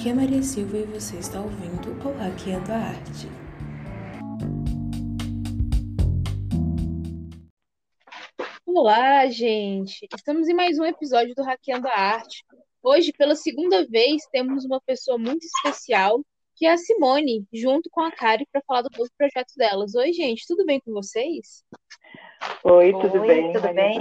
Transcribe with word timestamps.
Aqui 0.00 0.08
é 0.08 0.14
Maria 0.14 0.42
Silva 0.42 0.78
e 0.78 0.84
você 0.84 1.18
está 1.18 1.38
ouvindo 1.38 1.90
o 1.90 2.12
Hackeando 2.16 2.72
a 2.72 2.76
Arte. 2.76 3.28
Olá, 8.64 9.26
gente! 9.26 10.08
Estamos 10.16 10.48
em 10.48 10.54
mais 10.54 10.78
um 10.78 10.86
episódio 10.86 11.34
do 11.34 11.42
Hackeando 11.42 11.86
a 11.86 11.92
Arte. 11.92 12.42
Hoje, 12.82 13.12
pela 13.12 13.34
segunda 13.34 13.86
vez, 13.86 14.22
temos 14.32 14.64
uma 14.64 14.80
pessoa 14.80 15.18
muito 15.18 15.44
especial, 15.44 16.24
que 16.56 16.64
é 16.64 16.72
a 16.72 16.78
Simone, 16.78 17.44
junto 17.52 17.90
com 17.90 18.00
a 18.00 18.10
Kari, 18.10 18.46
para 18.50 18.62
falar 18.66 18.80
do 18.80 18.88
novo 18.96 19.10
projeto 19.18 19.52
delas. 19.54 19.94
Oi, 19.94 20.14
gente, 20.14 20.46
tudo 20.48 20.64
bem 20.64 20.80
com 20.80 20.94
vocês? 20.94 21.62
Oi, 22.64 22.92
tudo 22.92 23.20
Oi, 23.20 23.26
bem? 23.26 23.52
Tudo 23.52 23.74
bem? 23.74 23.98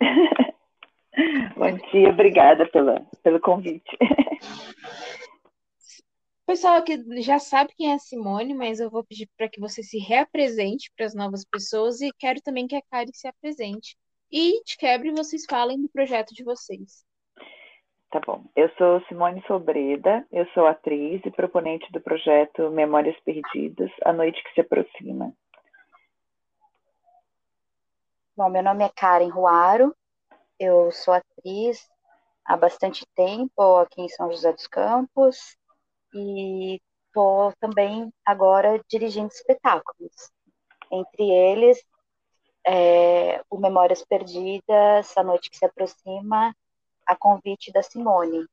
Bom 1.56 1.76
dia, 1.92 2.10
obrigada 2.10 2.68
pela, 2.70 3.06
pelo 3.22 3.38
convite. 3.38 3.96
Pessoal 6.48 6.82
que 6.82 6.98
já 7.20 7.38
sabe 7.38 7.74
quem 7.76 7.90
é 7.90 7.94
a 7.96 7.98
Simone, 7.98 8.54
mas 8.54 8.80
eu 8.80 8.88
vou 8.88 9.04
pedir 9.04 9.28
para 9.36 9.50
que 9.50 9.60
você 9.60 9.82
se 9.82 9.98
reapresente 9.98 10.90
para 10.96 11.04
as 11.04 11.14
novas 11.14 11.44
pessoas 11.44 12.00
e 12.00 12.10
quero 12.18 12.40
também 12.40 12.66
que 12.66 12.74
a 12.74 12.80
Kari 12.80 13.10
se 13.12 13.28
apresente. 13.28 13.98
E 14.32 14.64
de 14.64 14.78
quebre 14.78 15.10
vocês 15.10 15.44
falem 15.44 15.78
do 15.82 15.90
projeto 15.90 16.32
de 16.32 16.42
vocês. 16.42 17.04
Tá 18.10 18.18
bom. 18.26 18.46
Eu 18.56 18.70
sou 18.78 18.98
Simone 19.08 19.44
Sobreda, 19.46 20.26
eu 20.32 20.46
sou 20.54 20.66
atriz 20.66 21.20
e 21.26 21.30
proponente 21.30 21.92
do 21.92 22.00
projeto 22.00 22.70
Memórias 22.70 23.20
Perdidas, 23.20 23.90
A 24.02 24.14
Noite 24.14 24.42
que 24.42 24.54
se 24.54 24.62
Aproxima. 24.62 25.34
Bom, 28.34 28.48
meu 28.48 28.62
nome 28.62 28.84
é 28.84 28.88
Karen 28.88 29.28
Ruaro, 29.28 29.94
eu 30.58 30.90
sou 30.92 31.12
atriz 31.12 31.86
há 32.42 32.56
bastante 32.56 33.04
tempo 33.14 33.76
aqui 33.76 34.00
em 34.00 34.08
São 34.08 34.30
José 34.30 34.50
dos 34.50 34.66
Campos 34.66 35.57
e 36.12 36.80
estou 37.06 37.52
também 37.60 38.12
agora 38.24 38.80
dirigindo 38.88 39.28
espetáculos. 39.28 40.30
Entre 40.90 41.30
eles, 41.30 41.82
é, 42.66 43.42
o 43.50 43.58
Memórias 43.58 44.04
Perdidas, 44.04 45.16
A 45.16 45.22
Noite 45.22 45.50
que 45.50 45.56
se 45.56 45.64
Aproxima, 45.64 46.54
a 47.06 47.16
convite 47.16 47.72
da 47.72 47.82
Simone. 47.82 48.46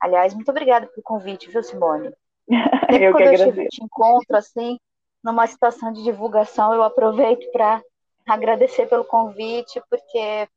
Aliás, 0.00 0.34
muito 0.34 0.50
obrigada 0.50 0.86
pelo 0.86 1.02
convite, 1.02 1.50
viu, 1.50 1.62
Simone? 1.62 2.12
eu 2.48 3.12
quando 3.12 3.54
que 3.54 3.60
eu 3.60 3.68
te 3.68 3.84
encontro, 3.84 4.36
assim, 4.36 4.78
numa 5.22 5.46
situação 5.46 5.92
de 5.92 6.02
divulgação, 6.02 6.72
eu 6.74 6.82
aproveito 6.82 7.50
para 7.50 7.82
agradecer 8.26 8.86
pelo 8.86 9.04
convite, 9.04 9.80
porque 9.90 10.48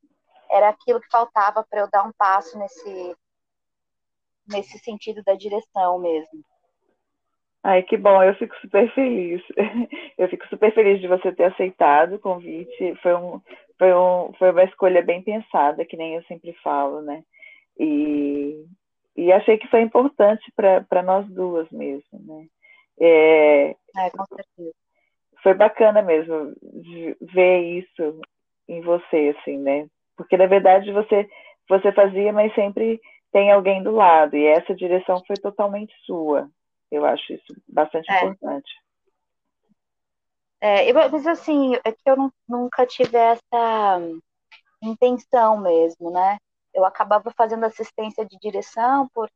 era 0.50 0.68
aquilo 0.68 1.00
que 1.00 1.10
faltava 1.10 1.64
para 1.68 1.80
eu 1.80 1.90
dar 1.90 2.06
um 2.06 2.12
passo 2.12 2.58
nesse 2.58 3.16
nesse 4.50 4.78
sentido 4.78 5.22
da 5.22 5.34
direção 5.34 5.98
mesmo. 5.98 6.44
Ai, 7.62 7.82
que 7.82 7.96
bom, 7.96 8.22
eu 8.22 8.34
fico 8.36 8.56
super 8.60 8.90
feliz. 8.94 9.42
Eu 10.16 10.28
fico 10.28 10.46
super 10.48 10.72
feliz 10.74 11.00
de 11.00 11.08
você 11.08 11.32
ter 11.32 11.44
aceitado 11.44 12.14
o 12.14 12.18
convite. 12.18 12.94
Foi, 13.02 13.14
um, 13.14 13.40
foi, 13.78 13.94
um, 13.94 14.32
foi 14.38 14.50
uma 14.50 14.64
escolha 14.64 15.02
bem 15.02 15.22
pensada, 15.22 15.84
que 15.84 15.96
nem 15.96 16.14
eu 16.14 16.22
sempre 16.24 16.52
falo, 16.62 17.00
né? 17.00 17.22
E, 17.78 18.66
e 19.16 19.32
achei 19.32 19.56
que 19.56 19.66
foi 19.68 19.80
importante 19.80 20.44
para 20.54 21.02
nós 21.02 21.26
duas 21.28 21.70
mesmo, 21.70 22.04
né? 22.12 22.46
É, 23.00 23.70
é, 23.70 24.10
com 24.10 24.26
certeza. 24.26 24.74
Foi 25.42 25.54
bacana 25.54 26.02
mesmo 26.02 26.54
ver 27.32 27.60
isso 27.78 28.20
em 28.68 28.82
você, 28.82 29.34
assim, 29.38 29.56
né? 29.56 29.86
Porque, 30.18 30.36
na 30.36 30.46
verdade, 30.46 30.92
você, 30.92 31.26
você 31.66 31.90
fazia, 31.92 32.30
mas 32.30 32.54
sempre 32.54 33.00
tem 33.32 33.50
alguém 33.50 33.82
do 33.82 33.90
lado. 33.90 34.36
E 34.36 34.46
essa 34.46 34.74
direção 34.74 35.22
foi 35.26 35.36
totalmente 35.36 35.94
sua. 36.04 36.50
Eu 36.90 37.04
acho 37.04 37.32
isso 37.32 37.54
bastante 37.68 38.10
é. 38.10 38.24
importante. 38.24 38.72
É, 40.60 40.92
mas 40.92 41.26
assim, 41.26 41.74
é 41.84 41.92
que 41.92 42.02
eu 42.04 42.16
não, 42.16 42.32
nunca 42.46 42.86
tive 42.86 43.16
essa 43.16 43.98
intenção 44.82 45.58
mesmo, 45.58 46.10
né? 46.10 46.38
Eu 46.74 46.84
acabava 46.84 47.32
fazendo 47.36 47.64
assistência 47.64 48.26
de 48.26 48.38
direção 48.38 49.08
por 49.14 49.30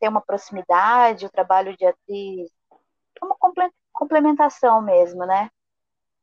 ter 0.00 0.08
uma 0.08 0.22
proximidade, 0.22 1.26
o 1.26 1.30
trabalho 1.30 1.76
de 1.76 1.86
atriz, 1.86 2.50
uma 3.22 3.36
complementação 3.92 4.80
mesmo, 4.80 5.26
né? 5.26 5.50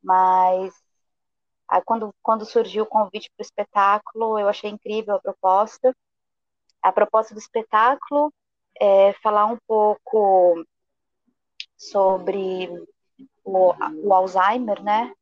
Mas 0.04 0.74
aí 1.68 1.82
quando, 1.86 2.14
quando 2.22 2.46
surgiu 2.46 2.84
o 2.84 2.88
convite 2.88 3.30
para 3.36 3.44
o 3.44 3.46
espetáculo, 3.46 4.40
eu 4.40 4.50
achei 4.50 4.70
incrível 4.70 5.16
a 5.16 5.22
proposta. 5.22 5.96
A 6.82 6.92
proposta 6.92 7.34
do 7.34 7.40
espetáculo 7.40 8.34
é 8.80 9.14
falar 9.22 9.46
um 9.46 9.58
pouco 9.68 10.64
sobre 11.78 12.70
o, 13.44 13.74
o 14.08 14.14
Alzheimer, 14.14 14.82
né? 14.82 15.14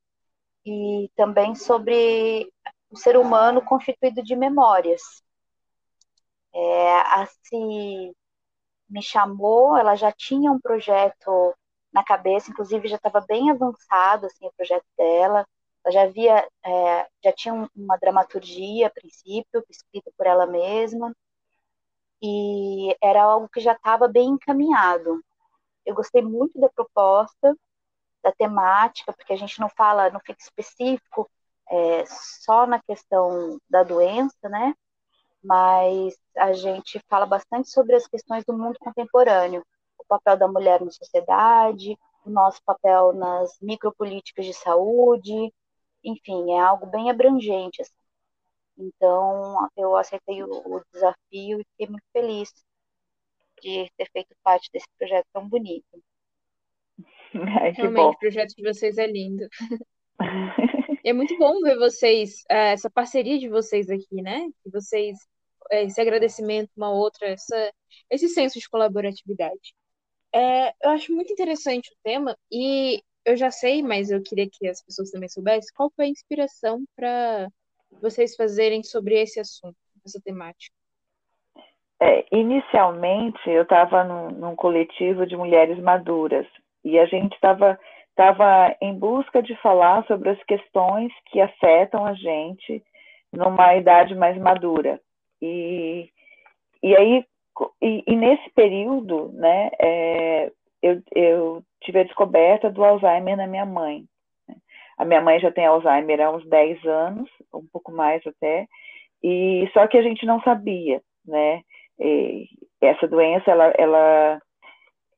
E 0.65 1.09
também 1.15 1.55
sobre 1.55 2.51
o 2.89 2.97
ser 2.97 3.17
humano 3.17 3.61
constituído 3.63 4.21
de 4.21 4.35
memórias. 4.35 5.01
É, 6.53 6.93
a 6.99 7.25
Si 7.25 8.15
me 8.89 9.01
chamou, 9.01 9.77
ela 9.77 9.95
já 9.95 10.11
tinha 10.11 10.51
um 10.51 10.59
projeto 10.59 11.55
na 11.91 12.03
cabeça, 12.03 12.51
inclusive 12.51 12.87
já 12.87 12.97
estava 12.97 13.21
bem 13.21 13.49
avançado 13.49 14.27
assim, 14.27 14.45
o 14.45 14.53
projeto 14.55 14.85
dela. 14.97 15.45
Ela 15.83 15.91
já 15.91 16.03
havia, 16.03 16.47
é, 16.63 17.07
já 17.23 17.33
tinha 17.33 17.69
uma 17.75 17.97
dramaturgia 17.97 18.87
a 18.87 18.91
princípio, 18.91 19.63
escrita 19.69 20.11
por 20.17 20.27
ela 20.27 20.45
mesma 20.45 21.13
e 22.21 22.95
era 23.01 23.23
algo 23.23 23.49
que 23.49 23.59
já 23.59 23.73
estava 23.73 24.07
bem 24.07 24.29
encaminhado. 24.29 25.23
Eu 25.85 25.95
gostei 25.95 26.21
muito 26.21 26.59
da 26.59 26.69
proposta, 26.69 27.55
da 28.23 28.31
temática, 28.31 29.13
porque 29.13 29.33
a 29.33 29.37
gente 29.37 29.59
não 29.59 29.69
fala, 29.69 30.09
não 30.09 30.19
fica 30.19 30.41
específico 30.41 31.29
é, 31.69 32.03
só 32.05 32.65
na 32.65 32.81
questão 32.81 33.59
da 33.69 33.83
doença, 33.83 34.49
né? 34.49 34.73
Mas 35.43 36.17
a 36.35 36.53
gente 36.53 36.99
fala 37.09 37.25
bastante 37.25 37.69
sobre 37.69 37.95
as 37.95 38.07
questões 38.07 38.43
do 38.45 38.57
mundo 38.57 38.77
contemporâneo, 38.79 39.65
o 39.97 40.05
papel 40.05 40.37
da 40.37 40.47
mulher 40.47 40.81
na 40.81 40.91
sociedade, 40.91 41.97
o 42.25 42.29
nosso 42.29 42.61
papel 42.65 43.13
nas 43.13 43.57
micropolíticas 43.61 44.45
de 44.45 44.53
saúde, 44.53 45.53
enfim, 46.03 46.51
é 46.53 46.59
algo 46.59 46.85
bem 46.85 47.09
abrangente. 47.09 47.81
Assim. 47.81 47.93
Então, 48.77 49.67
eu 49.75 49.95
aceitei 49.95 50.43
o, 50.43 50.49
o 50.49 50.81
desafio 50.93 51.59
e 51.59 51.65
fiquei 51.71 51.87
muito 51.87 52.05
feliz 52.13 52.53
de 53.61 53.89
ter 53.97 54.09
feito 54.11 54.35
parte 54.43 54.69
desse 54.71 54.87
projeto 54.97 55.25
tão 55.33 55.47
bonito. 55.49 56.03
Ai, 57.61 57.71
Realmente, 57.71 58.03
bom. 58.03 58.09
o 58.09 58.17
projeto 58.17 58.53
de 58.55 58.63
vocês 58.63 58.97
é 58.97 59.07
lindo. 59.07 59.47
é 61.03 61.13
muito 61.13 61.37
bom 61.37 61.61
ver 61.61 61.77
vocês, 61.77 62.43
é, 62.49 62.73
essa 62.73 62.89
parceria 62.89 63.39
de 63.39 63.49
vocês 63.49 63.89
aqui, 63.89 64.21
né? 64.21 64.47
Que 64.63 64.69
vocês, 64.69 65.17
é, 65.71 65.83
esse 65.83 65.99
agradecimento 65.99 66.69
uma 66.77 66.91
outra, 66.91 67.27
essa, 67.27 67.73
esse 68.09 68.29
senso 68.29 68.59
de 68.59 68.69
colaboratividade. 68.69 69.73
É, 70.33 70.69
eu 70.83 70.91
acho 70.91 71.13
muito 71.13 71.31
interessante 71.31 71.91
o 71.91 71.97
tema 72.03 72.37
e 72.51 73.01
eu 73.25 73.35
já 73.35 73.51
sei, 73.51 73.81
mas 73.81 74.09
eu 74.09 74.21
queria 74.21 74.49
que 74.49 74.67
as 74.67 74.81
pessoas 74.81 75.11
também 75.11 75.29
soubessem 75.29 75.73
qual 75.75 75.91
foi 75.95 76.05
a 76.05 76.09
inspiração 76.09 76.83
para 76.95 77.49
vocês 78.01 78.35
fazerem 78.35 78.83
sobre 78.83 79.15
esse 79.19 79.39
assunto, 79.39 79.75
essa 80.05 80.19
temática? 80.23 80.75
É, 81.99 82.25
inicialmente, 82.31 83.39
eu 83.49 83.63
estava 83.63 84.03
num, 84.03 84.29
num, 84.29 84.55
coletivo 84.55 85.25
de 85.25 85.35
mulheres 85.35 85.79
maduras 85.79 86.45
e 86.83 86.99
a 86.99 87.05
gente 87.05 87.33
estava 87.33 87.79
tava 88.15 88.75
em 88.81 88.97
busca 88.97 89.43
de 89.43 89.55
falar 89.61 90.03
sobre 90.07 90.29
as 90.29 90.43
questões 90.43 91.13
que 91.27 91.39
afetam 91.39 92.03
a 92.03 92.13
gente 92.15 92.83
numa 93.31 93.75
idade 93.75 94.15
mais 94.15 94.35
madura. 94.37 94.99
E, 95.39 96.09
e 96.81 96.97
aí, 96.97 97.25
e, 97.81 98.03
e 98.07 98.15
nesse 98.15 98.49
período, 98.51 99.31
né, 99.33 99.69
é, 99.79 100.51
eu, 100.81 101.01
eu 101.15 101.63
tive 101.83 101.99
a 101.99 102.03
descoberta 102.03 102.71
do 102.71 102.83
Alzheimer 102.83 103.37
na 103.37 103.45
minha 103.45 103.65
mãe. 103.65 104.05
A 104.97 105.05
minha 105.05 105.21
mãe 105.21 105.39
já 105.39 105.51
tem 105.51 105.65
Alzheimer 105.65 106.19
há 106.21 106.31
uns 106.31 106.45
10 106.47 106.83
anos, 106.85 107.29
um 107.53 107.65
pouco 107.71 107.91
mais 107.91 108.25
até, 108.25 108.67
e 109.23 109.69
só 109.73 109.87
que 109.87 109.97
a 109.97 110.01
gente 110.01 110.25
não 110.25 110.41
sabia, 110.41 111.01
né? 111.25 111.61
E 111.99 112.47
essa 112.81 113.07
doença, 113.07 113.49
ela, 113.49 113.73
ela, 113.77 114.41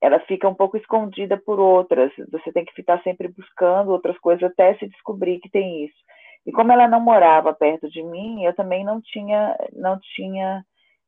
ela 0.01 0.19
fica 0.21 0.47
um 0.47 0.55
pouco 0.55 0.77
escondida 0.77 1.37
por 1.37 1.59
outras. 1.59 2.11
Você 2.31 2.51
tem 2.51 2.65
que 2.65 2.73
ficar 2.73 3.01
sempre 3.03 3.27
buscando 3.27 3.91
outras 3.91 4.17
coisas 4.19 4.43
até 4.43 4.75
se 4.75 4.87
descobrir 4.87 5.39
que 5.39 5.49
tem 5.49 5.85
isso. 5.85 5.97
E 6.45 6.51
como 6.51 6.71
ela 6.71 6.87
não 6.87 7.01
morava 7.01 7.53
perto 7.53 7.89
de 7.89 8.01
mim, 8.01 8.43
eu 8.43 8.55
também 8.55 8.83
não 8.83 9.01
tinha, 9.01 9.57
não 9.73 9.99
tinha 10.15 10.63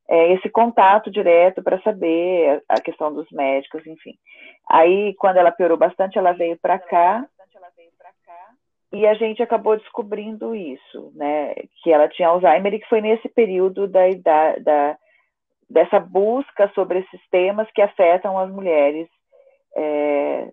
é, 0.08 0.32
esse 0.34 0.50
contato 0.50 1.10
direto 1.10 1.62
para 1.62 1.80
saber 1.80 2.62
a 2.68 2.80
questão 2.80 3.12
dos 3.12 3.30
médicos, 3.30 3.86
enfim. 3.86 4.14
Aí, 4.68 5.14
quando 5.14 5.38
ela 5.38 5.50
piorou 5.50 5.78
bastante, 5.78 6.18
ela 6.18 6.32
veio 6.32 6.58
para 6.60 6.78
cá 6.78 7.26
e 8.92 9.06
a 9.06 9.14
gente 9.14 9.42
acabou 9.42 9.76
descobrindo 9.76 10.54
isso, 10.54 11.12
né? 11.14 11.54
Que 11.82 11.90
ela 11.90 12.08
tinha 12.08 12.28
Alzheimer 12.28 12.74
e 12.74 12.78
que 12.78 12.88
foi 12.88 13.00
nesse 13.00 13.28
período 13.28 13.88
da 13.88 14.08
idade, 14.08 14.60
da, 14.60 14.98
dessa 15.68 15.98
busca 15.98 16.70
sobre 16.74 16.98
esses 16.98 17.20
temas 17.30 17.70
que 17.72 17.80
afetam 17.80 18.38
as 18.38 18.50
mulheres 18.50 19.08
é, 19.74 20.50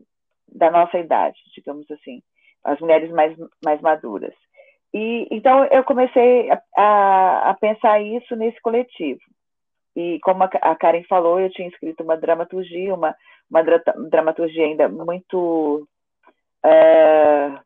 da 0.47 0.71
nossa 0.71 0.97
idade, 0.97 1.37
digamos 1.53 1.89
assim, 1.91 2.21
as 2.63 2.79
mulheres 2.79 3.11
mais, 3.11 3.37
mais 3.63 3.81
maduras. 3.81 4.33
E 4.93 5.27
então 5.29 5.65
eu 5.65 5.83
comecei 5.83 6.49
a, 6.75 7.49
a, 7.49 7.53
pensar 7.59 8.01
isso 8.01 8.35
nesse 8.37 8.59
coletivo. 8.61 9.19
E 9.95 10.17
como 10.21 10.43
a, 10.43 10.75
Karen 10.75 11.03
falou, 11.03 11.39
eu 11.39 11.49
tinha 11.51 11.67
escrito 11.67 12.03
uma 12.03 12.15
dramaturgia, 12.15 12.93
uma, 12.95 13.13
uma 13.49 13.61
dramaturgia 14.09 14.63
ainda 14.63 14.87
muito 14.87 15.85
é, 16.63 17.59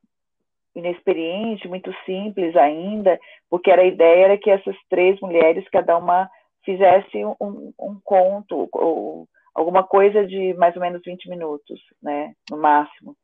inexperiente, 0.75 1.67
muito 1.67 1.93
simples 2.05 2.55
ainda, 2.55 3.19
porque 3.49 3.69
era 3.69 3.81
a 3.81 3.85
ideia 3.85 4.25
era 4.25 4.37
que 4.37 4.49
essas 4.49 4.75
três 4.89 5.19
mulheres, 5.19 5.67
cada 5.69 5.97
uma 5.97 6.29
fizesse 6.65 7.23
um, 7.25 7.73
um 7.79 7.99
conto 8.03 8.69
ou 8.73 9.27
alguma 9.53 9.83
coisa 9.83 10.25
de 10.25 10.53
mais 10.55 10.75
ou 10.75 10.81
menos 10.81 11.01
20 11.05 11.29
minutos, 11.29 11.79
né, 12.01 12.33
no 12.49 12.57
máximo, 12.57 13.15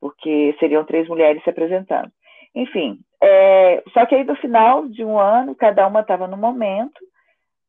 porque 0.00 0.54
seriam 0.60 0.84
três 0.84 1.08
mulheres 1.08 1.42
se 1.42 1.50
apresentando. 1.50 2.10
Enfim, 2.54 3.00
é, 3.22 3.82
só 3.92 4.04
que 4.06 4.14
aí 4.14 4.24
no 4.24 4.36
final 4.36 4.88
de 4.88 5.04
um 5.04 5.18
ano, 5.18 5.54
cada 5.54 5.86
uma 5.86 6.00
estava 6.00 6.26
no 6.28 6.36
momento, 6.36 7.00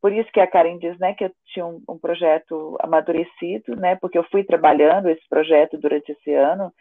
por 0.01 0.11
isso 0.11 0.29
que 0.33 0.41
a 0.41 0.47
Karen 0.47 0.77
diz, 0.77 0.99
né, 0.99 1.13
que 1.13 1.23
eu 1.23 1.31
tinha 1.45 1.65
um, 1.65 1.81
um, 1.87 1.97
projeto 1.97 2.77
amadurecido, 2.81 3.75
né, 3.77 3.95
porque 3.95 4.17
eu 4.17 4.25
fui 4.25 4.43
trabalhando 4.43 5.09
esse 5.09 5.27
projeto 5.29 5.77
durante 5.77 6.11
esse 6.11 6.33
ano, 6.33 6.71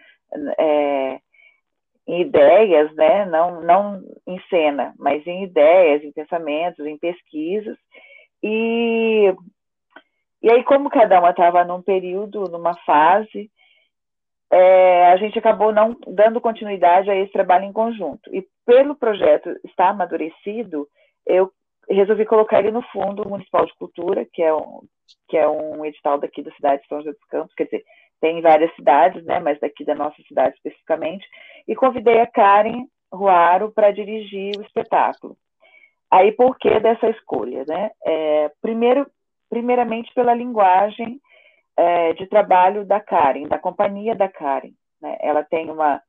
é, 0.58 1.20
em 2.06 2.22
ideias, 2.22 2.92
né, 2.94 3.24
não, 3.26 3.60
não 3.60 4.02
em 4.26 4.40
cena, 4.50 4.92
mas 4.98 5.26
em 5.26 5.44
ideias, 5.44 6.02
em 6.02 6.12
pensamentos, 6.12 6.84
em 6.84 6.98
pesquisas, 6.98 7.76
e, 8.42 9.32
e 10.42 10.50
aí 10.50 10.64
como 10.64 10.90
cada 10.90 11.20
uma 11.20 11.30
estava 11.30 11.64
num 11.64 11.80
período, 11.80 12.48
numa 12.48 12.74
fase, 12.84 13.50
é, 14.50 15.06
a 15.06 15.16
gente 15.16 15.38
acabou 15.38 15.72
não 15.72 15.96
dando 16.06 16.40
continuidade 16.40 17.10
a 17.10 17.16
esse 17.16 17.32
trabalho 17.32 17.64
em 17.64 17.72
conjunto. 17.72 18.28
E 18.34 18.46
pelo 18.66 18.94
projeto 18.94 19.48
estar 19.64 19.88
amadurecido, 19.88 20.86
eu 21.24 21.50
resolvi 21.88 22.26
colocar 22.26 22.58
ele 22.58 22.70
no 22.70 22.82
Fundo 22.82 23.26
Municipal 23.26 23.64
de 23.64 23.74
Cultura, 23.74 24.26
que 24.30 24.42
é 24.42 24.54
um, 24.54 24.82
que 25.28 25.38
é 25.38 25.48
um 25.48 25.84
edital 25.86 26.18
daqui 26.18 26.42
da 26.42 26.52
cidade 26.52 26.82
de 26.82 26.88
São 26.88 26.98
José 26.98 27.12
dos 27.12 27.24
Campos, 27.28 27.54
quer 27.54 27.64
dizer, 27.64 27.84
tem 28.22 28.40
várias 28.40 28.72
cidades, 28.76 29.24
né, 29.24 29.40
mas 29.40 29.58
daqui 29.58 29.84
da 29.84 29.96
nossa 29.96 30.22
cidade 30.22 30.54
especificamente, 30.54 31.26
e 31.66 31.74
convidei 31.74 32.20
a 32.20 32.26
Karen 32.26 32.86
Ruaro 33.12 33.72
para 33.72 33.90
dirigir 33.90 34.56
o 34.56 34.62
espetáculo. 34.62 35.36
Aí, 36.08 36.30
por 36.30 36.56
que 36.56 36.78
dessa 36.78 37.10
escolha? 37.10 37.64
Né? 37.66 37.90
É, 38.06 38.50
primeiro, 38.62 39.06
primeiramente, 39.50 40.14
pela 40.14 40.34
linguagem 40.34 41.20
é, 41.76 42.12
de 42.12 42.26
trabalho 42.28 42.84
da 42.84 43.00
Karen, 43.00 43.48
da 43.48 43.58
companhia 43.58 44.14
da 44.14 44.28
Karen. 44.28 44.72
Né? 45.00 45.16
Ela 45.20 45.42
tem 45.42 45.68
uma. 45.68 46.00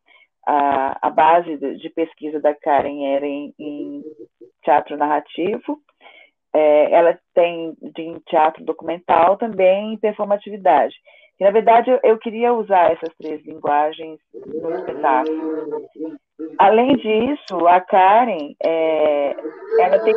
A, 0.45 1.07
a 1.07 1.10
base 1.10 1.57
de, 1.57 1.89
pesquisa 1.89 2.39
da 2.42 2.54
Karen 2.54 3.15
era 3.15 3.25
em, 3.25 3.54
em 3.57 4.04
teatro 4.62 4.98
narrativo, 4.98 5.80
é, 6.54 6.92
ela 6.92 7.18
tem 7.33 7.74
de 7.81 8.19
teatro 8.27 8.63
documental 8.65 9.38
também 9.38 9.94
em 9.94 9.98
performatividade. 9.98 10.94
Na 11.43 11.51
verdade, 11.51 11.91
eu, 12.03 12.17
queria 12.17 12.53
usar 12.53 12.93
essas 12.93 13.13
três 13.17 13.45
linguagens 13.45 14.17
no 14.33 14.75
espetáculo. 14.75 15.89
Além 16.57 16.95
disso, 16.95 17.67
a 17.67 17.81
Karen, 17.81 18.55
é, 18.63 19.35
ela 19.77 19.99
tem 19.99 20.13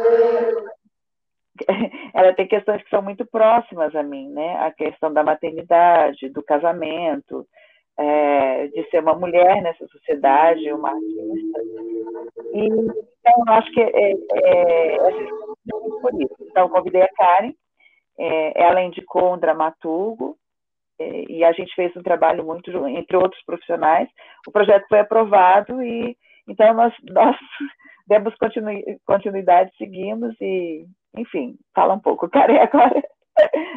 ela 2.14 2.32
tem 2.32 2.46
questões 2.46 2.80
que 2.84 2.90
são 2.90 3.02
muito 3.02 3.26
próximas 3.26 3.92
a 3.96 4.04
mim, 4.04 4.28
né? 4.28 4.56
A 4.58 4.70
questão 4.70 5.12
da 5.12 5.24
maternidade, 5.24 6.28
do 6.28 6.44
casamento, 6.44 7.44
é, 7.98 8.68
de 8.68 8.88
ser 8.88 9.00
uma 9.00 9.16
mulher 9.16 9.60
nessa 9.62 9.84
sociedade, 9.88 10.72
uma 10.72 10.90
artista. 10.90 11.60
E, 12.54 12.66
então, 12.68 13.34
eu 13.48 13.52
acho 13.52 13.72
que 13.72 13.80
é, 13.80 14.12
é, 14.12 14.94
é 14.94 14.98
por 16.00 16.22
isso. 16.22 16.36
Então, 16.42 16.68
convidei 16.68 17.02
a 17.02 17.08
Karen, 17.08 17.52
é, 18.16 18.62
ela 18.62 18.82
indicou 18.82 19.34
um 19.34 19.38
dramaturgo, 19.38 20.36
é, 20.36 20.45
e 20.98 21.44
a 21.44 21.52
gente 21.52 21.74
fez 21.74 21.94
um 21.96 22.02
trabalho 22.02 22.44
muito 22.44 22.70
entre 22.88 23.16
outros 23.16 23.42
profissionais. 23.44 24.08
O 24.46 24.52
projeto 24.52 24.86
foi 24.88 25.00
aprovado 25.00 25.82
e 25.82 26.16
então 26.48 26.72
nós, 26.74 26.94
nós 27.04 27.36
demos 28.06 28.34
continuidade, 29.04 29.72
seguimos 29.76 30.34
e 30.40 30.86
enfim, 31.16 31.58
fala 31.74 31.94
um 31.94 32.00
pouco, 32.00 32.28
Karen, 32.30 32.58
agora. 32.58 33.02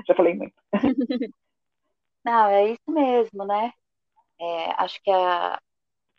Já 0.07 0.16
falei 0.16 0.36
muito. 0.36 0.56
Não, 2.24 2.48
é 2.50 2.71
isso 2.71 2.92
mesmo, 2.92 3.45
né? 3.45 3.71
É, 4.39 4.83
acho 4.83 5.01
que 5.01 5.10
a, 5.10 5.60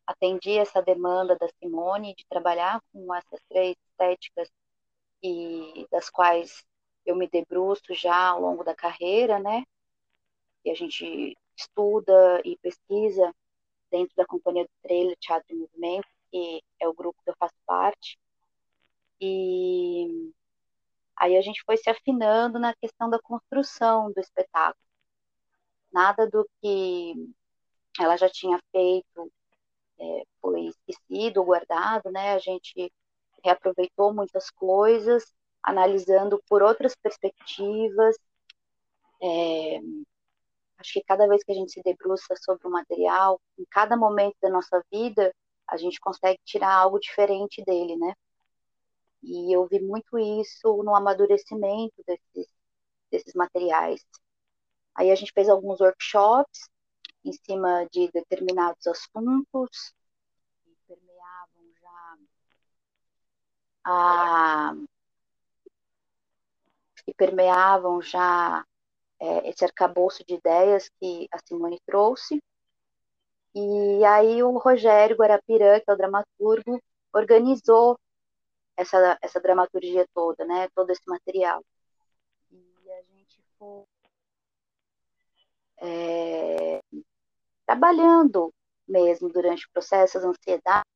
atendi 0.07 0.59
essa 0.59 0.83
demanda 0.83 1.37
da 1.37 1.49
Simone 1.59 2.15
de 2.15 2.27
trabalhar 2.29 2.81
com 2.93 3.15
essas 3.15 3.41
três 3.49 3.77
estéticas 3.91 4.51
e 5.23 5.87
das 5.91 6.11
quais 6.11 6.65
eu 7.05 7.17
me 7.17 7.29
debruço 7.29 7.95
já 7.95 8.29
ao 8.29 8.41
longo 8.41 8.65
da 8.65 8.75
carreira, 8.75 9.39
né? 9.39 9.65
E 10.65 10.71
a 10.71 10.75
gente 10.75 11.37
estuda 11.57 12.41
e 12.45 12.57
pesquisa 12.59 13.35
dentro 13.91 14.15
da 14.17 14.27
Companhia 14.27 14.65
do 14.65 14.71
Trailer 14.83 15.17
Teatro 15.19 15.55
e 15.55 15.59
Movimento, 15.59 16.09
que 16.31 16.63
é 16.81 16.89
o 16.89 16.95
grupo 16.95 17.21
que 17.23 17.31
eu 17.31 17.37
faço 17.39 17.55
parte. 17.67 18.19
E 19.21 20.33
Aí 21.21 21.37
a 21.37 21.43
gente 21.43 21.63
foi 21.67 21.77
se 21.77 21.91
afinando 21.91 22.59
na 22.59 22.75
questão 22.75 23.11
da 23.11 23.19
construção 23.21 24.11
do 24.11 24.21
espetáculo. 24.21 24.83
Nada 25.93 26.27
do 26.27 26.49
que 26.61 27.15
ela 28.01 28.17
já 28.17 28.29
tinha 28.29 28.59
feito 28.73 29.31
é, 29.99 30.23
foi 30.41 30.67
esquecido, 30.69 31.45
guardado, 31.45 32.11
né? 32.11 32.33
A 32.35 32.39
gente 32.39 32.91
reaproveitou 33.45 34.15
muitas 34.15 34.51
coisas, 34.51 35.25
analisando 35.63 36.43
por 36.49 36.63
outras 36.63 36.95
perspectivas. 36.97 38.17
É, 39.23 39.81
acho 40.81 40.93
que 40.95 41.05
cada 41.05 41.29
vez 41.29 41.45
que 41.45 41.53
a 41.53 41.55
gente 41.55 41.73
se 41.73 41.83
debruça 41.83 42.35
sobre 42.43 42.67
o 42.67 42.71
material, 42.71 43.41
em 43.59 43.65
cada 43.71 43.97
momento 43.97 44.37
da 44.43 44.51
nossa 44.51 44.83
vida, 44.91 45.33
a 45.69 45.77
gente 45.77 46.01
consegue 46.01 46.41
tirar 46.45 46.75
algo 46.75 46.99
diferente 46.99 47.63
dele, 47.65 47.97
né? 47.97 48.15
E 49.23 49.55
eu 49.55 49.67
vi 49.67 49.81
muito 49.81 50.19
isso 50.19 50.83
no 50.83 50.97
amadurecimento 50.97 52.03
desses, 52.07 52.53
desses 53.11 53.35
materiais. 53.35 54.05
Aí 54.95 55.11
a 55.11 55.15
gente 55.15 55.33
fez 55.33 55.49
alguns 55.49 55.81
workshops 55.81 56.69
em 57.25 57.33
cima 57.33 57.87
de 57.93 58.11
determinados 58.13 58.87
assuntos 58.87 59.93
que 60.65 60.75
permeavam 60.89 61.73
já 61.81 62.19
a 63.85 64.75
que 67.05 67.15
permeavam 67.15 68.01
já 68.03 68.65
é, 69.21 69.49
esse 69.49 69.65
arcabouço 69.65 70.25
de 70.27 70.35
ideias 70.35 70.91
que 70.99 71.29
a 71.33 71.39
Simone 71.47 71.79
trouxe. 71.87 72.43
E 73.55 74.05
aí 74.05 74.43
o 74.43 74.59
Rogério 74.59 75.17
Guarapirã, 75.17 75.81
que 75.81 75.91
é 75.91 75.93
o 75.93 75.97
dramaturgo, 75.97 76.81
organizou 77.13 77.99
essa, 78.77 79.19
essa 79.23 79.41
dramaturgia 79.41 80.07
toda, 80.15 80.45
né? 80.45 80.69
Todo 80.75 80.91
esse 80.91 81.03
material. 81.07 81.63
E 82.51 82.91
a 82.93 83.03
gente 83.03 83.43
foi 83.59 83.85
é, 85.79 86.81
trabalhando 87.67 88.53
mesmo 88.89 89.29
durante 89.31 89.67
o 89.67 89.71
processo, 89.73 90.19
as 90.19 90.25
ansiedades 90.25 90.91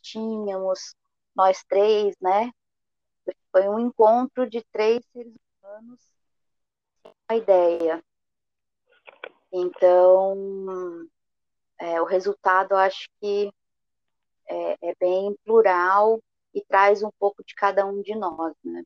tínhamos, 0.00 0.94
nós 1.34 1.62
três, 1.64 2.14
né? 2.20 2.50
Foi 3.50 3.68
um 3.68 3.78
encontro 3.78 4.48
de 4.48 4.64
três 4.72 5.04
seres 5.12 5.34
humanos 5.60 6.15
ideia. 7.34 8.04
Então, 9.52 11.08
é, 11.78 12.00
o 12.00 12.04
resultado 12.04 12.72
eu 12.72 12.78
acho 12.78 13.08
que 13.20 13.50
é, 14.48 14.90
é, 14.90 14.94
bem 15.00 15.34
plural 15.44 16.20
e 16.54 16.62
traz 16.64 17.02
um 17.02 17.10
pouco 17.18 17.44
de 17.44 17.54
cada 17.54 17.86
um 17.86 18.00
de 18.02 18.14
nós, 18.14 18.54
né? 18.64 18.82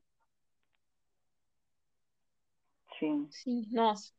Sim. 2.97 3.27
Sim, 3.31 3.67
nossa. 3.71 4.11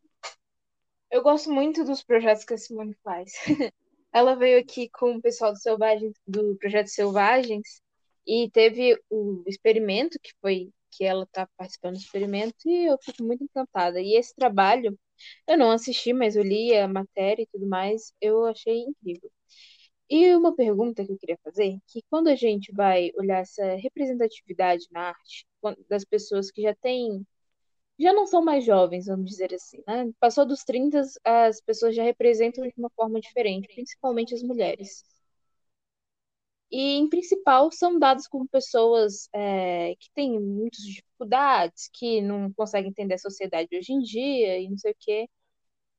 Eu 1.11 1.23
gosto 1.23 1.51
muito 1.51 1.85
dos 1.85 2.03
projetos 2.03 2.45
que 2.45 2.55
a 2.55 2.59
Simone 2.59 2.97
faz. 3.05 3.33
Ela 4.13 4.35
veio 4.35 4.61
aqui 4.61 4.89
com 4.91 5.17
o 5.17 5.23
pessoal 5.23 5.53
do 5.53 5.59
Selvagens, 5.59 6.15
do 6.27 6.57
projeto 6.57 6.89
Selvagens 6.89 7.83
e 8.27 8.51
teve 8.51 9.01
o 9.11 9.43
experimento 9.47 10.19
que 10.23 10.33
foi 10.41 10.71
que 10.93 11.05
ela 11.05 11.25
está 11.25 11.49
participando 11.57 11.95
do 11.95 12.01
experimento 12.01 12.69
e 12.69 12.87
eu 12.87 12.99
fico 13.03 13.23
muito 13.25 13.45
encantada. 13.45 14.01
E 14.01 14.17
esse 14.17 14.35
trabalho 14.35 14.99
eu 15.49 15.59
não 15.59 15.71
assisti, 15.73 16.13
mas 16.13 16.37
eu 16.37 16.43
li 16.43 16.77
a 16.77 16.89
matéria 16.89 17.43
e 17.43 17.47
tudo 17.49 17.67
mais, 17.69 18.13
eu 18.21 18.45
achei 18.47 18.79
incrível. 18.81 19.31
E 20.11 20.35
uma 20.37 20.55
pergunta 20.55 21.05
que 21.05 21.13
eu 21.13 21.19
queria 21.19 21.39
fazer, 21.45 21.79
que 21.89 22.03
quando 22.11 22.29
a 22.29 22.37
gente 22.37 22.73
vai 22.73 23.11
olhar 23.17 23.41
essa 23.41 23.65
representatividade 23.77 24.87
na 24.91 25.09
arte 25.11 25.47
das 25.89 26.05
pessoas 26.05 26.51
que 26.51 26.63
já 26.63 26.75
têm 26.77 27.27
já 27.99 28.13
não 28.13 28.27
são 28.27 28.43
mais 28.45 28.65
jovens, 28.65 29.07
vamos 29.07 29.31
dizer 29.31 29.55
assim, 29.55 29.83
né? 29.87 30.11
Passou 30.21 30.47
dos 30.47 30.65
30, 30.65 31.03
as 31.25 31.61
pessoas 31.61 31.95
já 31.95 32.03
representam 32.03 32.65
de 32.67 32.75
uma 32.77 32.91
forma 32.97 33.21
diferente, 33.21 33.69
principalmente 33.75 34.35
as 34.35 34.43
mulheres. 34.43 35.05
E, 36.73 36.97
em 36.97 37.07
principal, 37.07 37.71
são 37.71 37.99
dados 37.99 38.27
como 38.27 38.49
pessoas 38.49 39.29
é, 39.35 39.95
que 40.01 40.11
têm 40.15 40.41
muitas 40.41 40.81
dificuldades, 40.81 41.91
que 41.93 42.23
não 42.23 42.51
conseguem 42.51 42.91
entender 42.91 43.13
a 43.13 43.19
sociedade 43.19 43.77
hoje 43.77 43.93
em 43.93 44.01
dia 44.01 44.59
e 44.59 44.71
não 44.71 44.79
sei 44.79 44.93
o 44.93 44.97
quê. 44.99 45.29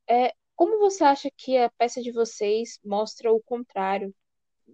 É, 0.10 0.34
como 0.56 0.80
você 0.80 1.04
acha 1.04 1.30
que 1.38 1.56
a 1.58 1.70
peça 1.70 2.02
de 2.02 2.12
vocês 2.12 2.80
mostra 2.84 3.32
o 3.32 3.40
contrário 3.44 4.16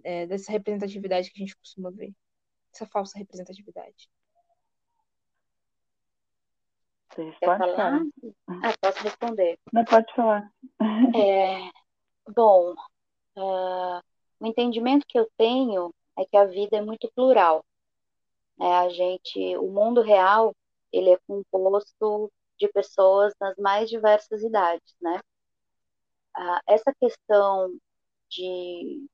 é, 0.02 0.26
dessa 0.26 0.54
representatividade 0.54 1.32
que 1.32 1.44
a 1.44 1.46
gente 1.46 1.58
costuma 1.58 1.92
ver? 1.92 2.14
Essa 2.74 2.86
falsa 2.86 3.20
representatividade? 3.20 4.10
Você 7.14 7.24
pode 7.42 7.60
falar? 7.60 7.76
falar? 7.76 8.02
Ah, 8.64 8.74
posso 8.80 9.04
responder. 9.04 9.60
Não 9.74 9.84
pode 9.84 10.14
falar. 10.16 10.50
É, 11.14 11.70
bom, 12.34 12.74
uh, 13.36 14.02
o 14.40 14.48
entendimento 14.48 15.06
que 15.08 15.20
eu 15.20 15.30
tenho 15.38 15.94
é 16.18 16.26
que 16.26 16.38
a 16.38 16.46
vida 16.46 16.78
é 16.78 16.82
muito 16.82 17.12
plural. 17.14 17.64
É, 18.60 18.76
a 18.78 18.90
gente, 18.90 19.58
o 19.58 19.68
mundo 19.72 20.02
real, 20.02 20.54
ele 20.92 21.12
é 21.12 21.18
composto 21.28 22.32
de 22.58 22.68
pessoas 22.70 23.34
nas 23.40 23.56
mais 23.58 23.90
diversas 23.90 24.44
idades, 24.44 24.96
né? 25.02 25.20
Ah, 26.34 26.62
essa 26.68 26.94
questão 27.00 27.74
de, 28.30 29.08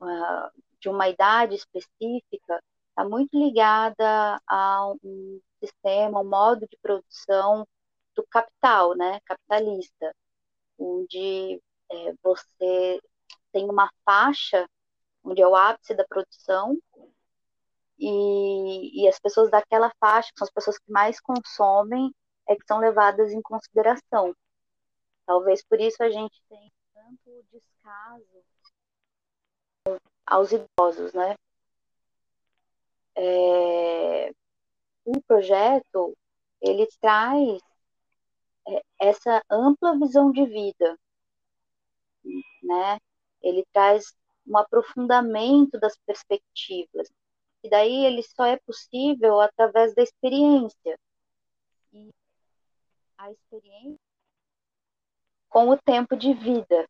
uh, 0.00 0.62
de 0.80 0.88
uma 0.88 1.08
idade 1.08 1.54
específica 1.56 2.62
está 2.90 3.08
muito 3.08 3.36
ligada 3.38 4.40
a 4.46 4.92
um 5.02 5.40
sistema, 5.60 6.20
um 6.20 6.28
modo 6.28 6.66
de 6.68 6.76
produção 6.80 7.66
do 8.14 8.24
capital, 8.30 8.94
né, 8.96 9.20
capitalista, 9.24 10.14
onde 10.78 11.60
é, 11.90 12.14
você 12.22 13.00
tem 13.54 13.70
uma 13.70 13.88
faixa 14.04 14.68
onde 15.22 15.40
é 15.40 15.46
o 15.46 15.54
ápice 15.54 15.94
da 15.94 16.04
produção 16.04 16.76
e, 17.96 19.04
e 19.04 19.08
as 19.08 19.18
pessoas 19.20 19.48
daquela 19.48 19.92
faixa, 20.00 20.30
que 20.32 20.38
são 20.38 20.46
as 20.46 20.52
pessoas 20.52 20.76
que 20.76 20.90
mais 20.90 21.20
consomem, 21.20 22.12
é 22.48 22.56
que 22.56 22.66
são 22.66 22.78
levadas 22.78 23.32
em 23.32 23.40
consideração. 23.40 24.34
Talvez 25.24 25.64
por 25.64 25.80
isso 25.80 26.02
a 26.02 26.10
gente 26.10 26.42
tenha 26.48 26.70
tanto 26.92 27.44
descaso 27.52 28.44
aos 30.26 30.50
idosos, 30.50 31.12
né? 31.14 31.36
É, 33.16 34.32
o 35.04 35.22
projeto 35.28 36.16
ele 36.60 36.88
traz 37.00 37.60
é, 38.66 38.82
essa 38.98 39.40
ampla 39.48 39.96
visão 39.96 40.32
de 40.32 40.44
vida, 40.44 40.98
né? 42.62 42.98
Ele 43.44 43.64
traz 43.72 44.14
um 44.46 44.56
aprofundamento 44.58 45.78
das 45.78 45.96
perspectivas. 46.06 47.08
E 47.62 47.70
daí 47.70 48.04
ele 48.04 48.22
só 48.22 48.44
é 48.44 48.58
possível 48.58 49.40
através 49.40 49.94
da 49.94 50.02
experiência. 50.02 50.98
E 51.92 52.10
a 53.16 53.30
experiência 53.30 53.98
com 55.54 55.68
o 55.70 55.78
tempo 55.78 56.16
de 56.16 56.34
vida. 56.34 56.84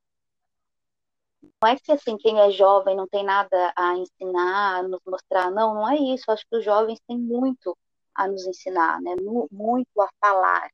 Não 1.63 1.69
é 1.69 1.77
que 1.77 1.93
assim, 1.93 2.17
quem 2.17 2.41
é 2.41 2.51
jovem 2.51 2.97
não 2.97 3.07
tem 3.07 3.23
nada 3.23 3.75
a 3.77 3.95
ensinar, 3.97 4.79
a 4.79 4.83
nos 4.83 5.01
mostrar, 5.07 5.51
não, 5.51 5.75
não 5.75 5.91
é 5.91 5.97
isso. 5.97 6.31
Acho 6.31 6.47
que 6.49 6.57
os 6.57 6.65
jovens 6.65 6.99
têm 7.07 7.19
muito 7.19 7.77
a 8.15 8.27
nos 8.27 8.47
ensinar, 8.47 9.03
né? 9.03 9.15
muito 9.53 10.01
a 10.01 10.09
falar. 10.19 10.71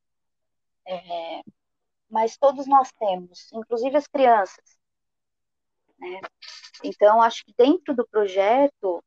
É, 0.87 1.43
mas 2.09 2.37
todos 2.37 2.67
nós 2.69 2.93
temos, 2.93 3.53
inclusive 3.53 3.97
as 3.97 4.07
crianças. 4.07 4.80
Né? 6.01 6.21
Então, 6.83 7.21
acho 7.21 7.45
que 7.45 7.53
dentro 7.57 7.95
do 7.95 8.07
projeto 8.07 9.03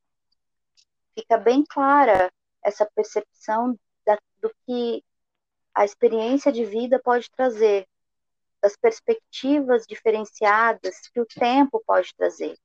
fica 1.16 1.38
bem 1.38 1.64
clara 1.68 2.32
essa 2.62 2.86
percepção 2.96 3.78
da, 4.06 4.18
do 4.40 4.54
que 4.66 5.04
a 5.74 5.84
experiência 5.84 6.52
de 6.52 6.64
vida 6.64 7.00
pode 7.04 7.30
trazer, 7.32 7.88
das 8.62 8.78
perspectivas 8.78 9.86
diferenciadas 9.86 11.10
que 11.10 11.20
o 11.20 11.26
tempo 11.26 11.84
pode 11.86 12.14
trazer. 12.16 12.58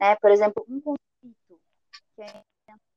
Né? 0.00 0.16
Por 0.16 0.30
exemplo, 0.30 0.64
um 0.68 0.80
conflito 0.80 1.60
que 2.16 2.22
é 2.22 2.42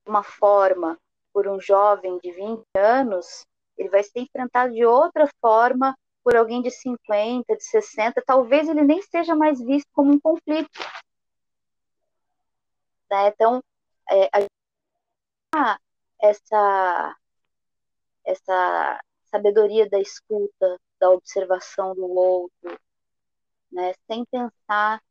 uma 0.07 0.23
forma 0.23 0.97
por 1.33 1.47
um 1.47 1.59
jovem 1.59 2.17
de 2.19 2.31
20 2.31 2.63
anos, 2.75 3.45
ele 3.77 3.89
vai 3.89 4.03
ser 4.03 4.19
enfrentado 4.19 4.73
de 4.73 4.85
outra 4.85 5.29
forma 5.39 5.95
por 6.23 6.35
alguém 6.35 6.61
de 6.61 6.71
50, 6.71 7.55
de 7.55 7.63
60, 7.63 8.21
talvez 8.25 8.69
ele 8.69 8.83
nem 8.83 9.01
seja 9.01 9.35
mais 9.35 9.59
visto 9.59 9.89
como 9.93 10.13
um 10.13 10.19
conflito. 10.19 10.69
Né? 13.09 13.27
Então, 13.27 13.63
é, 14.09 14.29
a, 15.55 15.77
essa, 16.21 17.15
essa 18.25 19.01
sabedoria 19.25 19.89
da 19.89 19.99
escuta, 19.99 20.79
da 20.99 21.09
observação 21.09 21.95
do 21.95 22.05
outro, 22.05 22.79
né? 23.71 23.93
sem 24.07 24.25
pensar 24.25 25.01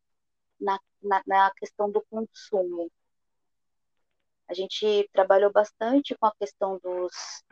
na, 0.60 0.78
na, 1.02 1.22
na 1.26 1.50
questão 1.54 1.90
do 1.90 2.04
consumo. 2.10 2.90
A 4.48 4.54
gente 4.54 5.08
trabalhou 5.12 5.52
bastante 5.52 6.16
com 6.16 6.26
a 6.26 6.34
questão 6.34 6.78
dos, 6.78 7.44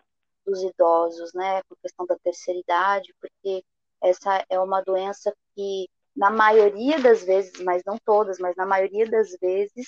dos 0.48 0.62
idosos, 0.62 1.32
né, 1.34 1.58
a 1.58 1.76
questão 1.82 2.06
da 2.06 2.16
terceira 2.18 2.58
idade, 2.58 3.14
porque 3.20 3.62
essa 4.02 4.44
é 4.48 4.58
uma 4.58 4.80
doença 4.80 5.34
que, 5.54 5.88
na 6.16 6.30
maioria 6.30 6.98
das 7.00 7.22
vezes, 7.22 7.52
mas 7.62 7.82
não 7.84 7.98
todas, 7.98 8.38
mas 8.38 8.56
na 8.56 8.66
maioria 8.66 9.08
das 9.08 9.36
vezes, 9.40 9.86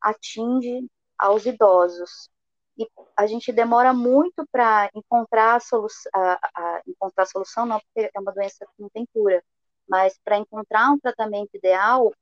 atinge 0.00 0.88
aos 1.18 1.44
idosos. 1.44 2.30
E 2.78 2.88
a 3.16 3.26
gente 3.26 3.52
demora 3.52 3.92
muito 3.92 4.46
para 4.52 4.88
encontrar 4.94 5.56
a, 5.56 5.60
solução, 5.60 6.10
a, 6.14 6.38
a, 6.54 6.82
encontrar 6.86 7.26
solução, 7.26 7.66
não 7.66 7.80
porque 7.80 8.10
é 8.14 8.20
uma 8.20 8.32
doença 8.32 8.64
que 8.64 8.82
não 8.82 8.88
tem 8.88 9.04
cura, 9.12 9.42
mas 9.88 10.18
para 10.24 10.38
encontrar 10.38 10.90
um 10.90 10.98
tratamento 10.98 11.50
ideal 11.54 12.12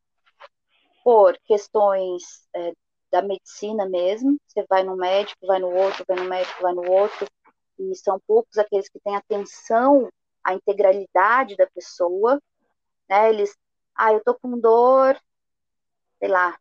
por 1.05 1.39
questões 1.45 2.49
é, 2.55 2.73
da 3.13 3.23
medicina 3.23 3.89
mesmo. 3.89 4.39
Você 4.47 4.65
vai 4.69 4.83
no 4.83 4.97
médico, 4.97 5.47
vai 5.47 5.59
no 5.59 5.71
outro, 5.71 6.05
vai 6.09 6.17
no 6.17 6.25
médico, 6.25 6.63
vai 6.63 6.73
no 6.75 6.91
outro, 6.91 7.27
e 7.79 7.95
são 7.97 8.21
poucos 8.27 8.59
aqueles 8.59 8.89
que 8.89 9.01
têm 9.01 9.17
atenção 9.17 10.11
à 10.43 10.55
integralidade 10.55 11.57
da 11.57 11.67
pessoa, 11.67 12.41
né? 13.09 13.31
Eles, 13.31 13.57
ah, 13.95 14.13
eu 14.13 14.23
tô 14.23 14.35
com 14.35 14.59
dor, 14.59 15.19
sei 16.19 16.29
lá, 16.29 16.59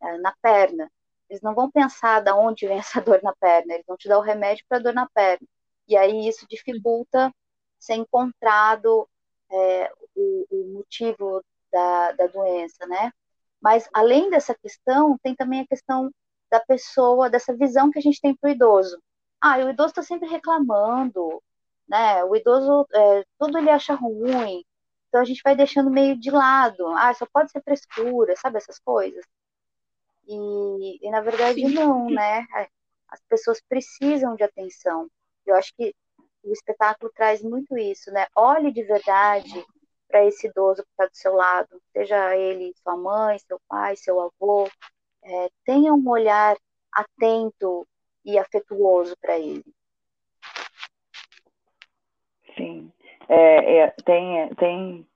é, 0.00 0.18
na 0.18 0.34
perna. 0.42 0.90
Eles 1.28 1.42
não 1.42 1.54
vão 1.54 1.70
pensar 1.70 2.20
da 2.20 2.36
onde 2.36 2.66
vem 2.66 2.78
essa 2.80 3.00
dor 3.00 3.20
na 3.22 3.34
perna, 3.36 3.74
eles 3.74 3.86
vão 3.86 3.96
te 3.96 4.08
dar 4.08 4.18
o 4.18 4.22
remédio 4.22 4.64
para 4.68 4.78
dor 4.78 4.94
na 4.94 5.08
perna. 5.08 5.46
E 5.88 5.96
aí 5.96 6.28
isso 6.28 6.46
dificulta 6.48 7.32
ser 7.78 7.94
encontrado 7.94 9.08
é, 9.50 9.92
o, 10.14 10.46
o, 10.50 10.72
motivo 10.74 11.44
da, 11.70 12.12
da 12.12 12.26
doença, 12.28 12.86
né? 12.86 13.12
Mas, 13.60 13.88
além 13.92 14.30
dessa 14.30 14.54
questão, 14.54 15.18
tem 15.22 15.34
também 15.34 15.60
a 15.60 15.66
questão 15.66 16.10
da 16.50 16.60
pessoa, 16.60 17.30
dessa 17.30 17.54
visão 17.56 17.90
que 17.90 17.98
a 17.98 18.02
gente 18.02 18.20
tem 18.20 18.34
para 18.36 18.48
o 18.48 18.52
idoso. 18.52 19.00
Ah, 19.42 19.58
o 19.58 19.70
idoso 19.70 19.88
está 19.90 20.02
sempre 20.02 20.28
reclamando, 20.28 21.42
né? 21.88 22.22
O 22.24 22.36
idoso, 22.36 22.86
é, 22.94 23.24
tudo 23.38 23.58
ele 23.58 23.70
acha 23.70 23.94
ruim. 23.94 24.64
Então, 25.08 25.20
a 25.20 25.24
gente 25.24 25.42
vai 25.42 25.56
deixando 25.56 25.90
meio 25.90 26.16
de 26.18 26.30
lado. 26.30 26.86
Ah, 26.96 27.12
só 27.14 27.26
pode 27.26 27.50
ser 27.50 27.60
frescura, 27.62 28.34
sabe? 28.36 28.58
Essas 28.58 28.78
coisas. 28.78 29.24
E, 30.28 31.06
e 31.06 31.10
na 31.10 31.20
verdade, 31.20 31.60
Sim. 31.60 31.74
não, 31.74 32.08
né? 32.08 32.46
As 33.08 33.20
pessoas 33.28 33.60
precisam 33.68 34.36
de 34.36 34.44
atenção. 34.44 35.08
Eu 35.44 35.56
acho 35.56 35.74
que 35.76 35.92
o 36.44 36.52
espetáculo 36.52 37.10
traz 37.14 37.42
muito 37.42 37.76
isso, 37.76 38.12
né? 38.12 38.26
Olhe 38.36 38.72
de 38.72 38.84
verdade 38.84 39.64
para 40.08 40.24
esse 40.24 40.46
idoso 40.46 40.82
que 40.84 40.90
está 40.90 41.06
do 41.06 41.16
seu 41.16 41.34
lado, 41.34 41.80
seja 41.92 42.36
ele 42.36 42.74
sua 42.82 42.96
mãe, 42.96 43.38
seu 43.40 43.58
pai, 43.68 43.96
seu 43.96 44.20
avô, 44.20 44.68
é, 45.24 45.50
tenha 45.64 45.92
um 45.92 46.08
olhar 46.08 46.56
atento 46.92 47.86
e 48.24 48.38
afetuoso 48.38 49.16
para 49.20 49.38
ele. 49.38 49.64
Sim, 52.56 52.90
é, 53.28 53.78
é, 53.78 53.94
tem, 54.04 54.48
tem, 54.56 55.06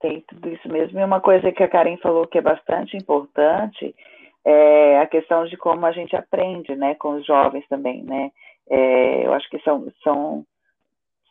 tem 0.00 0.20
tudo 0.22 0.48
isso 0.48 0.68
mesmo. 0.68 0.98
E 0.98 1.04
uma 1.04 1.20
coisa 1.20 1.52
que 1.52 1.62
a 1.62 1.68
Karen 1.68 1.96
falou 1.98 2.26
que 2.26 2.38
é 2.38 2.42
bastante 2.42 2.96
importante 2.96 3.94
é 4.44 4.98
a 4.98 5.06
questão 5.06 5.44
de 5.46 5.56
como 5.56 5.84
a 5.84 5.92
gente 5.92 6.16
aprende, 6.16 6.74
né, 6.74 6.94
com 6.94 7.16
os 7.16 7.26
jovens 7.26 7.66
também, 7.68 8.02
né. 8.02 8.30
É, 8.68 9.26
eu 9.26 9.32
acho 9.34 9.48
que 9.50 9.58
são, 9.60 9.92
são 10.02 10.46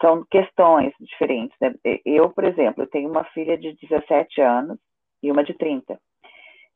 são 0.02 0.26
questões 0.30 0.94
diferentes. 1.00 1.56
Né? 1.60 1.74
Eu, 2.06 2.30
por 2.30 2.44
exemplo, 2.44 2.88
tenho 2.88 3.10
uma 3.10 3.24
filha 3.26 3.58
de 3.58 3.74
17 3.74 4.42
anos 4.42 4.78
e 5.22 5.32
uma 5.32 5.44
de 5.44 5.54
30. 5.54 6.00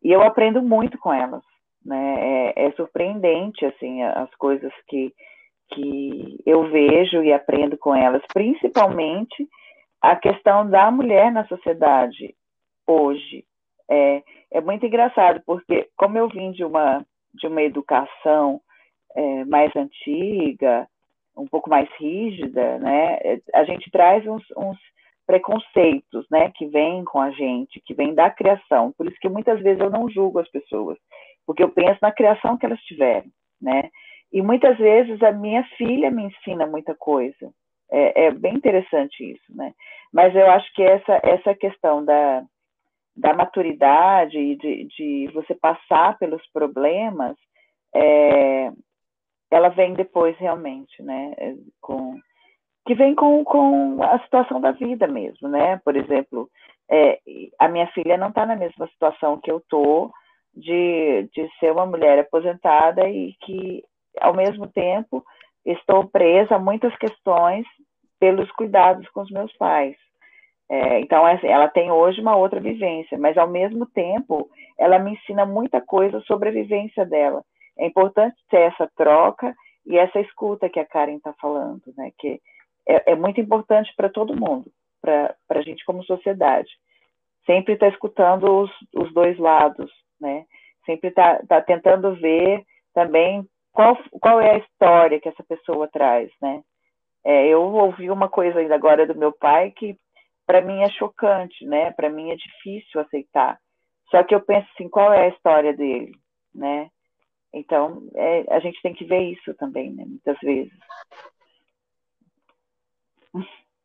E 0.04 0.12
eu 0.12 0.22
aprendo 0.22 0.62
muito 0.62 0.98
com 0.98 1.14
elas. 1.14 1.44
Né? 1.86 2.54
É, 2.56 2.66
é 2.66 2.72
surpreendente 2.74 3.66
assim 3.66 4.02
as 4.04 4.34
coisas 4.36 4.72
que, 4.88 5.14
que 5.74 6.40
eu 6.46 6.70
vejo 6.70 7.24
e 7.24 7.34
aprendo 7.34 7.78
com 7.78 7.96
elas, 7.96 8.22
principalmente 8.34 9.48
a 10.02 10.16
questão 10.16 10.70
da 10.70 10.92
mulher 10.92 11.32
na 11.32 11.46
sociedade 11.48 12.36
hoje. 12.88 13.46
É, 13.90 14.24
é 14.52 14.62
muito 14.62 14.86
engraçado, 14.86 15.42
porque 15.46 15.90
como 15.98 16.18
eu 16.18 16.28
vim 16.28 16.52
de 16.52 16.64
uma, 16.64 17.06
de 17.34 17.48
uma 17.48 17.62
educação 17.62 18.62
é, 19.16 19.46
mais 19.46 19.76
antiga, 19.76 20.88
um 21.36 21.48
pouco 21.48 21.70
mais 21.70 21.90
rígida, 21.98 22.78
né, 22.80 23.18
a 23.54 23.64
gente 23.64 23.90
traz 23.92 24.26
uns, 24.28 24.44
uns 24.56 24.78
preconceitos, 25.26 26.26
né, 26.30 26.52
que 26.56 26.68
vêm 26.68 27.04
com 27.06 27.20
a 27.20 27.32
gente, 27.32 27.82
que 27.86 27.94
vêm 27.94 28.14
da 28.14 28.30
criação. 28.30 28.94
Por 28.98 29.08
isso 29.08 29.18
que 29.20 29.30
muitas 29.30 29.62
vezes 29.62 29.82
eu 29.82 29.90
não 29.90 30.10
julgo 30.10 30.40
as 30.40 30.50
pessoas, 30.50 30.98
porque 31.46 31.64
eu 31.64 31.70
penso 31.70 32.00
na 32.02 32.12
criação 32.12 32.58
que 32.58 32.66
elas 32.66 32.80
tiveram, 32.82 33.28
né? 33.62 33.90
E 34.32 34.42
muitas 34.42 34.78
vezes 34.78 35.22
a 35.22 35.32
minha 35.32 35.64
filha 35.78 36.10
me 36.10 36.24
ensina 36.24 36.66
muita 36.66 36.96
coisa. 36.96 37.52
É, 37.92 38.26
é 38.26 38.32
bem 38.32 38.56
interessante 38.56 39.24
isso, 39.24 39.56
né? 39.56 39.74
Mas 40.12 40.36
eu 40.36 40.50
acho 40.50 40.72
que 40.74 40.82
essa 40.82 41.20
essa 41.24 41.54
questão 41.54 42.04
da, 42.04 42.44
da 43.16 43.34
maturidade 43.34 44.38
e 44.38 44.56
de, 44.56 44.86
de 44.86 45.32
você 45.34 45.54
passar 45.54 46.18
pelos 46.18 46.42
problemas, 46.52 47.36
é, 47.94 48.72
ela 49.52 49.70
vem 49.70 49.94
depois 49.94 50.36
realmente, 50.38 51.02
né? 51.04 51.34
É, 51.38 51.54
com 51.80 52.20
que 52.86 52.96
vem 52.96 53.16
com, 53.16 53.44
com 53.46 54.04
a 54.04 54.20
situação 54.20 54.60
da 54.60 54.72
vida 54.72 55.08
mesmo, 55.08 55.48
né? 55.48 55.80
Por 55.86 55.96
exemplo, 55.96 56.50
é, 56.90 57.20
a 57.60 57.70
minha 57.70 57.88
filha 57.88 58.18
não 58.18 58.30
está 58.30 58.46
na 58.46 58.56
mesma 58.56 58.88
situação 58.88 59.40
que 59.40 59.50
eu 59.50 59.58
estou 59.58 60.12
de, 60.56 61.30
de 61.34 61.50
ser 61.60 61.72
uma 61.72 61.86
mulher 61.86 62.20
aposentada 62.20 63.10
e 63.10 63.34
que, 63.42 63.84
ao 64.20 64.34
mesmo 64.34 64.68
tempo, 64.68 65.24
estou 65.66 66.08
presa 66.08 66.56
a 66.56 66.60
muitas 66.60 66.96
questões 66.98 67.66
pelos 68.20 68.50
cuidados 68.52 69.08
com 69.10 69.22
os 69.22 69.32
meus 69.32 69.52
pais. 69.58 69.96
É, 70.70 71.00
então, 71.00 71.28
ela 71.28 71.68
tem 71.68 71.92
hoje 71.92 72.22
uma 72.22 72.36
outra 72.36 72.60
vivência, 72.60 73.18
mas, 73.18 73.38
ao 73.38 73.48
mesmo 73.48 73.86
tempo, 73.86 74.50
ela 74.78 74.98
me 75.00 75.14
ensina 75.14 75.46
muita 75.46 75.82
coisa 75.82 76.20
sobre 76.22 76.50
a 76.50 76.54
vivência 76.54 77.06
dela. 77.06 77.44
É 77.78 77.86
importante 77.86 78.36
ter 78.50 78.62
essa 78.62 78.90
troca 78.96 79.54
e 79.86 79.98
essa 79.98 80.20
escuta 80.20 80.70
que 80.70 80.80
a 80.80 80.86
Karen 80.86 81.18
está 81.18 81.34
falando, 81.34 81.82
né? 81.98 82.12
Que 82.18 82.40
é, 82.88 83.12
é 83.12 83.16
muito 83.16 83.42
importante 83.42 83.94
para 83.96 84.10
todo 84.10 84.40
mundo, 84.40 84.72
para 85.02 85.36
a 85.50 85.62
gente 85.62 85.84
como 85.86 86.04
sociedade. 86.04 86.70
Sempre 87.46 87.74
estar 87.74 87.88
tá 87.88 87.92
escutando 87.92 88.62
os, 88.62 88.72
os 88.96 89.14
dois 89.14 89.38
lados, 89.38 89.92
né? 90.24 90.46
Sempre 90.86 91.10
está 91.10 91.40
tá 91.46 91.62
tentando 91.62 92.16
ver 92.16 92.64
também 92.94 93.48
qual, 93.74 93.98
qual 94.22 94.40
é 94.40 94.56
a 94.56 94.58
história 94.58 95.20
que 95.20 95.30
essa 95.30 95.44
pessoa 95.44 95.88
traz, 95.88 96.32
né? 96.42 96.64
É, 97.26 97.48
eu 97.48 97.62
ouvi 97.62 98.10
uma 98.10 98.30
coisa 98.30 98.60
ainda 98.60 98.76
agora 98.76 99.06
do 99.06 99.16
meu 99.16 99.32
pai 99.32 99.72
que 99.72 99.98
para 100.46 100.62
mim 100.62 100.82
é 100.82 100.90
chocante, 100.90 101.66
né? 101.66 101.92
Para 101.92 102.10
mim 102.10 102.32
é 102.32 102.36
difícil 102.36 103.02
aceitar. 103.02 103.60
Só 104.10 104.24
que 104.24 104.36
eu 104.36 104.42
penso 104.42 104.68
assim, 104.74 104.90
qual 104.90 105.12
é 105.12 105.26
a 105.26 105.30
história 105.30 105.74
dele, 105.74 106.12
né? 106.54 106.90
Então, 107.54 108.10
é, 108.16 108.46
a 108.54 108.60
gente 108.60 108.82
tem 108.82 108.94
que 108.94 109.06
ver 109.06 109.22
isso 109.32 109.54
também, 109.56 109.94
né? 109.94 110.06
Muitas 110.06 110.38
vezes. 110.42 110.74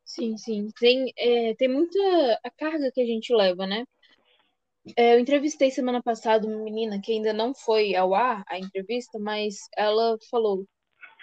Sim, 0.05 0.37
sim. 0.37 0.69
Tem, 0.79 1.13
é, 1.17 1.55
tem 1.55 1.69
muita 1.69 1.99
a 2.43 2.51
carga 2.51 2.91
que 2.93 3.01
a 3.01 3.07
gente 3.07 3.33
leva, 3.33 3.67
né? 3.67 3.85
É, 4.97 5.15
eu 5.15 5.21
entrevistei 5.21 5.71
semana 5.71 6.03
passada 6.03 6.47
uma 6.47 6.63
menina 6.63 7.01
que 7.01 7.13
ainda 7.13 7.33
não 7.33 7.55
foi 7.55 7.95
ao 7.95 8.15
ar 8.15 8.45
a 8.49 8.59
entrevista, 8.59 9.19
mas 9.19 9.57
ela 9.77 10.17
falou: 10.31 10.67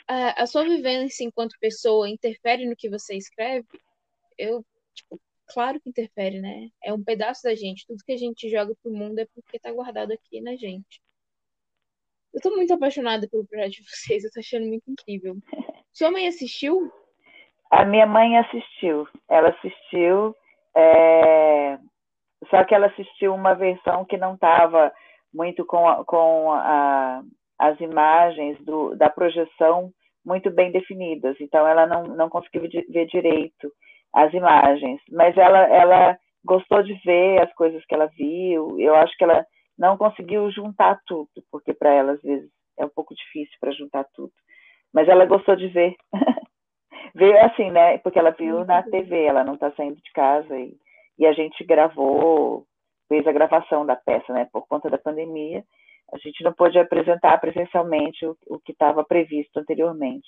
a, 0.07 0.43
a 0.43 0.47
sua 0.47 0.63
vivência 0.63 1.23
enquanto 1.23 1.59
pessoa 1.59 2.09
interfere 2.09 2.65
no 2.65 2.75
que 2.75 2.89
você 2.89 3.15
escreve? 3.15 3.67
Eu, 4.37 4.65
tipo, 4.93 5.19
claro 5.47 5.79
que 5.79 5.89
interfere, 5.89 6.39
né? 6.39 6.69
É 6.83 6.93
um 6.93 7.03
pedaço 7.03 7.43
da 7.43 7.55
gente. 7.55 7.85
Tudo 7.87 8.03
que 8.05 8.13
a 8.13 8.17
gente 8.17 8.49
joga 8.49 8.73
pro 8.81 8.91
mundo 8.91 9.19
é 9.19 9.27
porque 9.33 9.59
tá 9.59 9.71
guardado 9.71 10.11
aqui 10.11 10.41
na 10.41 10.55
gente. 10.55 11.01
Eu 12.33 12.41
tô 12.41 12.51
muito 12.51 12.73
apaixonada 12.73 13.27
pelo 13.29 13.47
projeto 13.47 13.71
de 13.71 13.83
vocês, 13.83 14.23
eu 14.23 14.31
tô 14.31 14.39
achando 14.39 14.67
muito 14.67 14.91
incrível. 14.91 15.37
Sua 15.93 16.11
mãe 16.11 16.27
assistiu? 16.27 16.91
A 17.71 17.85
minha 17.85 18.05
mãe 18.05 18.37
assistiu. 18.37 19.07
Ela 19.29 19.49
assistiu, 19.49 20.35
é... 20.75 21.79
só 22.49 22.63
que 22.63 22.73
ela 22.73 22.87
assistiu 22.87 23.33
uma 23.33 23.53
versão 23.53 24.05
que 24.05 24.17
não 24.17 24.35
estava 24.35 24.91
muito 25.33 25.65
com, 25.65 25.87
a, 25.87 26.03
com 26.05 26.51
a, 26.51 27.21
as 27.59 27.79
imagens 27.79 28.57
do, 28.63 28.95
da 28.95 29.09
projeção 29.09 29.91
muito 30.25 30.49
bem 30.49 30.71
definidas. 30.71 31.35
Então, 31.39 31.67
ela 31.67 31.85
não, 31.85 32.03
não 32.03 32.29
conseguiu 32.29 32.63
ver 32.89 33.05
direito 33.05 33.71
as 34.13 34.33
imagens. 34.33 34.99
Mas 35.11 35.37
ela, 35.37 35.59
ela 35.67 36.17
gostou 36.43 36.81
de 36.81 36.93
ver 37.05 37.41
as 37.41 37.53
coisas 37.53 37.85
que 37.85 37.93
ela 37.93 38.07
viu. 38.07 38.79
Eu 38.79 38.95
acho 38.95 39.15
que 39.17 39.23
ela 39.23 39.45
não 39.77 39.97
conseguiu 39.97 40.49
juntar 40.51 40.99
tudo, 41.05 41.29
porque 41.51 41.73
para 41.73 41.93
ela, 41.93 42.13
às 42.13 42.21
vezes, 42.21 42.49
é 42.79 42.85
um 42.85 42.89
pouco 42.89 43.13
difícil 43.13 43.55
para 43.59 43.71
juntar 43.71 44.05
tudo. 44.15 44.31
Mas 44.93 45.07
ela 45.07 45.25
gostou 45.25 45.55
de 45.55 45.67
ver. 45.67 45.95
Veio 47.13 47.37
assim, 47.45 47.69
né? 47.71 47.97
Porque 47.99 48.17
ela 48.17 48.31
viu 48.31 48.65
na 48.65 48.83
TV, 48.83 49.23
ela 49.23 49.43
não 49.43 49.53
está 49.55 49.71
saindo 49.71 49.95
de 49.95 50.11
casa 50.13 50.57
e, 50.57 50.75
e 51.17 51.25
a 51.25 51.33
gente 51.33 51.63
gravou, 51.63 52.65
fez 53.07 53.25
a 53.27 53.31
gravação 53.31 53.85
da 53.85 53.95
peça, 53.95 54.33
né? 54.33 54.47
Por 54.51 54.67
conta 54.67 54.89
da 54.89 54.97
pandemia, 54.97 55.63
a 56.13 56.17
gente 56.17 56.43
não 56.43 56.53
pôde 56.53 56.77
apresentar 56.77 57.39
presencialmente 57.39 58.25
o, 58.25 58.37
o 58.47 58.59
que 58.59 58.71
estava 58.71 59.03
previsto 59.03 59.59
anteriormente. 59.59 60.27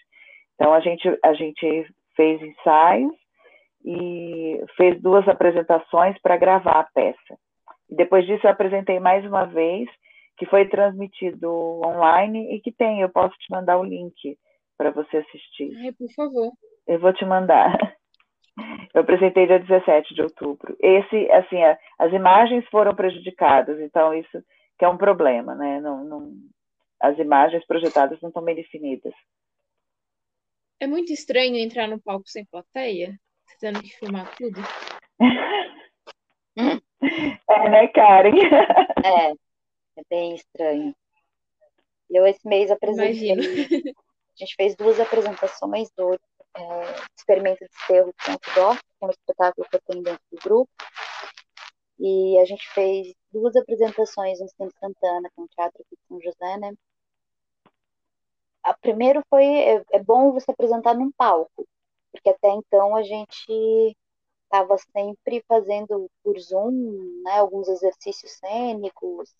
Então 0.55 0.73
a 0.73 0.79
gente 0.79 1.07
a 1.23 1.33
gente 1.33 1.87
fez 2.15 2.41
ensaios 2.41 3.13
e 3.85 4.61
fez 4.75 5.01
duas 5.01 5.27
apresentações 5.27 6.19
para 6.21 6.37
gravar 6.37 6.79
a 6.79 6.87
peça. 6.93 7.37
E 7.89 7.95
depois 7.95 8.25
disso 8.25 8.45
eu 8.45 8.51
apresentei 8.51 8.99
mais 8.99 9.25
uma 9.25 9.45
vez, 9.45 9.87
que 10.37 10.45
foi 10.45 10.67
transmitido 10.67 11.49
online 11.85 12.55
e 12.55 12.59
que 12.59 12.71
tem, 12.71 13.01
eu 13.01 13.09
posso 13.09 13.35
te 13.37 13.51
mandar 13.51 13.77
o 13.77 13.83
link 13.83 14.37
para 14.77 14.91
você 14.91 15.17
assistir. 15.17 15.71
Ai, 15.77 15.91
por 15.93 16.09
favor. 16.13 16.51
Eu 16.87 16.99
vou 16.99 17.13
te 17.13 17.25
mandar. 17.25 17.96
Eu 18.93 19.01
apresentei 19.01 19.45
dia 19.45 19.59
17 19.59 20.15
de 20.15 20.21
outubro. 20.21 20.75
Esse, 20.79 21.31
assim, 21.31 21.57
as 21.99 22.11
imagens 22.11 22.65
foram 22.69 22.95
prejudicadas, 22.95 23.79
então 23.79 24.13
isso 24.13 24.43
que 24.77 24.85
é 24.85 24.89
um 24.89 24.97
problema, 24.97 25.55
né? 25.55 25.79
Não, 25.79 26.03
não, 26.03 26.33
as 26.99 27.17
imagens 27.19 27.65
projetadas 27.65 28.19
não 28.21 28.29
estão 28.29 28.43
bem 28.43 28.55
definidas. 28.55 29.13
É 30.79 30.87
muito 30.87 31.11
estranho 31.11 31.55
entrar 31.57 31.87
no 31.87 31.99
palco 31.99 32.27
sem 32.27 32.45
plateia, 32.45 33.19
tendo 33.59 33.81
que 33.81 33.89
filmar 33.89 34.35
tudo. 34.35 34.59
é, 37.49 37.69
né, 37.69 37.87
Karen? 37.87 38.35
é, 39.03 39.31
é 39.31 40.03
bem 40.09 40.35
estranho. 40.35 40.95
Eu 42.09 42.25
esse 42.25 42.47
mês 42.47 42.71
apresentei. 42.71 43.31
Imagino. 43.31 43.41
A 43.41 44.39
gente 44.39 44.55
fez 44.55 44.75
duas 44.75 44.99
apresentações 44.99 45.89
do 45.97 46.15
é, 46.57 47.05
Experimento 47.15 47.63
de 47.63 47.85
Cerro 47.85 48.13
com 48.23 48.31
Outdoor, 48.31 48.77
que 48.77 48.85
é 49.01 49.05
um 49.05 49.09
espetáculo 49.09 49.67
que 49.69 49.75
eu 49.75 49.81
tenho 49.85 50.03
dentro 50.03 50.23
do 50.31 50.37
grupo. 50.41 50.71
E 51.99 52.37
a 52.39 52.45
gente 52.45 52.67
fez 52.69 53.13
duas 53.31 53.55
apresentações 53.55 54.39
no 54.39 54.49
Centro 54.49 54.77
Santana, 54.79 55.29
com 55.35 55.43
o 55.43 55.47
Teatro 55.47 55.81
aqui 55.81 55.95
de 55.95 56.07
São 56.07 56.21
José, 56.21 56.57
né? 56.57 56.73
A 58.63 58.73
primeiro 58.73 59.23
foi, 59.29 59.45
é, 59.45 59.83
é 59.93 60.03
bom 60.03 60.31
você 60.31 60.51
apresentar 60.51 60.93
num 60.93 61.11
palco, 61.11 61.65
porque 62.11 62.29
até 62.29 62.49
então 62.49 62.95
a 62.95 63.03
gente 63.03 63.95
estava 64.43 64.77
sempre 64.77 65.43
fazendo 65.47 66.09
por 66.23 66.37
Zoom, 66.39 67.21
né, 67.23 67.39
alguns 67.39 67.67
exercícios 67.67 68.33
cênicos, 68.33 69.33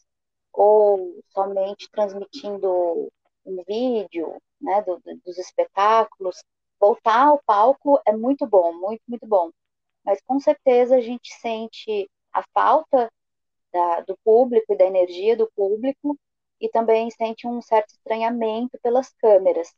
ou 0.54 1.20
somente 1.30 1.90
transmitindo 1.92 3.12
um 3.46 3.64
vídeo, 3.68 4.42
né, 4.62 4.82
do, 4.84 5.00
dos 5.26 5.38
espetáculos, 5.38 6.44
voltar 6.80 7.28
ao 7.28 7.42
palco 7.46 8.00
é 8.06 8.12
muito 8.14 8.46
bom, 8.48 8.74
muito, 8.74 9.02
muito 9.08 9.28
bom. 9.28 9.52
Mas 10.06 10.22
com 10.22 10.40
certeza 10.40 10.96
a 10.98 11.02
gente 11.02 11.34
sente 11.36 12.10
a 12.34 12.44
falta 12.54 13.12
da, 13.74 14.02
do 14.02 14.18
público 14.24 14.74
e 14.74 14.78
da 14.78 14.86
energia 14.86 15.36
do 15.36 15.52
público 15.56 16.18
e 16.60 16.70
também 16.70 17.10
sente 17.12 17.48
um 17.48 17.62
certo 17.62 17.90
estranhamento 17.90 18.78
pelas 18.82 19.10
câmeras, 19.14 19.74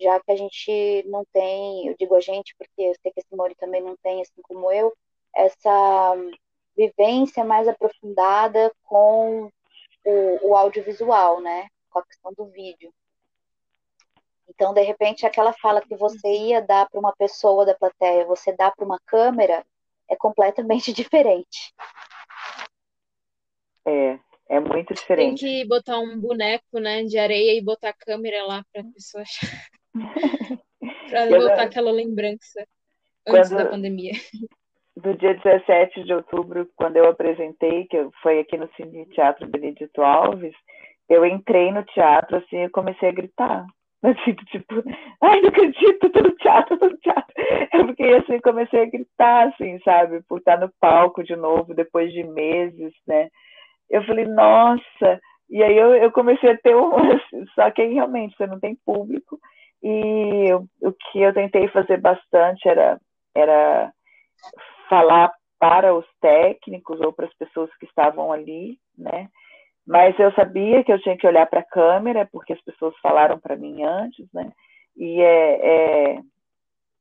já 0.00 0.20
que 0.20 0.32
a 0.32 0.36
gente 0.36 1.04
não 1.08 1.24
tem, 1.32 1.88
eu 1.88 1.96
digo 1.98 2.14
a 2.14 2.20
gente 2.20 2.54
porque 2.56 2.82
eu 2.82 2.94
sei 3.02 3.12
que 3.12 3.20
a 3.20 3.24
Simone 3.28 3.54
também 3.56 3.82
não 3.82 3.96
tem, 3.96 4.20
assim 4.20 4.42
como 4.42 4.70
eu, 4.72 4.92
essa 5.34 6.14
vivência 6.76 7.44
mais 7.44 7.68
aprofundada 7.68 8.72
com 8.84 9.50
o, 10.04 10.48
o 10.48 10.56
audiovisual, 10.56 11.40
né? 11.40 11.68
Com 11.90 11.98
a 11.98 12.04
questão 12.04 12.32
do 12.32 12.46
vídeo. 12.46 12.92
Então, 14.48 14.74
de 14.74 14.82
repente, 14.82 15.26
aquela 15.26 15.52
fala 15.54 15.80
que 15.80 15.96
você 15.96 16.28
uhum. 16.28 16.46
ia 16.46 16.60
dar 16.60 16.88
para 16.88 17.00
uma 17.00 17.14
pessoa 17.16 17.64
da 17.64 17.74
plateia, 17.74 18.24
você 18.26 18.54
dá 18.54 18.70
para 18.70 18.84
uma 18.84 18.98
câmera, 19.06 19.64
é 20.10 20.16
completamente 20.16 20.92
diferente. 20.94 21.72
É, 23.86 24.18
é 24.48 24.60
muito 24.60 24.94
diferente. 24.94 25.40
Tem 25.40 25.62
que 25.62 25.68
botar 25.68 25.98
um 25.98 26.18
boneco, 26.20 26.78
né, 26.78 27.02
de 27.04 27.18
areia 27.18 27.58
e 27.58 27.64
botar 27.64 27.90
a 27.90 27.94
câmera 27.94 28.44
lá 28.44 28.64
para 28.72 28.82
a 28.82 28.92
pessoa 28.92 29.22
achar. 29.22 29.48
Para 31.10 31.26
voltar 31.26 31.62
aquela 31.62 31.92
lembrança 31.92 32.66
antes 33.28 33.50
quando, 33.50 33.62
da 33.62 33.70
pandemia. 33.70 34.12
Do 34.96 35.16
dia 35.16 35.34
17 35.34 36.04
de 36.04 36.12
outubro, 36.12 36.68
quando 36.74 36.96
eu 36.96 37.06
apresentei, 37.06 37.86
que 37.86 38.08
foi 38.22 38.40
aqui 38.40 38.56
no 38.56 38.68
Cine 38.74 39.06
Teatro 39.10 39.46
Benedito 39.46 40.02
Alves, 40.02 40.54
eu 41.08 41.24
entrei 41.26 41.70
no 41.70 41.84
teatro 41.84 42.38
assim 42.38 42.64
e 42.64 42.70
comecei 42.70 43.10
a 43.10 43.12
gritar. 43.12 43.66
Assim, 44.02 44.34
tipo, 44.34 44.82
ai, 45.22 45.40
não 45.40 45.48
acredito, 45.48 46.10
tô 46.10 46.22
no 46.22 46.32
teatro, 46.32 46.76
tô 46.76 46.88
no 46.88 46.96
teatro. 46.98 47.32
Eu 47.72 47.86
fiquei 47.88 48.16
assim, 48.16 48.40
comecei 48.40 48.82
a 48.82 48.86
gritar, 48.86 49.48
assim, 49.48 49.78
sabe, 49.84 50.22
por 50.28 50.38
estar 50.38 50.58
no 50.58 50.70
palco 50.80 51.22
de 51.22 51.36
novo, 51.36 51.72
depois 51.72 52.12
de 52.12 52.24
meses, 52.24 52.92
né? 53.06 53.28
Eu 53.88 54.04
falei, 54.04 54.24
nossa, 54.24 55.20
e 55.48 55.62
aí 55.62 55.76
eu, 55.76 55.94
eu 55.94 56.10
comecei 56.10 56.50
a 56.50 56.58
ter 56.58 56.74
um. 56.74 56.90
Só 57.54 57.70
que 57.70 57.82
aí 57.82 57.92
realmente 57.92 58.34
você 58.36 58.46
não 58.46 58.58
tem 58.58 58.76
público. 58.84 59.38
E 59.82 60.52
o 60.54 60.92
que 60.92 61.20
eu 61.20 61.34
tentei 61.34 61.68
fazer 61.68 62.00
bastante 62.00 62.68
era, 62.68 62.98
era 63.36 63.92
falar 64.88 65.32
para 65.58 65.94
os 65.94 66.06
técnicos 66.20 67.00
ou 67.00 67.12
para 67.12 67.26
as 67.26 67.34
pessoas 67.34 67.70
que 67.78 67.86
estavam 67.86 68.32
ali, 68.32 68.78
né? 68.96 69.28
Mas 69.86 70.18
eu 70.18 70.32
sabia 70.32 70.84
que 70.84 70.92
eu 70.92 71.00
tinha 71.00 71.16
que 71.16 71.26
olhar 71.26 71.46
para 71.46 71.60
a 71.60 71.64
câmera, 71.64 72.28
porque 72.30 72.52
as 72.52 72.60
pessoas 72.62 72.96
falaram 72.98 73.38
para 73.38 73.56
mim 73.56 73.82
antes, 73.82 74.26
né? 74.32 74.52
E 74.96 75.20
é, 75.20 75.66
é, 75.66 76.22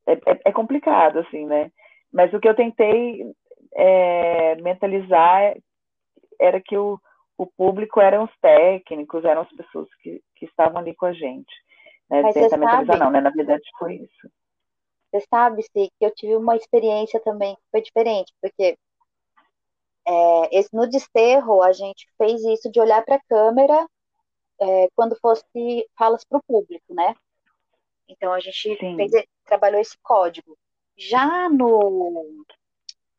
é, 0.08 0.18
é, 0.46 0.52
complicado, 0.52 1.20
assim, 1.20 1.46
né? 1.46 1.72
Mas 2.12 2.34
o 2.34 2.40
que 2.40 2.48
eu 2.48 2.56
tentei 2.56 3.24
é, 3.76 4.56
mentalizar 4.56 5.56
era 6.40 6.60
que 6.60 6.76
o, 6.76 7.00
o 7.38 7.46
público 7.46 8.02
eram 8.02 8.24
os 8.24 8.38
técnicos, 8.42 9.24
eram 9.24 9.42
as 9.42 9.52
pessoas 9.54 9.88
que, 10.02 10.22
que 10.36 10.46
estavam 10.46 10.80
ali 10.80 10.96
com 10.96 11.06
a 11.06 11.14
gente. 11.14 11.54
Né? 12.10 12.22
Mas 12.24 12.34
Tentar 12.34 12.58
mentalizar 12.58 12.98
sabe, 12.98 13.00
não, 13.00 13.12
né? 13.12 13.22
Na 13.22 13.30
verdade 13.30 13.64
foi 13.78 13.96
isso. 13.96 14.32
Você 15.12 15.26
sabe, 15.30 15.62
Sim, 15.64 15.90
que 16.00 16.06
eu 16.06 16.14
tive 16.16 16.36
uma 16.36 16.56
experiência 16.56 17.20
também 17.22 17.56
que 17.56 17.62
foi 17.70 17.82
diferente, 17.82 18.34
porque 18.42 18.78
é, 20.08 20.60
esse, 20.60 20.70
no 20.74 20.88
desterro, 20.88 21.62
a 21.62 21.72
gente 21.72 22.08
fez 22.18 22.44
isso 22.44 22.72
de 22.72 22.80
olhar 22.80 23.04
para 23.04 23.16
a 23.16 23.24
câmera 23.30 23.88
é, 24.60 24.88
quando 24.96 25.16
fosse 25.20 25.88
falas 25.98 26.24
para 26.24 26.38
o 26.38 26.44
público, 26.44 26.94
né? 26.94 27.16
Então 28.08 28.34
a 28.34 28.40
gente 28.40 28.76
fez, 28.78 29.12
trabalhou 29.46 29.80
esse 29.80 29.98
código. 30.04 30.58
Já 30.98 31.50
no, 31.50 32.46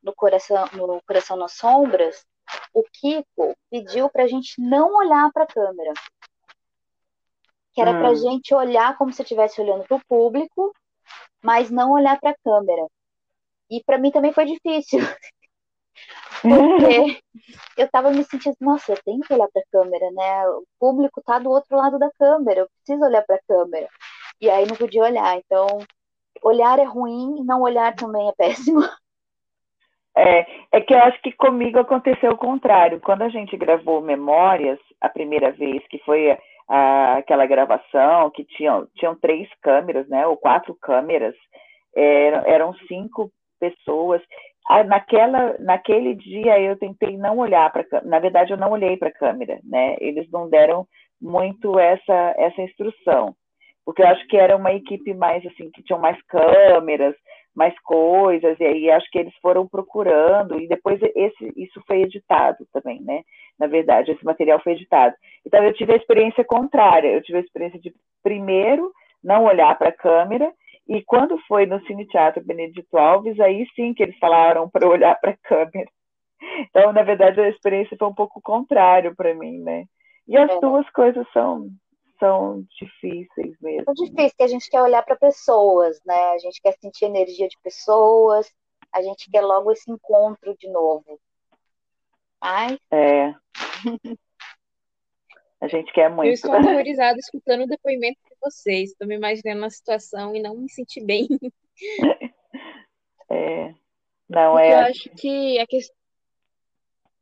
no, 0.02 0.14
coração, 0.14 0.66
no 0.74 1.02
Coração 1.02 1.36
nas 1.36 1.52
Sombras, 1.52 2.24
o 2.72 2.82
Kiko 2.84 3.56
pediu 3.70 4.08
para 4.10 4.24
a 4.24 4.28
gente 4.28 4.60
não 4.60 4.94
olhar 4.94 5.30
para 5.32 5.44
a 5.44 5.46
câmera. 5.46 5.92
Que 7.72 7.80
era 7.80 7.92
hum. 7.92 7.98
para 7.98 8.08
a 8.10 8.14
gente 8.14 8.54
olhar 8.54 8.96
como 8.98 9.12
se 9.12 9.22
estivesse 9.22 9.60
olhando 9.60 9.84
para 9.84 9.96
o 9.96 10.04
público, 10.06 10.72
mas 11.42 11.70
não 11.70 11.92
olhar 11.92 12.20
para 12.20 12.30
a 12.30 12.36
câmera. 12.44 12.86
E 13.70 13.82
para 13.82 13.98
mim 13.98 14.10
também 14.10 14.32
foi 14.32 14.44
difícil, 14.44 14.98
porque 16.42 17.22
eu 17.76 17.88
tava 17.90 18.10
me 18.10 18.24
sentindo, 18.24 18.56
nossa, 18.60 18.92
eu 18.92 18.98
tenho 19.04 19.20
que 19.20 19.32
olhar 19.32 19.48
para 19.52 19.62
a 19.62 19.70
câmera, 19.70 20.10
né? 20.10 20.48
O 20.48 20.64
público 20.78 21.22
tá 21.24 21.38
do 21.38 21.50
outro 21.50 21.76
lado 21.76 21.98
da 21.98 22.10
câmera, 22.18 22.60
eu 22.60 22.68
preciso 22.68 23.04
olhar 23.04 23.22
para 23.22 23.36
a 23.36 23.42
câmera. 23.46 23.88
E 24.40 24.50
aí 24.50 24.66
não 24.66 24.76
podia 24.76 25.04
olhar. 25.04 25.36
Então, 25.38 25.66
olhar 26.42 26.78
é 26.78 26.84
ruim, 26.84 27.44
não 27.44 27.62
olhar 27.62 27.94
também 27.94 28.28
é 28.28 28.32
péssimo. 28.32 28.80
É, 30.14 30.46
é 30.72 30.80
que 30.82 30.92
eu 30.92 30.98
acho 30.98 31.22
que 31.22 31.32
comigo 31.32 31.78
aconteceu 31.78 32.32
o 32.32 32.36
contrário. 32.36 33.00
Quando 33.00 33.22
a 33.22 33.30
gente 33.30 33.56
gravou 33.56 34.02
Memórias, 34.02 34.78
a 35.00 35.08
primeira 35.08 35.50
vez, 35.52 35.82
que 35.88 35.98
foi 36.00 36.36
a, 36.68 37.14
aquela 37.16 37.46
gravação, 37.46 38.30
que 38.30 38.44
tinham, 38.44 38.86
tinham 38.94 39.14
três 39.14 39.48
câmeras, 39.62 40.06
né? 40.08 40.26
Ou 40.26 40.36
quatro 40.36 40.74
câmeras, 40.74 41.34
eram, 41.96 42.42
eram 42.44 42.74
cinco 42.86 43.32
pessoas. 43.58 44.20
Ah, 44.68 44.84
naquela, 44.84 45.56
naquele 45.58 46.14
dia 46.14 46.60
eu 46.60 46.76
tentei 46.76 47.16
não 47.16 47.38
olhar 47.38 47.70
para 47.72 47.84
na 48.04 48.18
verdade 48.20 48.52
eu 48.52 48.56
não 48.56 48.70
olhei 48.70 48.96
para 48.96 49.08
a 49.08 49.12
câmera, 49.12 49.58
né? 49.64 49.96
Eles 50.00 50.30
não 50.30 50.48
deram 50.48 50.86
muito 51.20 51.78
essa 51.78 52.34
essa 52.38 52.62
instrução, 52.62 53.34
porque 53.84 54.02
eu 54.02 54.06
acho 54.08 54.26
que 54.28 54.36
era 54.36 54.56
uma 54.56 54.72
equipe 54.72 55.14
mais 55.14 55.44
assim 55.46 55.70
que 55.72 55.82
tinham 55.82 55.98
mais 56.00 56.20
câmeras, 56.26 57.14
mais 57.54 57.74
coisas 57.80 58.58
e 58.60 58.64
aí 58.64 58.90
acho 58.90 59.10
que 59.10 59.18
eles 59.18 59.34
foram 59.42 59.66
procurando 59.66 60.60
e 60.60 60.68
depois 60.68 61.00
esse 61.02 61.52
isso 61.56 61.82
foi 61.86 62.02
editado 62.02 62.64
também, 62.72 63.00
né? 63.02 63.22
Na 63.58 63.66
verdade 63.66 64.12
esse 64.12 64.24
material 64.24 64.60
foi 64.62 64.72
editado. 64.72 65.14
Então 65.44 65.62
eu 65.64 65.72
tive 65.74 65.92
a 65.92 65.96
experiência 65.96 66.44
contrária, 66.44 67.08
eu 67.08 67.22
tive 67.22 67.38
a 67.38 67.42
experiência 67.42 67.80
de 67.80 67.92
primeiro 68.22 68.92
não 69.22 69.44
olhar 69.44 69.76
para 69.76 69.88
a 69.88 69.92
câmera 69.92 70.52
e 70.88 71.02
quando 71.04 71.38
foi 71.46 71.66
no 71.66 71.84
Cine 71.86 72.06
Teatro 72.06 72.44
Benedito 72.44 72.96
Alves, 72.96 73.38
aí 73.40 73.66
sim 73.74 73.94
que 73.94 74.02
eles 74.02 74.18
falaram 74.18 74.68
para 74.68 74.88
olhar 74.88 75.18
para 75.20 75.32
a 75.32 75.36
câmera. 75.36 75.90
Então, 76.58 76.92
na 76.92 77.02
verdade, 77.02 77.40
a 77.40 77.48
experiência 77.48 77.96
foi 77.96 78.08
um 78.08 78.14
pouco 78.14 78.40
contrário 78.42 79.14
para 79.14 79.34
mim, 79.34 79.58
né? 79.60 79.84
E 80.26 80.36
as 80.36 80.50
é. 80.50 80.60
duas 80.60 80.88
coisas 80.90 81.26
são 81.32 81.68
são 82.18 82.64
difíceis 82.78 83.56
mesmo. 83.60 83.90
É 83.90 83.92
difícil, 83.94 84.36
que 84.36 84.42
a 84.44 84.48
gente 84.48 84.70
quer 84.70 84.80
olhar 84.80 85.02
para 85.02 85.16
pessoas, 85.16 86.00
né? 86.06 86.30
A 86.34 86.38
gente 86.38 86.60
quer 86.62 86.72
sentir 86.80 87.06
energia 87.06 87.48
de 87.48 87.58
pessoas, 87.62 88.48
a 88.92 89.02
gente 89.02 89.28
quer 89.28 89.40
logo 89.40 89.72
esse 89.72 89.90
encontro 89.90 90.56
de 90.56 90.68
novo. 90.70 91.18
Mas... 92.40 92.78
É. 92.92 93.34
A 95.60 95.68
gente 95.68 95.92
quer 95.92 96.10
muito. 96.10 96.26
Eu 96.26 96.32
estou 96.32 96.50
horrorizada 96.58 97.16
escutando 97.16 97.62
o 97.62 97.66
depoimento 97.68 98.18
de 98.28 98.31
vocês. 98.42 98.90
Estou 98.90 99.06
me 99.06 99.16
imaginando 99.16 99.60
na 99.60 99.70
situação 99.70 100.34
e 100.34 100.42
não 100.42 100.56
me 100.56 100.70
senti 100.70 101.04
bem. 101.04 101.28
É. 103.30 103.74
Não, 104.28 104.58
é. 104.58 104.72
Eu 104.72 104.78
acho 104.80 105.08
que 105.10 105.58
a 105.58 105.66
questão. 105.66 105.96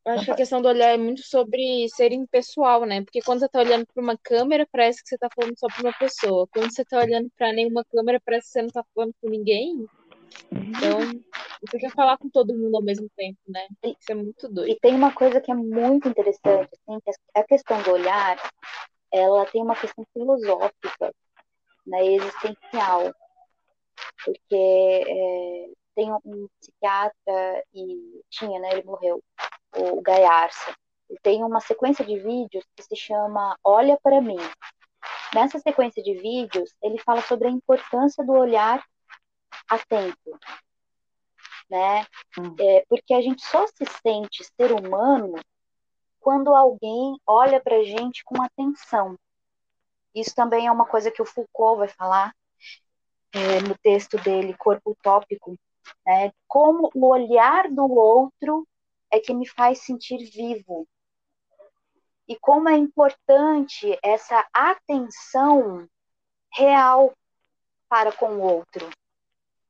acho 0.06 0.24
que 0.24 0.30
a 0.32 0.36
questão 0.36 0.60
do 0.60 0.66
olhar 0.66 0.88
é 0.88 0.96
muito 0.96 1.22
sobre 1.22 1.88
ser 1.90 2.10
impessoal, 2.10 2.84
né? 2.84 3.02
Porque 3.02 3.20
quando 3.22 3.38
você 3.38 3.46
está 3.46 3.60
olhando 3.60 3.86
para 3.86 4.02
uma 4.02 4.18
câmera, 4.18 4.66
parece 4.72 5.02
que 5.02 5.08
você 5.08 5.14
está 5.14 5.28
falando 5.32 5.56
só 5.56 5.68
para 5.68 5.82
uma 5.82 5.96
pessoa. 5.96 6.48
Quando 6.52 6.72
você 6.72 6.82
está 6.82 6.98
olhando 6.98 7.30
para 7.38 7.52
nenhuma 7.52 7.84
câmera, 7.84 8.20
parece 8.24 8.48
que 8.48 8.52
você 8.52 8.60
não 8.60 8.68
está 8.68 8.84
falando 8.92 9.14
com 9.20 9.28
ninguém. 9.30 9.86
Então, 10.52 11.00
você 11.60 11.78
quer 11.78 11.90
falar 11.90 12.16
com 12.18 12.28
todo 12.28 12.56
mundo 12.56 12.76
ao 12.76 12.82
mesmo 12.82 13.08
tempo, 13.16 13.38
né? 13.48 13.66
Isso 13.84 14.10
é 14.10 14.14
muito 14.14 14.48
doido. 14.48 14.70
E 14.70 14.78
tem 14.78 14.94
uma 14.94 15.12
coisa 15.12 15.40
que 15.40 15.50
é 15.50 15.54
muito 15.54 16.08
interessante, 16.08 16.70
assim, 16.72 17.00
que 17.00 17.10
a 17.34 17.44
questão 17.44 17.82
do 17.82 17.92
olhar, 17.92 18.38
ela 19.12 19.46
tem 19.46 19.62
uma 19.62 19.76
questão 19.76 20.04
filosófica, 20.12 21.14
né, 21.86 22.04
existencial. 22.06 23.14
Porque 24.24 24.54
é, 24.54 25.70
tem 25.94 26.12
um 26.12 26.48
psiquiatra, 26.60 27.64
e 27.74 28.22
tinha, 28.30 28.58
né, 28.60 28.72
ele 28.72 28.84
morreu, 28.84 29.22
o 29.76 30.00
Gaiarsa. 30.00 30.74
Tem 31.22 31.42
uma 31.42 31.60
sequência 31.60 32.04
de 32.04 32.18
vídeos 32.18 32.64
que 32.76 32.82
se 32.82 32.96
chama 32.96 33.56
Olha 33.64 33.98
para 34.02 34.20
mim. 34.20 34.38
Nessa 35.34 35.58
sequência 35.58 36.02
de 36.02 36.14
vídeos, 36.14 36.72
ele 36.82 36.98
fala 36.98 37.20
sobre 37.22 37.48
a 37.48 37.50
importância 37.50 38.24
do 38.24 38.32
olhar 38.32 38.84
atento, 39.68 40.38
né? 41.68 42.04
Hum. 42.38 42.54
É, 42.58 42.84
porque 42.88 43.14
a 43.14 43.22
gente 43.22 43.44
só 43.44 43.66
se 43.66 43.84
sente 44.02 44.44
ser 44.44 44.72
humano 44.72 45.34
quando 46.20 46.54
alguém 46.54 47.18
olha 47.26 47.60
para 47.60 47.76
a 47.76 47.82
gente 47.82 48.22
com 48.24 48.40
atenção. 48.42 49.18
Isso 50.14 50.34
também 50.34 50.66
é 50.66 50.72
uma 50.72 50.86
coisa 50.86 51.10
que 51.10 51.22
o 51.22 51.26
Foucault 51.26 51.78
vai 51.78 51.88
falar 51.88 52.34
é, 53.32 53.60
no 53.60 53.76
texto 53.78 54.16
dele, 54.18 54.56
Corpo 54.56 54.90
Utópico, 54.90 55.56
né? 56.04 56.32
Como 56.46 56.90
o 56.94 57.06
olhar 57.06 57.70
do 57.70 57.90
outro 57.90 58.66
é 59.10 59.18
que 59.18 59.32
me 59.32 59.48
faz 59.48 59.80
sentir 59.80 60.18
vivo. 60.30 60.86
E 62.28 62.36
como 62.38 62.68
é 62.68 62.76
importante 62.76 63.98
essa 64.02 64.46
atenção 64.52 65.88
real 66.52 67.12
para 67.88 68.12
com 68.12 68.36
o 68.36 68.40
outro. 68.40 68.88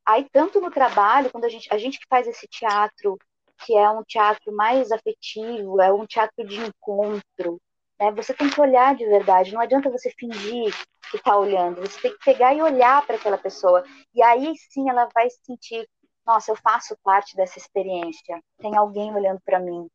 Aí, 0.04 0.28
tanto 0.30 0.60
no 0.60 0.70
trabalho, 0.70 1.30
quando 1.30 1.44
a 1.44 1.48
gente, 1.48 1.72
a 1.72 1.78
gente 1.78 1.98
que 1.98 2.06
faz 2.08 2.26
esse 2.26 2.46
teatro, 2.48 3.18
que 3.64 3.76
é 3.76 3.90
um 3.90 4.02
teatro 4.04 4.52
mais 4.54 4.90
afetivo, 4.90 5.80
é 5.80 5.92
um 5.92 6.06
teatro 6.06 6.46
de 6.46 6.56
encontro, 6.56 7.60
né? 8.00 8.10
Você 8.12 8.32
tem 8.34 8.48
que 8.50 8.60
olhar 8.60 8.94
de 8.94 9.04
verdade, 9.06 9.52
não 9.52 9.60
adianta 9.60 9.90
você 9.90 10.10
fingir 10.18 10.74
que 11.10 11.16
está 11.16 11.36
olhando, 11.36 11.80
você 11.80 12.00
tem 12.00 12.12
que 12.12 12.24
pegar 12.24 12.54
e 12.54 12.62
olhar 12.62 13.04
para 13.06 13.16
aquela 13.16 13.38
pessoa. 13.38 13.84
E 14.14 14.22
aí 14.22 14.54
sim 14.70 14.88
ela 14.88 15.08
vai 15.14 15.28
sentir, 15.44 15.86
nossa, 16.26 16.50
eu 16.52 16.56
faço 16.56 16.96
parte 17.02 17.36
dessa 17.36 17.58
experiência, 17.58 18.40
tem 18.58 18.76
alguém 18.76 19.14
olhando 19.14 19.40
para 19.44 19.60
mim, 19.60 19.88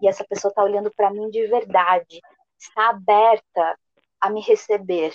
e 0.00 0.08
essa 0.08 0.24
pessoa 0.24 0.50
está 0.50 0.62
olhando 0.62 0.90
para 0.96 1.10
mim 1.10 1.28
de 1.30 1.46
verdade, 1.46 2.20
está 2.58 2.90
aberta 2.90 3.78
a 4.20 4.30
me 4.30 4.40
receber. 4.40 5.14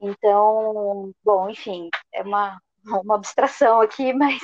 Então, 0.00 1.12
bom, 1.24 1.48
enfim, 1.48 1.88
é 2.12 2.22
uma, 2.22 2.60
uma 3.04 3.14
abstração 3.14 3.80
aqui, 3.80 4.12
mas 4.12 4.42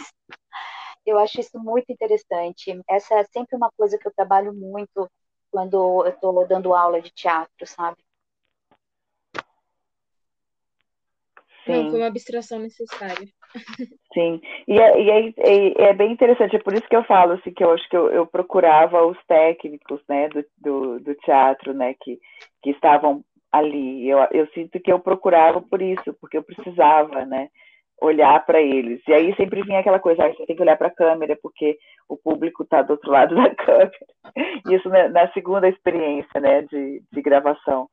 eu 1.09 1.18
acho 1.18 1.40
isso 1.40 1.59
muito 1.59 1.90
interessante. 1.90 2.81
Essa 2.88 3.21
é 3.21 3.25
sempre 3.25 3.57
uma 3.57 3.71
coisa 3.77 3.99
que 3.99 4.07
eu 4.07 4.12
trabalho 4.14 4.53
muito 4.53 5.09
quando 5.51 6.05
eu 6.05 6.09
estou 6.09 6.47
dando 6.47 6.75
aula 6.75 7.01
de 7.01 7.11
teatro, 7.11 7.66
sabe? 7.66 7.97
Não, 11.66 11.90
foi 11.90 12.01
uma 12.01 12.07
abstração 12.07 12.59
necessária. 12.59 13.29
Sim, 14.12 14.40
e, 14.66 14.79
é, 14.79 15.01
e 15.01 15.11
é, 15.11 15.35
é, 15.38 15.83
é, 15.90 15.92
bem 15.92 16.12
interessante, 16.12 16.57
é 16.57 16.59
por 16.59 16.73
isso 16.73 16.88
que 16.88 16.97
eu 16.97 17.05
falo 17.05 17.33
assim, 17.33 17.53
que 17.53 17.62
eu 17.62 17.73
acho 17.73 17.88
que 17.88 17.97
eu, 17.97 18.11
eu 18.11 18.27
procurava 18.27 19.05
os 19.07 19.18
técnicos 19.27 20.01
né, 20.09 20.29
do, 20.29 20.44
do, 20.57 21.01
do, 21.01 21.14
teatro 21.16 21.75
né, 21.75 21.94
que, 22.01 22.18
que 22.62 22.71
estavam 22.71 23.23
ali. 23.53 24.09
Eu, 24.09 24.18
eu 24.33 24.47
sinto 24.49 24.81
que 24.81 24.92
eu 24.92 24.99
procurava 24.99 25.61
por 25.61 25.81
isso, 25.81 26.14
porque 26.21 26.37
eu 26.37 26.42
precisava 26.42 27.25
né, 27.25 27.49
olhar 28.00 28.44
para 28.44 28.61
eles. 28.61 29.00
E 29.06 29.12
aí 29.12 29.34
sempre 29.37 29.62
vinha 29.62 29.80
aquela 29.80 29.98
coisa, 29.98 30.24
ah, 30.24 30.28
você 30.32 30.46
tem 30.46 30.56
que 30.56 30.62
olhar 30.62 30.76
para 30.76 30.88
a 30.88 30.94
câmera, 30.94 31.38
porque 31.42 31.78
o 32.08 32.16
público 32.16 32.62
está 32.62 32.82
do 32.82 32.92
outro 32.92 33.11
lado 33.11 33.34
da 33.37 33.54
câmera. 33.54 33.92
Isso 34.70 34.88
na, 34.88 35.08
na 35.08 35.32
segunda 35.32 35.68
experiência 35.68 36.40
né, 36.40 36.62
de, 36.62 37.02
de 37.11 37.22
gravação 37.22 37.88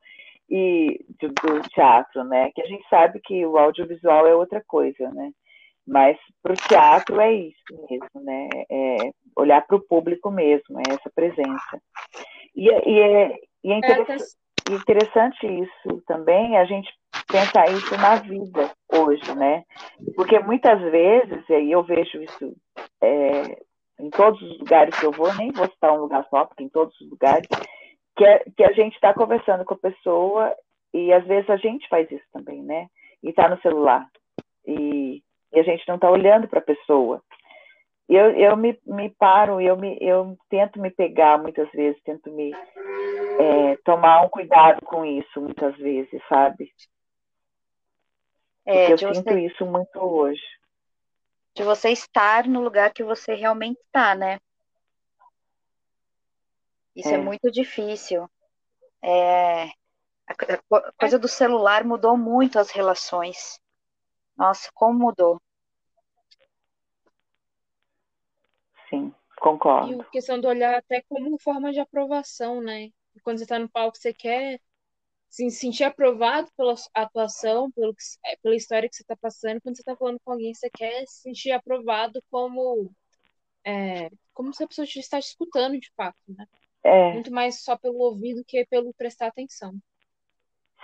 e 0.48 1.04
do, 1.20 1.28
do, 1.28 1.60
teatro, 1.70 2.22
né? 2.24 2.50
Que 2.54 2.62
a 2.62 2.66
gente 2.66 2.88
sabe 2.88 3.20
que 3.20 3.44
o 3.44 3.58
audiovisual 3.58 4.26
é 4.26 4.34
outra 4.34 4.62
coisa, 4.66 5.10
né? 5.10 5.30
Mas 5.86 6.16
para 6.42 6.52
o 6.52 6.56
teatro 6.56 7.20
é 7.20 7.32
isso 7.32 7.86
mesmo, 7.88 8.24
né? 8.24 8.48
É 8.70 8.96
olhar 9.36 9.64
para 9.66 9.76
o 9.76 9.80
público 9.80 10.30
mesmo, 10.30 10.78
é 10.78 10.92
essa 10.92 11.10
presença. 11.14 11.80
E, 12.54 12.68
e 12.68 13.00
é, 13.00 13.36
e 13.64 13.72
é 13.72 13.78
interessante, 13.78 14.24
interessante 14.70 15.46
isso 15.46 16.02
também, 16.06 16.56
a 16.56 16.64
gente 16.64 16.88
pensar 17.26 17.70
isso 17.70 17.96
na 17.96 18.16
vida 18.16 18.70
hoje, 18.92 19.34
né? 19.34 19.64
Porque 20.14 20.38
muitas 20.40 20.80
vezes, 20.80 21.48
e 21.48 21.70
eu 21.70 21.82
vejo 21.82 22.22
isso 22.22 22.54
é, 23.02 23.58
em 23.98 24.10
todos 24.10 24.40
os 24.42 24.58
lugares 24.58 24.98
que 24.98 25.06
eu 25.06 25.12
vou, 25.12 25.32
nem 25.34 25.52
vou 25.52 25.66
citar 25.66 25.92
um 25.92 26.00
lugar 26.02 26.26
só, 26.30 26.44
porque 26.44 26.62
em 26.62 26.68
todos 26.68 26.98
os 27.00 27.10
lugares, 27.10 27.48
que, 28.16 28.24
é, 28.24 28.44
que 28.56 28.64
a 28.64 28.72
gente 28.72 28.94
está 28.94 29.12
conversando 29.12 29.64
com 29.64 29.74
a 29.74 29.78
pessoa 29.78 30.54
e 30.92 31.12
às 31.12 31.26
vezes 31.26 31.48
a 31.50 31.56
gente 31.56 31.88
faz 31.88 32.10
isso 32.10 32.24
também, 32.32 32.62
né? 32.62 32.88
E 33.22 33.30
está 33.30 33.48
no 33.48 33.60
celular. 33.60 34.06
E, 34.66 35.22
e, 35.52 35.60
a 35.60 35.62
gente 35.62 35.86
não 35.86 35.96
está 35.96 36.10
olhando 36.10 36.48
para 36.48 36.60
a 36.60 36.64
pessoa. 36.64 37.22
Eu, 38.08 38.30
eu 38.30 38.56
me, 38.56 38.78
me 38.86 39.10
paro, 39.10 39.60
eu, 39.60 39.76
me, 39.76 39.98
eu 40.00 40.36
tento 40.48 40.80
me 40.80 40.90
pegar 40.90 41.38
muitas 41.38 41.68
vezes, 41.72 42.00
tento 42.04 42.30
me 42.30 42.52
é, 42.52 43.76
tomar 43.84 44.24
um 44.24 44.28
cuidado 44.28 44.80
com 44.84 45.04
isso 45.04 45.40
muitas 45.40 45.76
vezes, 45.76 46.22
sabe? 46.28 46.70
É, 48.66 48.92
eu 48.92 48.98
sinto 48.98 49.22
você, 49.22 49.46
isso 49.46 49.64
muito 49.64 49.96
hoje. 49.98 50.42
De 51.54 51.62
você 51.62 51.90
estar 51.90 52.46
no 52.46 52.60
lugar 52.60 52.92
que 52.92 53.04
você 53.04 53.34
realmente 53.34 53.80
está, 53.80 54.14
né? 54.14 54.40
Isso 56.94 57.08
é, 57.08 57.14
é 57.14 57.18
muito 57.18 57.50
difícil. 57.50 58.28
É, 59.00 59.66
a 60.26 60.34
coisa 60.98 61.18
do 61.18 61.28
celular 61.28 61.84
mudou 61.84 62.16
muito 62.16 62.58
as 62.58 62.70
relações. 62.70 63.60
Nossa, 64.36 64.68
como 64.74 64.98
mudou. 64.98 65.40
Sim, 68.90 69.14
concordo. 69.38 69.92
E 69.92 70.00
a 70.00 70.04
questão 70.04 70.40
do 70.40 70.48
olhar 70.48 70.74
até 70.74 71.02
como 71.08 71.38
forma 71.38 71.72
de 71.72 71.78
aprovação, 71.78 72.60
né? 72.60 72.90
Quando 73.22 73.38
você 73.38 73.44
está 73.44 73.58
no 73.58 73.68
palco, 73.68 73.96
você 73.96 74.12
quer 74.12 74.60
se 75.28 75.50
sentir 75.50 75.84
aprovado 75.84 76.48
pela 76.56 76.74
atuação, 76.94 77.70
pelo, 77.72 77.94
é, 78.24 78.36
pela 78.42 78.56
história 78.56 78.88
que 78.88 78.96
você 78.96 79.02
está 79.02 79.16
passando. 79.16 79.60
Quando 79.60 79.76
você 79.76 79.82
está 79.82 79.96
falando 79.96 80.18
com 80.24 80.32
alguém, 80.32 80.54
você 80.54 80.70
quer 80.70 81.04
se 81.06 81.22
sentir 81.22 81.52
aprovado 81.52 82.22
como, 82.30 82.90
é, 83.64 84.10
como 84.32 84.52
se 84.52 84.64
a 84.64 84.68
pessoa 84.68 84.84
está 84.84 85.20
te 85.20 85.28
escutando 85.28 85.78
de 85.78 85.90
fato, 85.96 86.18
né? 86.28 86.46
É. 86.84 87.12
Muito 87.14 87.32
mais 87.32 87.62
só 87.62 87.76
pelo 87.76 87.98
ouvido 87.98 88.44
que 88.46 88.64
pelo 88.66 88.94
prestar 88.94 89.26
atenção. 89.26 89.74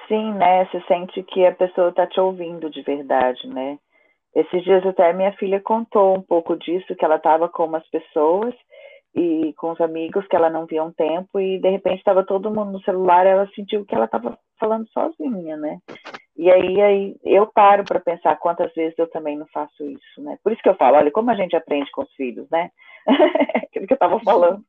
Sim, 0.09 0.35
né? 0.35 0.65
Você 0.67 0.83
sente 0.87 1.23
que 1.23 1.47
a 1.47 1.55
pessoa 1.55 1.91
está 1.91 2.07
te 2.07 2.19
ouvindo 2.21 2.69
de 2.69 2.83
verdade, 2.83 3.47
né? 3.47 3.79
Esses 4.35 4.65
dias 4.65 4.85
até 4.85 5.13
minha 5.13 5.33
filha 5.37 5.61
contou 5.61 6.17
um 6.17 6.23
pouco 6.23 6.57
disso, 6.57 6.97
que 6.97 7.05
ela 7.05 7.17
estava 7.17 7.49
com 7.49 7.67
umas 7.67 7.87
pessoas 7.89 8.55
e 9.15 9.53
com 9.59 9.73
os 9.73 9.81
amigos 9.81 10.27
que 10.27 10.35
ela 10.35 10.49
não 10.49 10.67
via 10.67 10.83
um 10.83 10.93
tempo 10.93 11.39
e 11.39 11.59
de 11.59 11.69
repente 11.69 11.99
estava 11.99 12.25
todo 12.25 12.51
mundo 12.51 12.73
no 12.73 12.83
celular, 12.83 13.27
ela 13.27 13.49
sentiu 13.55 13.85
que 13.85 13.95
ela 13.95 14.07
estava 14.07 14.39
falando 14.59 14.89
sozinha, 14.89 15.57
né? 15.57 15.79
E 16.37 16.51
aí, 16.51 16.81
aí 16.81 17.17
eu 17.25 17.47
paro 17.47 17.85
para 17.85 18.01
pensar 18.01 18.37
quantas 18.37 18.73
vezes 18.75 18.99
eu 18.99 19.07
também 19.09 19.37
não 19.37 19.47
faço 19.53 19.85
isso, 19.85 20.23
né? 20.23 20.39
Por 20.43 20.53
isso 20.53 20.63
que 20.63 20.69
eu 20.69 20.77
falo, 20.77 20.97
olha 20.97 21.11
como 21.11 21.31
a 21.31 21.35
gente 21.35 21.55
aprende 21.55 21.91
com 21.91 22.03
os 22.03 22.13
filhos, 22.15 22.49
né? 22.51 22.71
Aquilo 23.67 23.87
que 23.87 23.93
eu 23.93 23.97
estava 23.97 24.19
falando. 24.21 24.65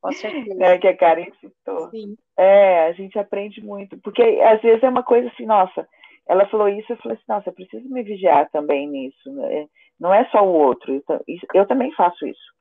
Com 0.00 0.12
certeza. 0.12 0.62
É, 0.62 0.78
que 0.78 0.86
a 0.86 0.96
Karen 0.96 1.30
citou. 1.40 1.88
Sim. 1.90 2.16
É, 2.36 2.86
a 2.86 2.92
gente 2.92 3.18
aprende 3.18 3.64
muito. 3.64 3.98
Porque 3.98 4.22
às 4.22 4.60
vezes 4.60 4.82
é 4.82 4.88
uma 4.88 5.02
coisa 5.02 5.28
assim, 5.28 5.46
nossa, 5.46 5.88
ela 6.28 6.46
falou 6.46 6.68
isso, 6.68 6.92
eu 6.92 6.96
falei 6.98 7.16
assim, 7.16 7.24
nossa, 7.26 7.48
eu 7.48 7.54
preciso 7.54 7.88
me 7.88 8.02
vigiar 8.02 8.48
também 8.50 8.86
nisso. 8.86 9.32
Né? 9.32 9.66
Não 9.98 10.12
é 10.12 10.24
só 10.26 10.44
o 10.44 10.52
outro, 10.52 10.94
eu, 10.94 11.20
eu 11.54 11.66
também 11.66 11.90
faço 11.92 12.26
isso. 12.26 12.54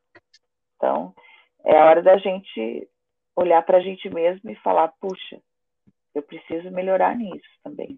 Então, 0.83 1.15
é 1.63 1.77
a 1.77 1.85
hora 1.85 2.03
da 2.03 2.17
gente 2.17 2.89
olhar 3.37 3.63
para 3.63 3.77
a 3.77 3.81
gente 3.81 4.09
mesmo 4.09 4.51
e 4.51 4.55
falar, 4.55 4.89
puxa, 4.99 5.41
eu 6.13 6.21
preciso 6.21 6.69
melhorar 6.71 7.15
nisso 7.15 7.47
também. 7.63 7.97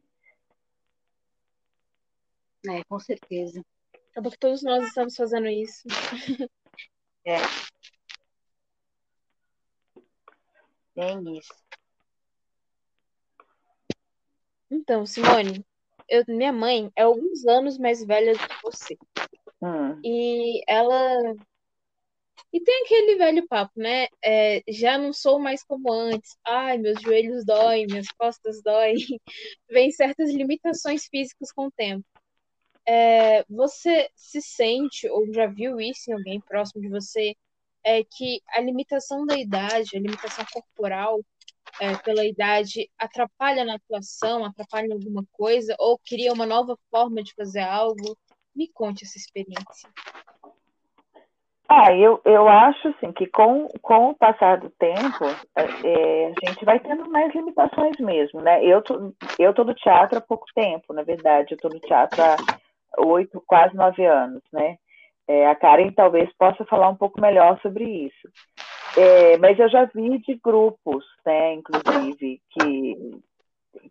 É, 2.70 2.84
com 2.84 3.00
certeza. 3.00 3.66
Acaba 4.12 4.30
que 4.30 4.38
todos 4.38 4.62
nós 4.62 4.86
estamos 4.86 5.16
fazendo 5.16 5.48
isso. 5.48 5.84
É. 7.28 7.38
Bem 10.96 11.40
isso. 11.40 11.52
Então, 14.70 15.08
Simone, 15.08 15.66
eu, 16.08 16.24
minha 16.28 16.54
mãe 16.54 16.92
é 16.96 17.02
alguns 17.02 17.48
anos 17.48 17.80
mais 17.80 18.06
velha 18.06 18.34
do 18.34 18.48
que 18.48 18.62
você. 18.62 18.96
Hum. 19.60 20.00
E 20.04 20.62
ela. 20.68 21.36
E 22.56 22.62
tem 22.62 22.84
aquele 22.86 23.18
velho 23.18 23.46
papo, 23.50 23.74
né? 23.76 24.08
É, 24.24 24.64
já 24.70 24.98
não 24.98 25.12
sou 25.12 25.38
mais 25.38 25.62
como 25.62 25.92
antes. 25.92 26.38
Ai, 26.48 26.78
meus 26.78 27.02
joelhos 27.02 27.44
doem, 27.44 27.86
minhas 27.86 28.08
costas 28.18 28.64
doem. 28.64 28.96
Vem 29.70 29.92
certas 29.92 30.34
limitações 30.34 31.06
físicas 31.06 31.52
com 31.52 31.66
o 31.66 31.72
tempo. 31.72 32.06
É, 32.88 33.44
você 33.50 34.10
se 34.16 34.42
sente, 34.42 35.06
ou 35.10 35.34
já 35.34 35.48
viu 35.48 35.82
isso 35.82 36.10
em 36.10 36.14
alguém 36.14 36.40
próximo 36.40 36.82
de 36.82 36.88
você, 36.88 37.36
é 37.84 38.06
que 38.06 38.42
a 38.48 38.62
limitação 38.62 39.26
da 39.26 39.38
idade, 39.38 39.98
a 39.98 40.00
limitação 40.00 40.46
corporal 40.54 41.20
é, 41.82 41.94
pela 41.98 42.24
idade 42.24 42.90
atrapalha 42.98 43.66
na 43.66 43.76
atuação, 43.76 44.46
atrapalha 44.46 44.88
em 44.88 44.94
alguma 44.94 45.26
coisa, 45.34 45.76
ou 45.78 46.00
cria 46.00 46.32
uma 46.32 46.46
nova 46.46 46.80
forma 46.90 47.22
de 47.22 47.34
fazer 47.34 47.64
algo? 47.64 48.18
Me 48.56 48.70
conte 48.70 49.04
essa 49.04 49.18
experiência. 49.18 49.90
Ah, 51.68 51.92
eu, 51.96 52.22
eu 52.24 52.48
acho 52.48 52.90
assim 52.90 53.12
que 53.12 53.26
com, 53.28 53.68
com 53.82 54.10
o 54.10 54.16
passar 54.16 54.60
do 54.60 54.70
tempo, 54.70 55.26
é, 55.56 55.64
é 55.84 56.28
a 56.28 56.50
gente 56.50 56.64
vai 56.64 56.80
tendo 56.80 57.10
mais 57.10 57.34
limitações 57.34 57.98
mesmo, 58.00 58.40
né? 58.42 58.64
Eu 58.64 58.82
tô, 58.84 59.12
eu 59.40 59.54
tô 59.54 59.64
no 59.64 59.74
teatro 59.74 60.18
há 60.18 60.22
pouco 60.22 60.46
tempo, 60.54 60.94
na 60.94 61.02
verdade, 61.02 61.54
eu 61.54 61.58
tô 61.58 61.70
no 61.70 61.80
teatro 61.80 62.22
há 62.22 62.36
oito, 63.04 63.42
quase 63.48 63.76
nove 63.76 64.06
anos, 64.06 64.44
né? 64.54 64.78
É, 65.28 65.48
a 65.48 65.56
Karen 65.56 65.92
talvez 65.92 66.32
possa 66.38 66.64
falar 66.66 66.90
um 66.90 66.96
pouco 66.96 67.20
melhor 67.20 67.60
sobre 67.62 67.84
isso. 67.84 68.30
É, 68.98 69.38
mas 69.38 69.58
eu 69.60 69.68
já 69.68 69.86
vi 69.86 70.20
de 70.20 70.36
grupos, 70.36 71.04
né, 71.26 71.56
inclusive, 71.56 72.40
que 72.52 73.22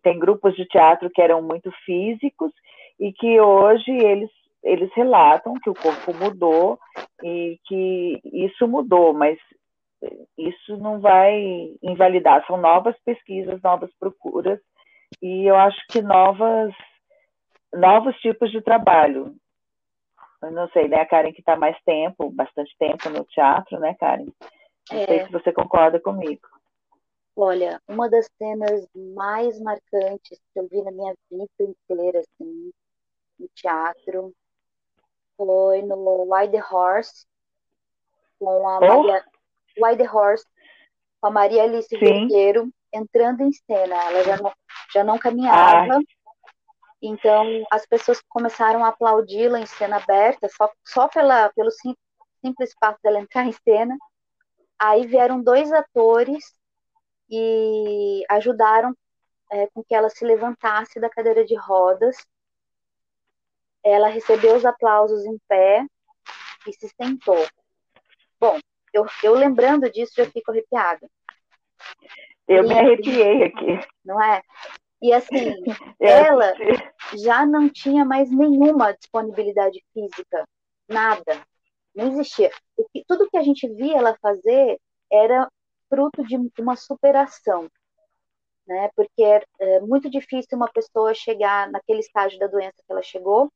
tem 0.01 0.17
grupos 0.17 0.55
de 0.55 0.65
teatro 0.65 1.09
que 1.09 1.21
eram 1.21 1.41
muito 1.41 1.71
físicos 1.85 2.51
e 2.99 3.11
que 3.11 3.39
hoje 3.39 3.91
eles, 3.91 4.31
eles 4.65 4.91
relatam 4.93 5.53
que 5.63 5.69
o 5.69 5.73
corpo 5.73 6.13
mudou 6.13 6.77
e 7.23 7.57
que 7.65 8.19
isso 8.25 8.67
mudou, 8.67 9.13
mas 9.13 9.37
isso 10.37 10.77
não 10.77 10.99
vai 10.99 11.73
invalidar, 11.81 12.45
são 12.45 12.57
novas 12.57 12.95
pesquisas, 13.05 13.61
novas 13.61 13.89
procuras, 13.99 14.59
e 15.21 15.45
eu 15.49 15.55
acho 15.55 15.79
que 15.87 16.01
novas, 16.01 16.73
novos 17.73 18.15
tipos 18.17 18.51
de 18.51 18.61
trabalho 18.61 19.35
eu 20.45 20.51
não 20.51 20.69
sei, 20.69 20.87
né, 20.87 21.01
a 21.01 21.05
Karen 21.05 21.31
que 21.31 21.39
está 21.39 21.55
mais 21.55 21.75
tempo, 21.83 22.29
bastante 22.29 22.75
tempo 22.77 23.09
no 23.09 23.25
teatro, 23.25 23.79
né, 23.79 23.95
Karen? 23.99 24.27
Não 24.91 24.99
é. 24.99 25.05
sei 25.05 25.25
se 25.25 25.31
você 25.31 25.51
concorda 25.51 25.99
comigo. 25.99 26.47
Olha, 27.35 27.81
uma 27.87 28.09
das 28.09 28.29
cenas 28.37 28.87
mais 29.15 29.59
marcantes 29.59 30.39
que 30.53 30.59
eu 30.59 30.67
vi 30.67 30.81
na 30.83 30.91
minha 30.91 31.15
vida 31.29 31.47
inteira, 31.59 32.19
assim, 32.19 32.71
no 33.39 33.47
teatro, 33.55 34.33
foi 35.37 35.81
no 35.81 36.27
White 36.33 36.57
Horse, 36.71 37.25
com 38.39 38.67
a 38.67 38.77
oh. 38.77 39.03
Maria... 39.77 40.11
Horse, 40.13 40.45
com 41.19 41.27
a 41.27 41.31
Maria 41.31 41.63
Alice 41.63 41.95
Vergueiro, 41.97 42.69
entrando 42.93 43.41
em 43.41 43.51
cena. 43.51 43.95
Ela 44.05 44.23
já 44.23 44.37
não, 44.37 44.53
já 44.93 45.03
não 45.03 45.17
caminhava, 45.17 45.95
ah. 45.95 45.99
Então, 47.01 47.63
as 47.69 47.85
pessoas 47.85 48.19
começaram 48.29 48.83
a 48.83 48.87
aplaudi-la 48.87 49.59
em 49.59 49.65
cena 49.65 49.97
aberta, 49.97 50.49
só, 50.49 50.71
só 50.83 51.07
pela, 51.07 51.51
pelo 51.53 51.69
sim, 51.69 51.95
simples 52.41 52.73
fato 52.79 52.99
dela 53.03 53.19
entrar 53.19 53.45
em 53.45 53.51
cena. 53.51 53.95
Aí 54.79 55.05
vieram 55.05 55.41
dois 55.41 55.71
atores 55.71 56.43
e 57.29 58.23
ajudaram 58.29 58.95
é, 59.51 59.67
com 59.67 59.83
que 59.83 59.93
ela 59.93 60.09
se 60.09 60.25
levantasse 60.25 60.99
da 60.99 61.09
cadeira 61.09 61.45
de 61.45 61.55
rodas 61.55 62.17
ela 63.85 64.07
recebeu 64.07 64.55
os 64.55 64.65
aplausos 64.65 65.23
em 65.25 65.37
pé 65.47 65.85
e 66.67 66.73
se 66.73 66.89
sentou. 66.99 67.47
Bom, 68.39 68.59
eu, 68.91 69.05
eu 69.21 69.35
lembrando 69.35 69.89
disso 69.91 70.13
já 70.17 70.25
fico 70.25 70.51
arrepiada. 70.51 71.07
Eu 72.47 72.63
e, 72.63 72.67
me 72.67 72.79
arrepiei 72.79 73.43
aqui. 73.43 73.79
Não 74.03 74.21
é? 74.21 74.41
E 74.99 75.13
assim, 75.13 75.53
ela 75.99 76.53
já 77.15 77.45
não 77.45 77.69
tinha 77.69 78.03
mais 78.03 78.31
nenhuma 78.31 78.91
disponibilidade 78.93 79.83
física, 79.93 80.47
nada, 80.89 81.39
não 81.93 82.07
existia. 82.07 82.51
O 82.75 82.89
que, 82.89 83.05
tudo 83.07 83.29
que 83.29 83.37
a 83.37 83.43
gente 83.43 83.67
via 83.67 83.97
ela 83.97 84.17
fazer 84.19 84.79
era 85.11 85.47
fruto 85.87 86.23
de 86.23 86.35
uma 86.59 86.75
superação, 86.75 87.69
né? 88.67 88.89
Porque 88.95 89.23
é, 89.23 89.43
é 89.59 89.79
muito 89.81 90.09
difícil 90.09 90.57
uma 90.57 90.71
pessoa 90.71 91.13
chegar 91.13 91.69
naquele 91.69 91.99
estágio 91.99 92.39
da 92.39 92.47
doença 92.47 92.81
que 92.83 92.91
ela 92.91 93.03
chegou 93.03 93.51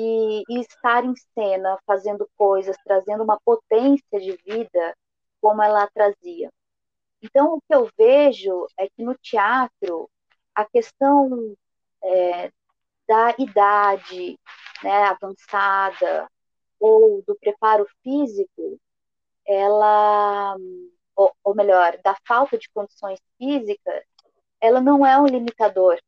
e, 0.00 0.42
e 0.48 0.60
estar 0.60 1.04
em 1.04 1.14
cena, 1.34 1.78
fazendo 1.86 2.28
coisas, 2.36 2.76
trazendo 2.84 3.22
uma 3.22 3.38
potência 3.44 4.18
de 4.18 4.32
vida 4.46 4.96
como 5.40 5.62
ela 5.62 5.86
trazia. 5.92 6.50
Então, 7.22 7.54
o 7.54 7.60
que 7.60 7.74
eu 7.74 7.88
vejo 7.98 8.66
é 8.78 8.88
que 8.88 9.02
no 9.02 9.14
teatro, 9.16 10.08
a 10.54 10.64
questão 10.64 11.54
é, 12.02 12.50
da 13.06 13.34
idade 13.38 14.38
né, 14.82 15.04
avançada 15.04 16.30
ou 16.78 17.22
do 17.26 17.36
preparo 17.36 17.86
físico, 18.02 18.80
ela, 19.46 20.56
ou, 21.14 21.34
ou 21.44 21.54
melhor, 21.54 21.98
da 22.02 22.16
falta 22.26 22.56
de 22.56 22.70
condições 22.70 23.20
físicas, 23.36 24.02
ela 24.60 24.80
não 24.80 25.04
é 25.04 25.18
um 25.18 25.26
limitador 25.26 26.00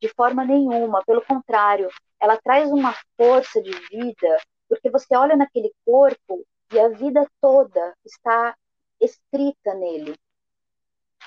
de 0.00 0.08
forma 0.08 0.44
nenhuma, 0.44 1.04
pelo 1.04 1.22
contrário, 1.22 1.90
ela 2.18 2.36
traz 2.36 2.70
uma 2.70 2.94
força 3.16 3.62
de 3.62 3.70
vida, 3.88 4.38
porque 4.68 4.90
você 4.90 5.16
olha 5.16 5.36
naquele 5.36 5.72
corpo 5.84 6.44
e 6.72 6.78
a 6.78 6.88
vida 6.88 7.28
toda 7.40 7.94
está 8.04 8.56
escrita 9.00 9.74
nele. 9.74 10.16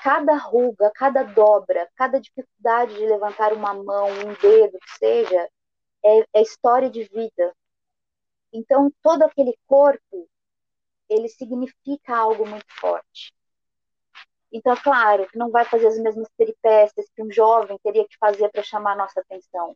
Cada 0.01 0.35
ruga, 0.35 0.91
cada 0.95 1.23
dobra, 1.23 1.87
cada 1.95 2.19
dificuldade 2.19 2.95
de 2.95 3.05
levantar 3.05 3.53
uma 3.53 3.73
mão, 3.73 4.07
um 4.07 4.33
dedo, 4.41 4.79
que 4.79 4.97
seja, 4.97 5.49
é, 6.03 6.25
é 6.33 6.41
história 6.41 6.89
de 6.89 7.03
vida. 7.03 7.55
Então, 8.51 8.91
todo 9.01 9.23
aquele 9.23 9.57
corpo, 9.67 10.27
ele 11.09 11.29
significa 11.29 12.15
algo 12.15 12.47
muito 12.47 12.65
forte. 12.79 13.33
Então, 14.53 14.73
é 14.73 14.77
claro 14.77 15.27
que 15.27 15.37
não 15.37 15.49
vai 15.49 15.65
fazer 15.65 15.87
as 15.87 15.99
mesmas 15.99 16.29
peripécias 16.37 17.07
que 17.15 17.23
um 17.23 17.31
jovem 17.31 17.77
teria 17.83 18.07
que 18.07 18.17
fazer 18.19 18.49
para 18.49 18.63
chamar 18.63 18.93
a 18.93 18.97
nossa 18.97 19.19
atenção 19.19 19.75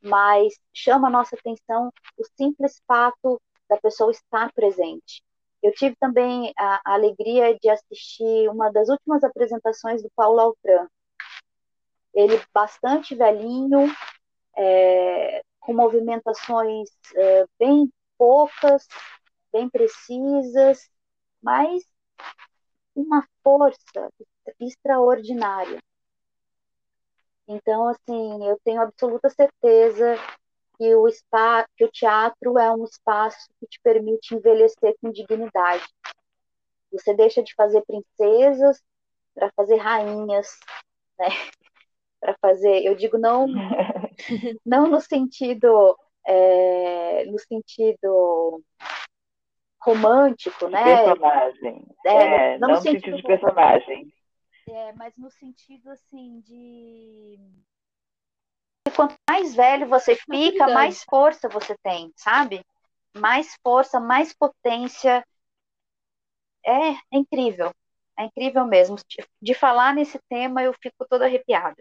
mas 0.00 0.54
chama 0.72 1.08
a 1.08 1.10
nossa 1.10 1.36
atenção 1.36 1.92
o 2.16 2.24
simples 2.36 2.80
fato 2.86 3.40
da 3.68 3.76
pessoa 3.78 4.10
estar 4.10 4.52
presente. 4.52 5.22
Eu 5.62 5.72
tive 5.72 5.96
também 5.96 6.52
a, 6.56 6.80
a 6.84 6.94
alegria 6.94 7.58
de 7.58 7.68
assistir 7.68 8.48
uma 8.48 8.70
das 8.70 8.88
últimas 8.88 9.24
apresentações 9.24 10.02
do 10.02 10.10
Paulo 10.14 10.40
Altran. 10.40 10.86
Ele 12.14 12.40
bastante 12.54 13.14
velhinho, 13.14 13.92
é, 14.56 15.42
com 15.60 15.74
movimentações 15.74 16.88
é, 17.14 17.44
bem 17.58 17.92
poucas, 18.16 18.86
bem 19.52 19.68
precisas, 19.68 20.88
mas 21.42 21.82
uma 22.94 23.26
força 23.48 24.12
extraordinária. 24.60 25.78
Então, 27.46 27.88
assim, 27.88 28.46
eu 28.46 28.60
tenho 28.62 28.82
absoluta 28.82 29.30
certeza 29.30 30.16
que 30.76 30.94
o, 30.94 31.08
spa, 31.08 31.66
que 31.74 31.82
o 31.82 31.90
teatro 31.90 32.58
é 32.58 32.70
um 32.70 32.84
espaço 32.84 33.48
que 33.58 33.66
te 33.66 33.80
permite 33.82 34.34
envelhecer 34.34 34.94
com 35.00 35.10
dignidade. 35.10 35.82
Você 36.92 37.14
deixa 37.14 37.42
de 37.42 37.54
fazer 37.54 37.82
princesas 37.86 38.82
para 39.34 39.50
fazer 39.56 39.76
rainhas, 39.76 40.48
né? 41.18 41.28
Para 42.20 42.36
fazer, 42.40 42.82
eu 42.84 42.96
digo 42.96 43.16
não, 43.16 43.46
não 44.66 44.88
no 44.88 45.00
sentido, 45.00 45.96
é, 46.26 47.24
no 47.26 47.38
sentido 47.38 48.60
romântico, 49.80 50.68
né? 50.68 50.82
Personagem. 50.82 51.86
É, 52.04 52.54
é 52.54 52.58
não, 52.58 52.70
no 52.70 52.76
sentido, 52.76 53.00
sentido 53.00 53.16
de 53.16 53.22
personagem. 53.22 54.12
É, 54.68 54.92
mas 54.92 55.16
no 55.16 55.30
sentido 55.30 55.90
assim 55.90 56.40
de. 56.40 57.38
Quanto 58.94 59.14
mais 59.28 59.54
velho 59.54 59.86
você 59.86 60.16
fica, 60.16 60.68
mais 60.68 61.04
força 61.04 61.48
você 61.48 61.76
tem, 61.82 62.12
sabe? 62.16 62.64
Mais 63.16 63.56
força, 63.62 64.00
mais 64.00 64.34
potência. 64.34 65.24
É, 66.64 66.90
é 66.90 66.96
incrível. 67.12 67.72
É 68.18 68.24
incrível 68.24 68.64
mesmo. 68.64 68.96
De 69.40 69.54
falar 69.54 69.94
nesse 69.94 70.18
tema, 70.28 70.62
eu 70.62 70.72
fico 70.72 71.06
toda 71.08 71.26
arrepiada. 71.26 71.76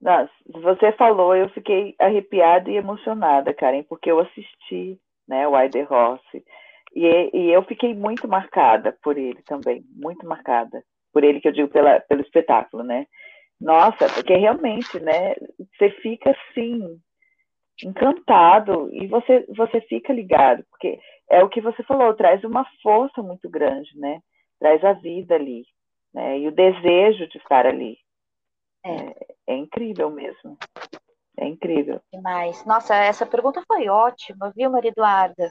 Nossa, 0.00 0.30
você 0.46 0.92
falou, 0.92 1.34
eu 1.34 1.48
fiquei 1.48 1.94
arrepiada 1.98 2.70
e 2.70 2.76
emocionada, 2.76 3.54
Karen, 3.54 3.82
porque 3.84 4.10
eu 4.10 4.20
assisti, 4.20 5.00
né, 5.28 5.46
o 5.46 5.54
Aider 5.54 5.88
Rossi. 5.88 6.44
E, 6.94 7.30
e 7.32 7.50
eu 7.50 7.62
fiquei 7.64 7.94
muito 7.94 8.28
marcada 8.28 8.96
por 9.02 9.18
ele 9.18 9.42
também, 9.42 9.84
muito 9.96 10.26
marcada 10.26 10.82
por 11.12 11.24
ele 11.24 11.40
que 11.40 11.48
eu 11.48 11.52
digo 11.52 11.68
pela, 11.68 12.00
pelo 12.00 12.22
espetáculo, 12.22 12.82
né? 12.82 13.06
Nossa, 13.60 14.08
porque 14.12 14.34
realmente, 14.34 14.98
né? 15.00 15.34
Você 15.78 15.90
fica 16.02 16.30
assim 16.30 17.00
encantado 17.82 18.88
e 18.92 19.06
você 19.06 19.44
você 19.56 19.80
fica 19.82 20.12
ligado, 20.12 20.64
porque 20.70 20.98
é 21.30 21.42
o 21.42 21.48
que 21.48 21.60
você 21.60 21.82
falou, 21.84 22.14
traz 22.14 22.44
uma 22.44 22.64
força 22.82 23.22
muito 23.22 23.48
grande, 23.48 23.90
né? 23.98 24.20
Traz 24.60 24.84
a 24.84 24.92
vida 24.92 25.34
ali, 25.34 25.64
né? 26.12 26.38
E 26.38 26.48
o 26.48 26.52
desejo 26.52 27.26
de 27.28 27.38
estar 27.38 27.66
ali. 27.66 27.96
É, 28.84 28.90
é, 28.90 29.14
é 29.48 29.56
incrível 29.56 30.10
mesmo. 30.10 30.58
É 31.36 31.46
incrível. 31.46 32.00
Demais. 32.12 32.64
Nossa, 32.64 32.94
essa 32.94 33.26
pergunta 33.26 33.62
foi 33.66 33.88
ótima, 33.88 34.52
viu, 34.54 34.70
Maria 34.70 34.90
Eduarda? 34.90 35.50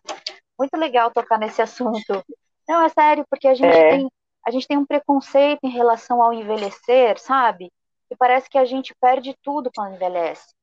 Muito 0.57 0.77
legal 0.77 1.11
tocar 1.11 1.37
nesse 1.37 1.61
assunto. 1.61 2.23
Não, 2.67 2.81
é 2.83 2.89
sério, 2.89 3.25
porque 3.29 3.47
a 3.47 3.53
gente 3.53 3.75
é. 3.75 3.89
tem, 3.89 4.09
a 4.45 4.51
gente 4.51 4.67
tem 4.67 4.77
um 4.77 4.85
preconceito 4.85 5.59
em 5.63 5.69
relação 5.69 6.21
ao 6.21 6.33
envelhecer, 6.33 7.19
sabe? 7.19 7.71
E 8.09 8.15
parece 8.15 8.49
que 8.49 8.57
a 8.57 8.65
gente 8.65 8.93
perde 9.01 9.35
tudo 9.43 9.71
quando 9.75 9.95
envelhece. 9.95 10.53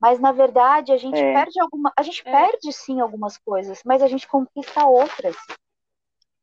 Mas 0.00 0.18
na 0.18 0.32
verdade 0.32 0.92
a 0.92 0.96
gente 0.96 1.18
é. 1.18 1.32
perde 1.32 1.60
alguma, 1.60 1.92
a 1.96 2.02
gente 2.02 2.22
é. 2.26 2.30
perde 2.30 2.72
sim 2.72 3.00
algumas 3.00 3.38
coisas, 3.38 3.80
mas 3.84 4.02
a 4.02 4.08
gente 4.08 4.28
conquista 4.28 4.84
outras. 4.84 5.36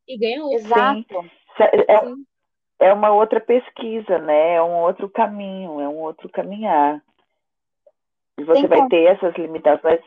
E 0.08 0.18
ganha 0.18 0.44
outras. 0.44 0.65
Exato. 0.65 1.32
É, 1.60 2.88
é 2.88 2.94
uma 2.94 3.12
outra 3.12 3.42
pesquisa, 3.42 4.18
né? 4.18 4.56
É 4.56 4.63
um 4.63 4.82
outro 4.82 5.10
caminho, 5.10 5.82
é 5.82 5.88
um 5.89 5.98
outro 5.98 6.30
caminhar. 6.30 7.04
E 8.39 8.43
você 8.43 8.67
vai 8.67 8.88
ter 8.88 9.06
essas 9.06 9.36
limitações 9.36 10.02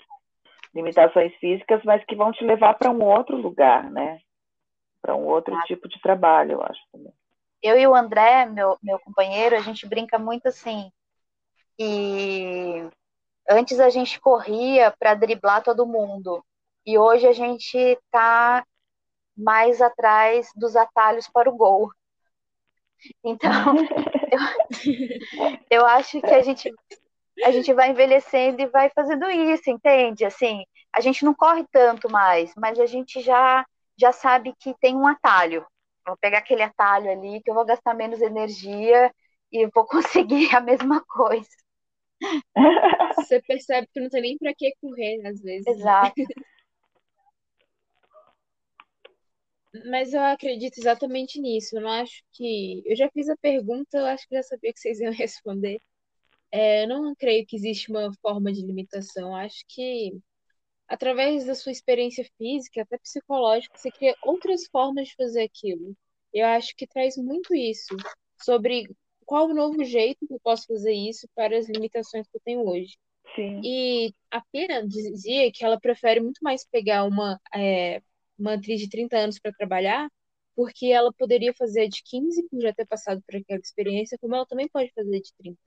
limitações 0.74 1.34
físicas, 1.36 1.82
mas 1.84 2.04
que 2.04 2.16
vão 2.16 2.32
te 2.32 2.44
levar 2.44 2.74
para 2.74 2.90
um 2.90 3.02
outro 3.02 3.36
lugar, 3.36 3.90
né? 3.90 4.18
Para 5.00 5.14
um 5.14 5.24
outro 5.26 5.54
ah. 5.54 5.62
tipo 5.62 5.88
de 5.88 6.00
trabalho, 6.00 6.52
eu 6.52 6.62
acho 6.62 6.80
também. 6.90 7.12
Eu 7.62 7.78
e 7.78 7.86
o 7.86 7.94
André, 7.94 8.46
meu, 8.46 8.76
meu 8.82 8.98
companheiro, 8.98 9.54
a 9.54 9.60
gente 9.60 9.86
brinca 9.86 10.18
muito 10.18 10.48
assim. 10.48 10.90
E 11.78 12.88
antes 13.48 13.78
a 13.78 13.90
gente 13.90 14.20
corria 14.20 14.92
para 14.98 15.14
driblar 15.14 15.62
todo 15.62 15.86
mundo. 15.86 16.44
E 16.84 16.98
hoje 16.98 17.26
a 17.26 17.32
gente 17.32 17.76
está 17.76 18.64
mais 19.36 19.80
atrás 19.80 20.50
dos 20.56 20.74
atalhos 20.74 21.28
para 21.28 21.48
o 21.48 21.56
gol. 21.56 21.90
Então, 23.22 23.76
eu, 25.70 25.80
eu 25.82 25.86
acho 25.86 26.20
que 26.20 26.34
a 26.34 26.42
gente 26.42 26.72
a 27.44 27.50
gente 27.50 27.72
vai 27.72 27.90
envelhecendo 27.90 28.60
e 28.60 28.66
vai 28.66 28.90
fazendo 28.90 29.30
isso, 29.30 29.70
entende? 29.70 30.24
Assim, 30.24 30.64
a 30.94 31.00
gente 31.00 31.24
não 31.24 31.34
corre 31.34 31.64
tanto 31.70 32.10
mais, 32.10 32.52
mas 32.56 32.78
a 32.78 32.86
gente 32.86 33.20
já 33.20 33.64
já 33.98 34.12
sabe 34.12 34.54
que 34.58 34.74
tem 34.80 34.96
um 34.96 35.06
atalho. 35.06 35.64
Vou 36.06 36.16
pegar 36.16 36.38
aquele 36.38 36.62
atalho 36.62 37.10
ali 37.10 37.40
que 37.42 37.50
eu 37.50 37.54
vou 37.54 37.64
gastar 37.64 37.94
menos 37.94 38.20
energia 38.20 39.12
e 39.50 39.66
vou 39.68 39.86
conseguir 40.26 40.54
a 40.54 40.60
mesma 40.60 41.04
coisa. 41.04 41.48
Você 43.16 43.40
percebe 43.42 43.88
que 43.92 44.00
não 44.00 44.08
tem 44.08 44.22
nem 44.22 44.38
para 44.38 44.54
que 44.54 44.74
correr 44.80 45.26
às 45.26 45.40
vezes. 45.40 45.66
Né? 45.66 45.72
Exato. 45.72 46.14
Mas 49.86 50.12
eu 50.12 50.20
acredito 50.20 50.78
exatamente 50.78 51.40
nisso. 51.40 51.76
Eu 51.76 51.82
não 51.82 51.90
acho 51.90 52.22
que. 52.32 52.82
Eu 52.84 52.94
já 52.94 53.08
fiz 53.10 53.28
a 53.28 53.36
pergunta, 53.36 53.98
eu 53.98 54.06
acho 54.06 54.28
que 54.28 54.34
já 54.34 54.42
sabia 54.42 54.72
que 54.72 54.78
vocês 54.78 55.00
iam 55.00 55.12
responder. 55.12 55.78
É, 56.52 56.84
eu 56.84 56.88
não 56.88 57.14
creio 57.14 57.46
que 57.46 57.56
existe 57.56 57.90
uma 57.90 58.12
forma 58.20 58.52
de 58.52 58.60
limitação. 58.60 59.34
Acho 59.34 59.64
que 59.66 60.12
através 60.86 61.46
da 61.46 61.54
sua 61.54 61.72
experiência 61.72 62.24
física, 62.36 62.82
até 62.82 62.98
psicológica, 62.98 63.76
você 63.76 63.90
cria 63.90 64.14
outras 64.22 64.66
formas 64.70 65.08
de 65.08 65.14
fazer 65.16 65.42
aquilo. 65.42 65.96
Eu 66.32 66.46
acho 66.46 66.76
que 66.76 66.86
traz 66.86 67.16
muito 67.16 67.54
isso 67.54 67.96
sobre 68.42 68.86
qual 69.24 69.48
o 69.48 69.54
novo 69.54 69.82
jeito 69.82 70.26
que 70.26 70.34
eu 70.34 70.40
posso 70.40 70.66
fazer 70.66 70.92
isso 70.92 71.26
para 71.34 71.56
as 71.56 71.66
limitações 71.68 72.26
que 72.28 72.36
eu 72.36 72.42
tenho 72.44 72.68
hoje. 72.68 72.96
Sim. 73.34 73.60
E 73.64 74.14
a 74.30 74.42
Pena 74.52 74.86
dizia 74.86 75.50
que 75.50 75.64
ela 75.64 75.80
prefere 75.80 76.20
muito 76.20 76.40
mais 76.42 76.66
pegar 76.66 77.04
uma, 77.04 77.40
é, 77.54 78.02
uma 78.38 78.54
atriz 78.54 78.80
de 78.80 78.90
30 78.90 79.16
anos 79.16 79.38
para 79.38 79.52
trabalhar, 79.52 80.10
porque 80.54 80.86
ela 80.86 81.12
poderia 81.12 81.54
fazer 81.54 81.88
de 81.88 82.02
15 82.04 82.46
por 82.50 82.60
já 82.60 82.74
ter 82.74 82.86
passado 82.86 83.22
por 83.26 83.36
aquela 83.36 83.60
experiência, 83.60 84.18
como 84.20 84.34
ela 84.34 84.46
também 84.46 84.68
pode 84.68 84.92
fazer 84.92 85.20
de 85.20 85.32
30. 85.38 85.58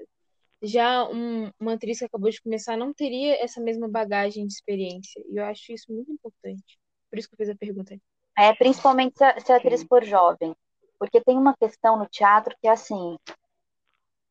Já 0.66 1.08
um, 1.08 1.52
uma 1.60 1.74
atriz 1.74 2.00
que 2.00 2.06
acabou 2.06 2.30
de 2.30 2.42
começar 2.42 2.76
não 2.76 2.92
teria 2.92 3.44
essa 3.44 3.62
mesma 3.62 3.88
bagagem 3.88 4.48
de 4.48 4.54
experiência. 4.54 5.24
E 5.30 5.38
eu 5.38 5.46
acho 5.46 5.72
isso 5.72 5.94
muito 5.94 6.12
importante. 6.12 6.80
Por 7.10 7.20
isso 7.20 7.28
que 7.30 7.36
eu 7.36 7.38
fiz 7.38 7.50
a 7.50 7.56
pergunta. 7.56 7.96
É, 8.38 8.54
principalmente 8.54 9.18
se 9.18 9.24
a, 9.24 9.40
se 9.40 9.52
a 9.52 9.58
atriz 9.58 9.84
for 9.84 10.04
jovem. 10.04 10.56
Porque 10.98 11.22
tem 11.22 11.38
uma 11.38 11.56
questão 11.56 11.98
no 11.98 12.08
teatro 12.08 12.56
que 12.60 12.68
é 12.68 12.72
assim: 12.72 13.18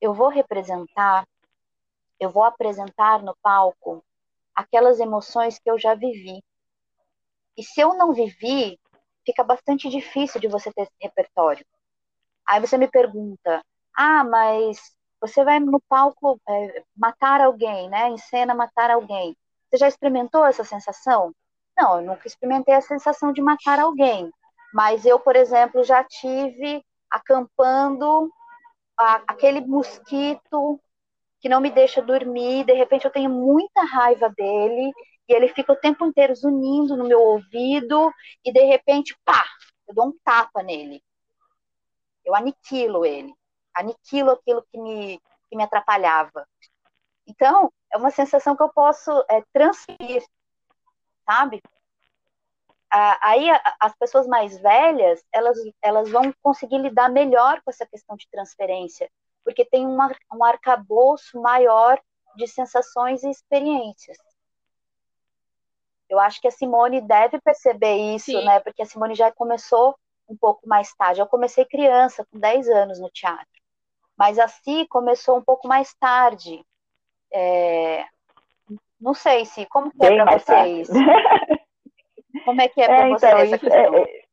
eu 0.00 0.12
vou 0.12 0.28
representar, 0.28 1.26
eu 2.18 2.30
vou 2.30 2.42
apresentar 2.42 3.22
no 3.22 3.36
palco 3.42 4.04
aquelas 4.54 4.98
emoções 4.98 5.58
que 5.58 5.70
eu 5.70 5.78
já 5.78 5.94
vivi. 5.94 6.42
E 7.56 7.62
se 7.62 7.80
eu 7.80 7.94
não 7.94 8.12
vivi, 8.12 8.78
fica 9.24 9.44
bastante 9.44 9.88
difícil 9.88 10.40
de 10.40 10.48
você 10.48 10.72
ter 10.72 10.82
esse 10.82 10.92
repertório. 11.00 11.64
Aí 12.46 12.60
você 12.60 12.76
me 12.76 12.88
pergunta: 12.88 13.64
ah, 13.94 14.24
mas 14.24 14.94
você 15.26 15.42
vai 15.42 15.58
no 15.58 15.80
palco 15.88 16.38
é, 16.46 16.84
matar 16.94 17.40
alguém, 17.40 17.88
né? 17.88 18.08
Em 18.10 18.18
cena, 18.18 18.54
matar 18.54 18.90
alguém. 18.90 19.34
Você 19.70 19.78
já 19.78 19.88
experimentou 19.88 20.44
essa 20.44 20.64
sensação? 20.64 21.34
Não, 21.76 21.98
eu 21.98 22.06
nunca 22.06 22.28
experimentei 22.28 22.74
a 22.74 22.82
sensação 22.82 23.32
de 23.32 23.40
matar 23.40 23.80
alguém. 23.80 24.30
Mas 24.72 25.06
eu, 25.06 25.18
por 25.18 25.34
exemplo, 25.34 25.82
já 25.82 26.04
tive 26.04 26.84
acampando 27.10 28.30
a, 28.98 29.22
aquele 29.26 29.62
mosquito 29.62 30.78
que 31.40 31.48
não 31.48 31.60
me 31.60 31.70
deixa 31.70 32.02
dormir. 32.02 32.64
De 32.64 32.74
repente, 32.74 33.06
eu 33.06 33.10
tenho 33.10 33.30
muita 33.30 33.82
raiva 33.82 34.28
dele 34.36 34.92
e 35.26 35.32
ele 35.34 35.48
fica 35.48 35.72
o 35.72 35.76
tempo 35.76 36.04
inteiro 36.04 36.34
zunindo 36.34 36.98
no 36.98 37.04
meu 37.08 37.20
ouvido 37.20 38.12
e 38.44 38.52
de 38.52 38.64
repente, 38.64 39.16
pá, 39.24 39.42
eu 39.88 39.94
dou 39.94 40.08
um 40.08 40.18
tapa 40.22 40.62
nele. 40.62 41.02
Eu 42.22 42.34
aniquilo 42.34 43.06
ele 43.06 43.34
aniquilo 43.74 44.30
aquilo 44.30 44.64
que 44.70 44.78
me, 44.78 45.20
que 45.48 45.56
me 45.56 45.64
atrapalhava. 45.64 46.46
Então, 47.26 47.72
é 47.92 47.96
uma 47.96 48.10
sensação 48.10 48.56
que 48.56 48.62
eu 48.62 48.68
posso 48.68 49.10
é, 49.28 49.42
transferir, 49.52 50.24
sabe? 51.24 51.62
aí 53.20 53.48
as 53.80 53.92
pessoas 53.96 54.26
mais 54.26 54.56
velhas, 54.58 55.24
elas, 55.32 55.58
elas 55.82 56.10
vão 56.10 56.32
conseguir 56.40 56.78
lidar 56.78 57.08
melhor 57.08 57.60
com 57.62 57.70
essa 57.70 57.84
questão 57.84 58.14
de 58.16 58.28
transferência, 58.30 59.10
porque 59.44 59.64
tem 59.64 59.84
uma, 59.84 60.14
um 60.32 60.44
arcabouço 60.44 61.40
maior 61.40 62.00
de 62.36 62.46
sensações 62.46 63.24
e 63.24 63.30
experiências. 63.30 64.16
Eu 66.08 66.20
acho 66.20 66.40
que 66.40 66.46
a 66.46 66.52
Simone 66.52 67.00
deve 67.00 67.40
perceber 67.40 67.96
isso, 68.14 68.26
Sim. 68.26 68.44
né? 68.44 68.60
Porque 68.60 68.82
a 68.82 68.86
Simone 68.86 69.14
já 69.14 69.32
começou 69.32 69.98
um 70.28 70.36
pouco 70.36 70.66
mais 70.68 70.94
tarde. 70.94 71.20
Eu 71.20 71.26
comecei 71.26 71.64
criança, 71.64 72.24
com 72.30 72.38
10 72.38 72.68
anos 72.68 73.00
no 73.00 73.10
teatro. 73.10 73.63
Mas 74.16 74.38
assim 74.38 74.86
começou 74.86 75.38
um 75.38 75.44
pouco 75.44 75.66
mais 75.66 75.92
tarde. 75.94 76.64
É... 77.32 78.04
Não 79.00 79.14
sei 79.14 79.44
se 79.44 79.66
como 79.66 79.90
que 79.90 80.04
é 80.04 80.16
para 80.16 80.38
vocês. 80.38 80.88
como 82.44 82.60
é 82.60 82.68
que 82.68 82.80
é, 82.80 82.84
é 82.84 82.86
para 82.86 83.08
então, 83.08 83.18
vocês 83.18 83.52
essa 83.52 83.54
é, 83.54 83.58
questão? 83.58 83.96
É, 83.96 84.24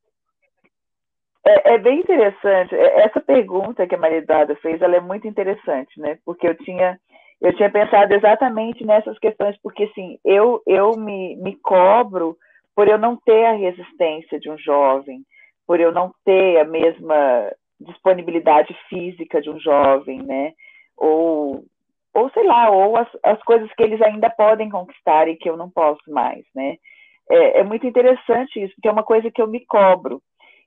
é, 1.44 1.74
é, 1.74 1.78
bem 1.78 2.00
interessante. 2.00 2.76
É, 2.76 3.02
essa 3.02 3.20
pergunta 3.20 3.88
que 3.88 3.96
a 3.96 3.98
Maria 3.98 4.20
Eduarda 4.20 4.56
fez, 4.58 4.82
ela 4.82 4.96
é 4.96 5.02
muito 5.02 5.28
interessante, 5.28 6.00
né? 6.00 6.20
Porque 6.24 6.48
eu 6.48 6.56
tinha 6.56 7.00
eu 7.42 7.56
tinha 7.56 7.72
pensado 7.72 8.14
exatamente 8.14 8.86
nessas 8.86 9.18
questões, 9.18 9.58
porque 9.64 9.86
assim, 9.86 10.20
eu, 10.24 10.62
eu 10.68 10.96
me, 10.96 11.36
me 11.38 11.56
cobro 11.56 12.38
por 12.76 12.88
eu 12.88 13.00
não 13.00 13.18
ter 13.18 13.46
a 13.46 13.54
resistência 13.54 14.40
de 14.40 14.48
um 14.48 14.58
jovem, 14.60 15.26
por 15.66 15.80
eu 15.80 15.92
não 15.92 16.14
ter 16.24 16.60
a 16.60 16.64
mesma 16.64 17.52
disponibilidade 17.86 18.76
física 18.90 19.42
de 19.42 19.50
um 19.50 19.60
jovem, 19.60 20.22
né? 20.24 20.54
Ou, 20.98 21.64
ou 22.14 22.30
sei 22.32 22.44
lá, 22.44 22.70
ou 22.70 22.98
as, 22.98 23.08
as 23.24 23.42
coisas 23.44 23.72
que 23.74 23.84
eles 23.84 24.02
ainda 24.02 24.30
podem 24.30 24.70
conquistar 24.70 25.28
e 25.28 25.36
que 25.36 25.50
eu 25.50 25.58
não 25.58 25.70
posso 25.70 26.02
mais, 26.12 26.44
né? 26.56 26.78
É, 27.30 27.60
é 27.60 27.64
muito 27.64 27.86
interessante 27.88 28.62
isso, 28.62 28.74
porque 28.76 28.88
é 28.88 28.92
uma 28.92 29.04
coisa 29.04 29.32
que 29.32 29.42
eu 29.42 29.48
me 29.48 29.66
cobro. 29.66 30.22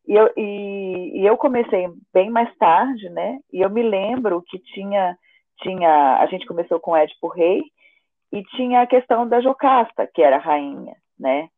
E 0.07 0.15
eu, 0.15 0.31
e, 0.37 1.21
e 1.21 1.27
eu 1.27 1.37
comecei 1.37 1.87
bem 2.13 2.31
mais 2.31 2.55
tarde, 2.57 3.09
né? 3.11 3.39
E 3.53 3.61
eu 3.61 3.71
me 3.71 3.83
lembro 3.83 4.43
que 4.49 4.59
tinha, 4.59 5.17
tinha 5.63 6.19
a 6.19 6.27
gente 6.27 6.47
começou 6.47 6.79
com 6.79 6.97
Édipo 6.97 7.29
Rei 7.29 7.63
e 8.33 8.43
tinha 8.57 8.83
a 8.83 8.87
questão 8.87 9.27
da 9.27 9.41
Jocasta, 9.41 10.09
que 10.13 10.23
era 10.23 10.37
rainha, 10.39 10.95
né? 11.19 11.49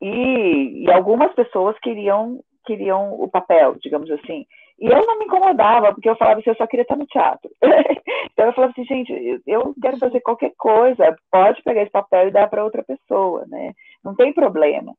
E, 0.00 0.84
e 0.84 0.92
algumas 0.92 1.32
pessoas 1.34 1.78
queriam 1.78 2.40
queriam 2.64 3.14
o 3.20 3.28
papel, 3.28 3.76
digamos 3.80 4.10
assim. 4.10 4.46
E 4.82 4.86
eu 4.86 5.06
não 5.06 5.16
me 5.16 5.26
incomodava, 5.26 5.92
porque 5.94 6.10
eu 6.10 6.16
falava 6.16 6.40
assim, 6.40 6.50
eu 6.50 6.56
só 6.56 6.66
queria 6.66 6.82
estar 6.82 6.96
no 6.96 7.06
teatro. 7.06 7.48
então 8.32 8.46
eu 8.46 8.52
falava 8.52 8.72
assim, 8.72 8.84
gente, 8.84 9.40
eu 9.46 9.72
quero 9.80 9.96
fazer 9.96 10.20
qualquer 10.22 10.52
coisa, 10.58 11.16
pode 11.30 11.62
pegar 11.62 11.82
esse 11.82 11.92
papel 11.92 12.26
e 12.26 12.32
dar 12.32 12.50
para 12.50 12.64
outra 12.64 12.82
pessoa, 12.82 13.46
né? 13.46 13.74
Não 14.04 14.16
tem 14.16 14.32
problema. 14.32 14.92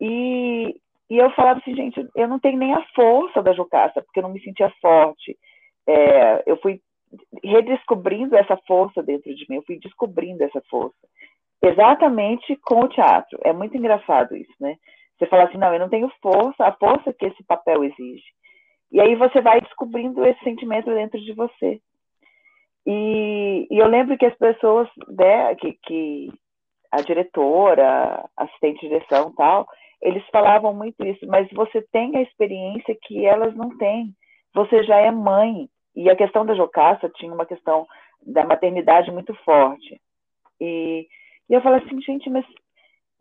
E, 0.00 0.74
e 1.08 1.18
eu 1.18 1.30
falava 1.34 1.60
assim, 1.60 1.72
gente, 1.72 2.04
eu 2.16 2.26
não 2.26 2.40
tenho 2.40 2.58
nem 2.58 2.74
a 2.74 2.84
força 2.96 3.40
da 3.40 3.52
Jocasta, 3.52 4.02
porque 4.02 4.18
eu 4.18 4.24
não 4.24 4.32
me 4.32 4.42
sentia 4.42 4.72
forte. 4.82 5.38
É, 5.86 6.42
eu 6.44 6.56
fui 6.56 6.80
redescobrindo 7.44 8.36
essa 8.36 8.56
força 8.66 9.04
dentro 9.04 9.32
de 9.32 9.46
mim, 9.48 9.56
eu 9.56 9.64
fui 9.64 9.78
descobrindo 9.78 10.42
essa 10.42 10.60
força. 10.68 10.96
Exatamente 11.62 12.58
com 12.64 12.80
o 12.80 12.88
teatro. 12.88 13.38
É 13.44 13.52
muito 13.52 13.76
engraçado 13.76 14.36
isso, 14.36 14.54
né? 14.58 14.74
Você 15.16 15.26
fala 15.26 15.44
assim, 15.44 15.58
não, 15.58 15.72
eu 15.72 15.78
não 15.78 15.88
tenho 15.88 16.10
força, 16.20 16.64
a 16.64 16.72
força 16.72 17.12
que 17.12 17.26
esse 17.26 17.44
papel 17.44 17.84
exige. 17.84 18.24
E 18.92 19.00
aí 19.00 19.16
você 19.16 19.40
vai 19.40 19.60
descobrindo 19.60 20.24
esse 20.26 20.38
sentimento 20.44 20.92
dentro 20.92 21.18
de 21.18 21.32
você. 21.32 21.80
E, 22.86 23.66
e 23.70 23.78
eu 23.78 23.86
lembro 23.86 24.18
que 24.18 24.26
as 24.26 24.36
pessoas, 24.36 24.88
né, 25.08 25.54
que, 25.54 25.72
que 25.84 26.30
a 26.90 27.00
diretora, 27.00 28.28
assistente 28.36 28.80
de 28.80 28.88
direção 28.88 29.32
tal, 29.34 29.66
eles 30.02 30.22
falavam 30.30 30.74
muito 30.74 31.04
isso, 31.06 31.26
mas 31.26 31.48
você 31.52 31.80
tem 31.92 32.16
a 32.16 32.22
experiência 32.22 32.96
que 33.02 33.24
elas 33.24 33.54
não 33.54 33.76
têm. 33.78 34.12
Você 34.54 34.82
já 34.82 34.98
é 34.98 35.10
mãe. 35.10 35.68
E 35.94 36.10
a 36.10 36.16
questão 36.16 36.44
da 36.44 36.54
Jocasta 36.54 37.08
tinha 37.16 37.32
uma 37.32 37.46
questão 37.46 37.86
da 38.26 38.44
maternidade 38.44 39.10
muito 39.10 39.34
forte. 39.44 40.00
E, 40.60 41.06
e 41.48 41.54
eu 41.54 41.62
falei 41.62 41.82
assim, 41.82 42.00
gente, 42.02 42.28
mas 42.28 42.44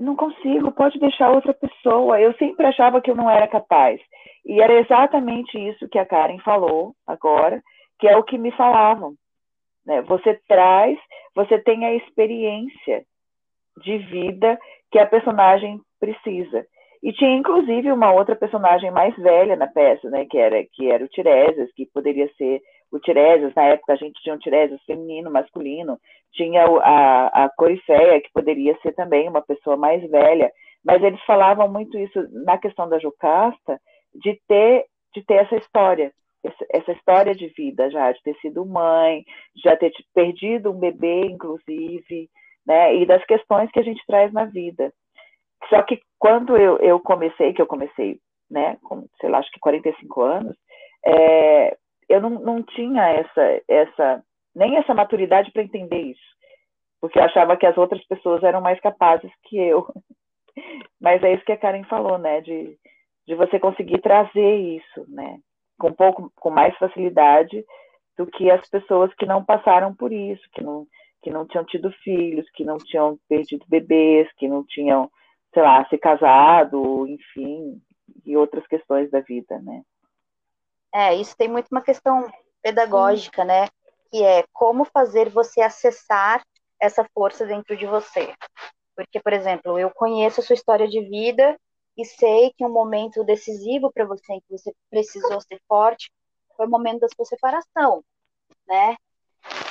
não 0.02 0.16
consigo, 0.16 0.72
pode 0.72 1.00
deixar 1.00 1.32
outra 1.32 1.54
pessoa. 1.54 2.20
Eu 2.20 2.34
sempre 2.34 2.66
achava 2.66 3.02
que 3.02 3.12
eu 3.12 3.16
não 3.16 3.30
era 3.30 3.48
capaz. 3.48 4.02
E 4.46 4.62
era 4.62 4.74
exatamente 4.80 5.58
isso 5.58 5.88
que 5.88 6.00
a 6.00 6.06
Karen 6.06 6.40
falou 6.40 6.96
agora, 7.06 7.62
que 8.00 8.08
é 8.08 8.18
o 8.18 8.24
que 8.24 8.38
me 8.38 8.52
falavam. 8.52 9.14
Né? 9.86 10.02
Você 10.04 10.40
traz, 10.48 10.98
você 11.36 11.60
tem 11.60 11.86
a 11.86 11.94
experiência 11.94 13.06
de 13.84 13.98
vida 14.00 14.60
que 14.92 15.00
a 15.00 15.06
personagem 15.06 15.80
precisa. 16.00 16.66
E 17.04 17.12
tinha 17.14 17.36
inclusive 17.36 17.92
uma 17.92 18.12
outra 18.12 18.36
personagem 18.36 18.92
mais 18.92 19.16
velha 19.16 19.56
na 19.56 19.68
peça, 19.68 20.10
né, 20.10 20.26
que 20.26 20.38
era 20.38 20.64
que 20.72 20.92
era 20.92 21.04
o 21.04 21.08
Tiresias, 21.08 21.72
que 21.74 21.88
poderia 21.88 22.30
ser 22.38 22.62
o 22.92 23.00
Tiresias, 23.00 23.54
na 23.56 23.64
época 23.64 23.94
a 23.94 23.96
gente 23.96 24.22
tinha 24.22 24.36
um 24.36 24.40
Tiresias 24.40 24.82
feminino, 24.84 25.32
masculino, 25.32 25.98
tinha 26.34 26.66
a, 26.66 27.46
a 27.46 27.50
Corifeia, 27.50 28.22
que 28.22 28.32
poderia 28.34 28.78
ser 28.82 28.94
também 28.94 29.30
uma 29.30 29.42
pessoa 29.42 29.78
mais 29.78 30.02
velha, 30.10 30.52
mas 30.84 31.02
eles 31.02 31.22
falavam 31.24 31.68
muito 31.68 31.98
isso 31.98 32.28
na 32.46 32.58
questão 32.58 32.90
da 32.90 33.00
Jocasta, 33.00 33.80
de 34.14 34.40
ter, 34.48 34.86
de 35.14 35.24
ter 35.26 35.36
essa 35.36 35.56
história, 35.56 36.12
essa 36.72 36.92
história 36.92 37.34
de 37.34 37.48
vida 37.50 37.90
já, 37.92 38.12
de 38.12 38.22
ter 38.24 38.36
sido 38.38 38.66
mãe, 38.66 39.24
já 39.64 39.76
ter 39.78 39.92
perdido 40.14 40.72
um 40.72 40.80
bebê, 40.80 41.26
inclusive, 41.26 42.30
né, 42.66 42.96
e 42.96 43.06
das 43.06 43.24
questões 43.26 43.72
que 43.72 43.80
a 43.80 43.84
gente 43.84 44.04
traz 44.06 44.34
na 44.34 44.46
vida. 44.46 44.92
Só 45.70 45.82
que 45.84 46.02
quando 46.20 46.58
eu, 46.58 46.78
eu 46.78 47.00
comecei, 47.00 47.54
que 47.54 47.62
eu 47.62 47.68
comecei, 47.68 48.20
né, 48.50 48.78
com, 48.84 49.06
sei 49.20 49.30
lá, 49.30 49.38
acho 49.38 49.52
que 49.52 49.60
45 49.60 50.22
anos, 50.22 50.58
é, 51.06 51.78
eu 52.12 52.22
não, 52.22 52.30
não 52.32 52.64
tinha 52.64 53.10
essa, 53.10 53.62
essa, 53.68 54.24
nem 54.56 54.78
essa 54.78 54.94
maturidade 54.94 55.52
para 55.52 55.64
entender 55.64 56.02
isso, 56.02 56.32
porque 57.00 57.18
eu 57.18 57.24
achava 57.24 57.58
que 57.58 57.66
as 57.66 57.78
outras 57.78 58.04
pessoas 58.06 58.44
eram 58.44 58.62
mais 58.62 58.80
capazes 58.80 59.32
que 59.44 59.58
eu. 59.58 59.88
Mas 61.00 61.24
é 61.24 61.34
isso 61.34 61.46
que 61.46 61.52
a 61.52 61.58
Karen 61.58 61.84
falou, 61.86 62.18
né, 62.18 62.42
de, 62.42 62.78
de 63.28 63.36
você 63.36 63.60
conseguir 63.60 64.02
trazer 64.02 64.56
isso, 64.56 65.06
né, 65.08 65.40
com 65.80 65.94
pouco, 65.94 66.32
com 66.36 66.50
mais 66.50 66.78
facilidade 66.78 67.64
do 68.18 68.28
que 68.28 68.52
as 68.52 68.68
pessoas 68.70 69.14
que 69.16 69.26
não 69.26 69.44
passaram 69.44 69.96
por 69.96 70.12
isso, 70.12 70.44
que 70.54 70.62
não, 70.62 70.86
que 71.24 71.32
não 71.32 71.48
tinham 71.48 71.64
tido 71.66 71.92
filhos, 72.04 72.50
que 72.52 72.64
não 72.64 72.78
tinham 72.78 73.18
perdido 73.28 73.66
bebês, 73.68 74.32
que 74.38 74.48
não 74.48 74.64
tinham, 74.64 75.10
sei 75.54 75.64
lá, 75.64 75.86
se 75.88 75.98
casado, 75.98 77.08
enfim, 77.08 77.82
e 78.26 78.36
outras 78.36 78.68
questões 78.68 79.10
da 79.10 79.22
vida, 79.22 79.60
né. 79.60 79.82
É, 80.94 81.16
isso 81.16 81.36
tem 81.38 81.48
muito 81.48 81.68
uma 81.72 81.82
questão 81.82 82.32
pedagógica, 82.62 83.46
né? 83.46 83.68
Que 84.12 84.24
é 84.24 84.44
como 84.54 84.86
fazer 84.86 85.30
você 85.30 85.62
acessar 85.62 86.44
essa 86.80 87.08
força 87.14 87.46
dentro 87.46 87.78
de 87.78 87.86
você. 87.86 88.34
Porque, 88.96 89.20
por 89.20 89.34
exemplo, 89.34 89.80
eu 89.80 89.90
conheço 89.92 90.42
a 90.42 90.44
sua 90.44 90.54
história 90.54 90.88
de 90.88 91.02
vida 91.02 91.58
e 91.98 92.06
sei 92.06 92.52
que 92.58 92.66
um 92.66 92.72
momento 92.72 93.24
decisivo 93.24 93.92
para 93.92 94.06
você, 94.06 94.34
em 94.34 94.42
que 94.42 94.58
você 94.58 94.74
precisou 94.90 95.40
ser 95.42 95.62
forte, 95.68 96.12
foi 96.56 96.66
o 96.66 96.70
momento 96.70 97.02
da 97.02 97.08
sua 97.16 97.26
separação, 97.26 98.04
né? 98.68 98.96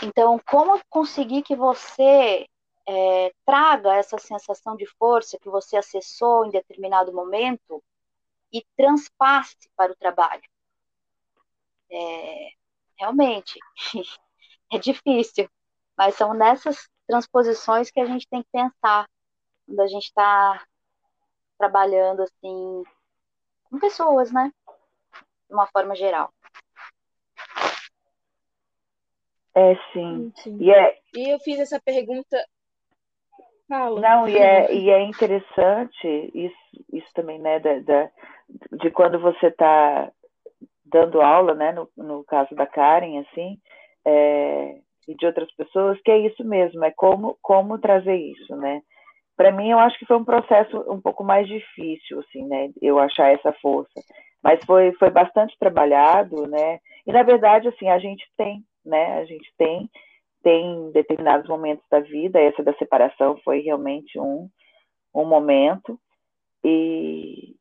Então, 0.02 0.40
como 0.46 0.80
conseguir 0.88 1.42
que 1.42 1.54
você 1.54 2.46
é, 2.88 3.32
traga 3.44 3.94
essa 3.94 4.18
sensação 4.18 4.76
de 4.76 4.86
força 4.98 5.38
que 5.40 5.48
você 5.48 5.76
acessou 5.76 6.46
em 6.46 6.50
determinado 6.50 7.12
momento 7.12 7.82
e 8.52 8.64
transpasse 8.76 9.70
para 9.76 9.92
o 9.92 9.96
trabalho? 9.96 10.42
É, 11.90 12.50
realmente, 12.98 13.58
é 14.72 14.78
difícil, 14.78 15.48
mas 15.96 16.14
são 16.14 16.34
nessas 16.34 16.88
transposições 17.06 17.90
que 17.90 18.00
a 18.00 18.06
gente 18.06 18.26
tem 18.28 18.42
que 18.42 18.48
pensar 18.52 19.08
quando 19.66 19.80
a 19.80 19.86
gente 19.86 20.04
está 20.04 20.64
trabalhando 21.58 22.22
assim 22.22 22.84
com 23.64 23.78
pessoas, 23.78 24.32
né? 24.32 24.52
De 25.48 25.54
uma 25.54 25.66
forma 25.66 25.94
geral. 25.94 26.32
É, 29.54 29.74
sim. 29.92 30.32
sim. 30.36 30.56
E, 30.60 30.70
é... 30.70 30.98
e 31.14 31.32
eu 31.32 31.38
fiz 31.40 31.58
essa 31.58 31.80
pergunta. 31.80 32.44
Fala. 33.68 34.00
Não, 34.00 34.28
e 34.28 34.38
é, 34.38 34.72
e 34.74 34.90
é 34.90 35.02
interessante 35.02 36.30
isso, 36.34 36.84
isso 36.92 37.08
também, 37.14 37.38
né, 37.38 37.58
da, 37.60 37.78
da 37.80 38.10
de 38.72 38.90
quando 38.90 39.20
você 39.20 39.46
está 39.46 40.10
dando 40.90 41.20
aula, 41.20 41.54
né, 41.54 41.72
no, 41.72 41.88
no 41.96 42.24
caso 42.24 42.54
da 42.54 42.66
Karen, 42.66 43.20
assim, 43.20 43.58
é, 44.04 44.76
e 45.08 45.14
de 45.14 45.26
outras 45.26 45.50
pessoas, 45.54 46.00
que 46.02 46.10
é 46.10 46.18
isso 46.18 46.44
mesmo, 46.44 46.84
é 46.84 46.90
como, 46.90 47.36
como 47.42 47.78
trazer 47.78 48.16
isso, 48.16 48.56
né? 48.56 48.82
Para 49.36 49.52
mim, 49.52 49.70
eu 49.70 49.78
acho 49.78 49.98
que 49.98 50.06
foi 50.06 50.16
um 50.16 50.24
processo 50.24 50.76
um 50.90 51.00
pouco 51.00 51.24
mais 51.24 51.46
difícil, 51.48 52.20
assim, 52.20 52.44
né, 52.46 52.70
eu 52.82 52.98
achar 52.98 53.32
essa 53.32 53.52
força, 53.54 54.00
mas 54.42 54.62
foi, 54.64 54.92
foi 54.92 55.10
bastante 55.10 55.56
trabalhado, 55.58 56.46
né, 56.48 56.78
e 57.06 57.12
na 57.12 57.22
verdade, 57.22 57.68
assim, 57.68 57.88
a 57.88 57.98
gente 57.98 58.24
tem 58.36 58.62
né? 58.84 59.18
A 59.18 59.24
gente 59.24 59.52
tem 59.56 59.88
tem 60.42 60.90
determinados 60.92 61.46
momentos 61.46 61.84
da 61.90 62.00
vida, 62.00 62.40
essa 62.40 62.62
da 62.62 62.72
separação 62.78 63.36
foi 63.44 63.60
realmente 63.60 64.18
um, 64.18 64.48
um 65.14 65.26
momento, 65.26 66.00
e, 66.64 67.54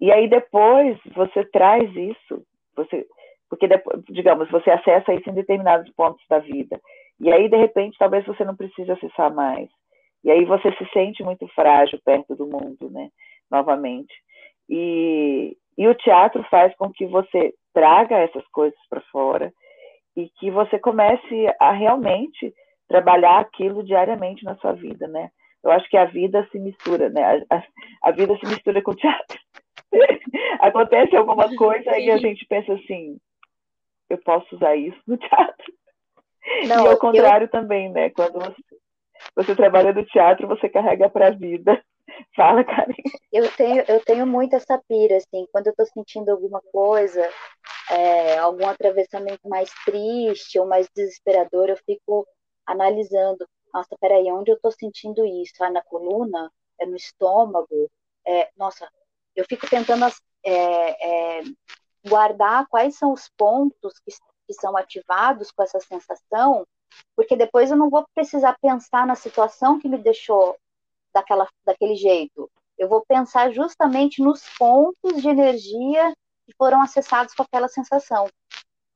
e 0.00 0.10
aí 0.10 0.30
depois 0.30 0.98
você 1.14 1.44
traz 1.44 1.94
isso, 1.94 2.42
você, 2.76 3.06
porque, 3.48 3.68
digamos, 4.08 4.50
você 4.50 4.70
acessa 4.70 5.12
isso 5.12 5.28
em 5.28 5.34
determinados 5.34 5.92
pontos 5.94 6.24
da 6.28 6.38
vida, 6.38 6.80
e 7.20 7.32
aí, 7.32 7.48
de 7.48 7.56
repente, 7.56 7.98
talvez 7.98 8.24
você 8.26 8.44
não 8.44 8.56
precise 8.56 8.90
acessar 8.90 9.32
mais, 9.34 9.68
e 10.24 10.30
aí 10.30 10.44
você 10.44 10.72
se 10.72 10.86
sente 10.92 11.22
muito 11.22 11.46
frágil 11.48 11.98
perto 12.04 12.34
do 12.34 12.46
mundo, 12.46 12.90
né, 12.90 13.08
novamente, 13.50 14.14
e, 14.68 15.56
e 15.76 15.88
o 15.88 15.94
teatro 15.94 16.42
faz 16.50 16.74
com 16.76 16.90
que 16.90 17.06
você 17.06 17.52
traga 17.74 18.18
essas 18.18 18.46
coisas 18.48 18.78
para 18.88 19.00
fora, 19.12 19.52
e 20.16 20.28
que 20.38 20.50
você 20.50 20.78
comece 20.78 21.46
a 21.58 21.72
realmente 21.72 22.54
trabalhar 22.88 23.40
aquilo 23.40 23.82
diariamente 23.82 24.44
na 24.44 24.56
sua 24.56 24.72
vida, 24.72 25.08
né? 25.08 25.30
Eu 25.64 25.70
acho 25.70 25.88
que 25.88 25.96
a 25.96 26.04
vida 26.04 26.46
se 26.50 26.58
mistura, 26.58 27.08
né? 27.08 27.44
A, 27.50 27.62
a 28.02 28.10
vida 28.10 28.36
se 28.36 28.46
mistura 28.46 28.82
com 28.82 28.90
o 28.90 28.96
teatro. 28.96 29.38
Acontece 30.60 31.16
alguma 31.16 31.54
coisa 31.56 31.98
e 31.98 32.10
a 32.10 32.16
gente 32.16 32.46
pensa 32.46 32.72
assim, 32.74 33.18
eu 34.08 34.18
posso 34.18 34.54
usar 34.54 34.76
isso 34.76 35.00
no 35.06 35.16
teatro. 35.16 35.72
Não, 36.66 36.84
e 36.84 36.88
ao 36.88 36.98
contrário 36.98 37.44
eu... 37.46 37.50
também, 37.50 37.90
né? 37.90 38.10
Quando 38.10 38.38
você, 38.38 38.62
você 39.36 39.56
trabalha 39.56 39.92
no 39.92 40.04
teatro, 40.04 40.48
você 40.48 40.68
carrega 40.68 41.08
para 41.08 41.28
a 41.28 41.30
vida. 41.30 41.82
Fala, 42.36 42.64
Karen. 42.64 42.94
Eu 43.32 43.50
tenho, 43.52 43.84
eu 43.88 44.04
tenho 44.04 44.26
muito 44.26 44.56
essa 44.56 44.80
pira, 44.88 45.16
assim, 45.16 45.46
quando 45.52 45.68
eu 45.68 45.70
estou 45.70 45.86
sentindo 45.86 46.30
alguma 46.30 46.60
coisa, 46.72 47.28
é, 47.90 48.38
algum 48.38 48.66
atravessamento 48.66 49.48
mais 49.48 49.70
triste 49.84 50.58
ou 50.58 50.66
mais 50.66 50.88
desesperador, 50.94 51.68
eu 51.68 51.76
fico 51.76 52.26
analisando, 52.66 53.46
nossa, 53.72 53.96
peraí, 54.00 54.30
onde 54.30 54.50
eu 54.50 54.56
estou 54.56 54.72
sentindo 54.72 55.24
isso? 55.24 55.62
Ah, 55.62 55.70
na 55.70 55.82
coluna? 55.82 56.50
É 56.80 56.86
no 56.86 56.96
estômago? 56.96 57.90
É, 58.26 58.50
nossa, 58.56 58.88
eu 59.34 59.44
fico 59.48 59.68
tentando 59.68 60.04
é, 60.44 61.40
é, 61.40 61.42
guardar 62.06 62.66
quais 62.68 62.96
são 62.96 63.12
os 63.12 63.28
pontos 63.36 63.98
que, 64.00 64.12
que 64.46 64.54
são 64.54 64.76
ativados 64.76 65.50
com 65.50 65.62
essa 65.62 65.80
sensação, 65.80 66.66
porque 67.16 67.36
depois 67.36 67.70
eu 67.70 67.76
não 67.76 67.88
vou 67.88 68.06
precisar 68.14 68.56
pensar 68.60 69.06
na 69.06 69.14
situação 69.14 69.78
que 69.78 69.88
me 69.88 69.98
deixou 69.98 70.56
daquela, 71.14 71.48
daquele 71.64 71.94
jeito. 71.94 72.50
Eu 72.76 72.88
vou 72.88 73.04
pensar 73.06 73.52
justamente 73.52 74.22
nos 74.22 74.42
pontos 74.58 75.22
de 75.22 75.28
energia 75.28 76.12
que 76.44 76.54
foram 76.56 76.80
acessados 76.82 77.34
com 77.34 77.42
aquela 77.42 77.68
sensação, 77.68 78.28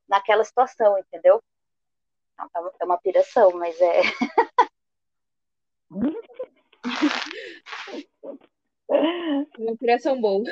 naquela 0.09 0.45
situação, 0.45 0.99
entendeu? 0.99 1.43
É 2.81 2.85
uma 2.85 2.99
piração, 2.99 3.53
mas 3.53 3.81
é. 3.81 4.03
Uma 8.89 9.77
piração 9.79 10.21
boa. 10.21 10.45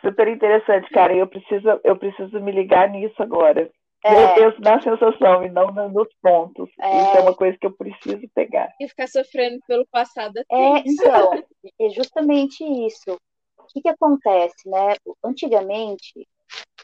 Super 0.00 0.28
interessante, 0.28 0.88
cara. 0.90 1.14
Eu 1.14 1.26
preciso, 1.26 1.80
eu 1.84 1.96
preciso 1.96 2.40
me 2.40 2.52
ligar 2.52 2.88
nisso 2.88 3.22
agora. 3.22 3.70
É. 4.04 4.44
Eu 4.44 4.54
na 4.60 4.80
sensação 4.80 5.42
e 5.44 5.50
não 5.50 5.72
nos 5.90 6.08
pontos. 6.22 6.70
É. 6.80 7.02
Isso 7.02 7.16
é 7.18 7.20
uma 7.20 7.34
coisa 7.34 7.56
que 7.58 7.66
eu 7.66 7.72
preciso 7.72 8.22
pegar. 8.34 8.72
E 8.80 8.88
ficar 8.88 9.08
sofrendo 9.08 9.58
pelo 9.66 9.86
passado. 9.88 10.38
É, 10.50 10.78
então, 10.86 11.30
é 11.80 11.88
justamente 11.90 12.62
isso. 12.62 13.18
O 13.58 13.66
que, 13.66 13.80
que 13.80 13.88
acontece, 13.88 14.68
né? 14.68 14.94
Antigamente, 15.24 16.26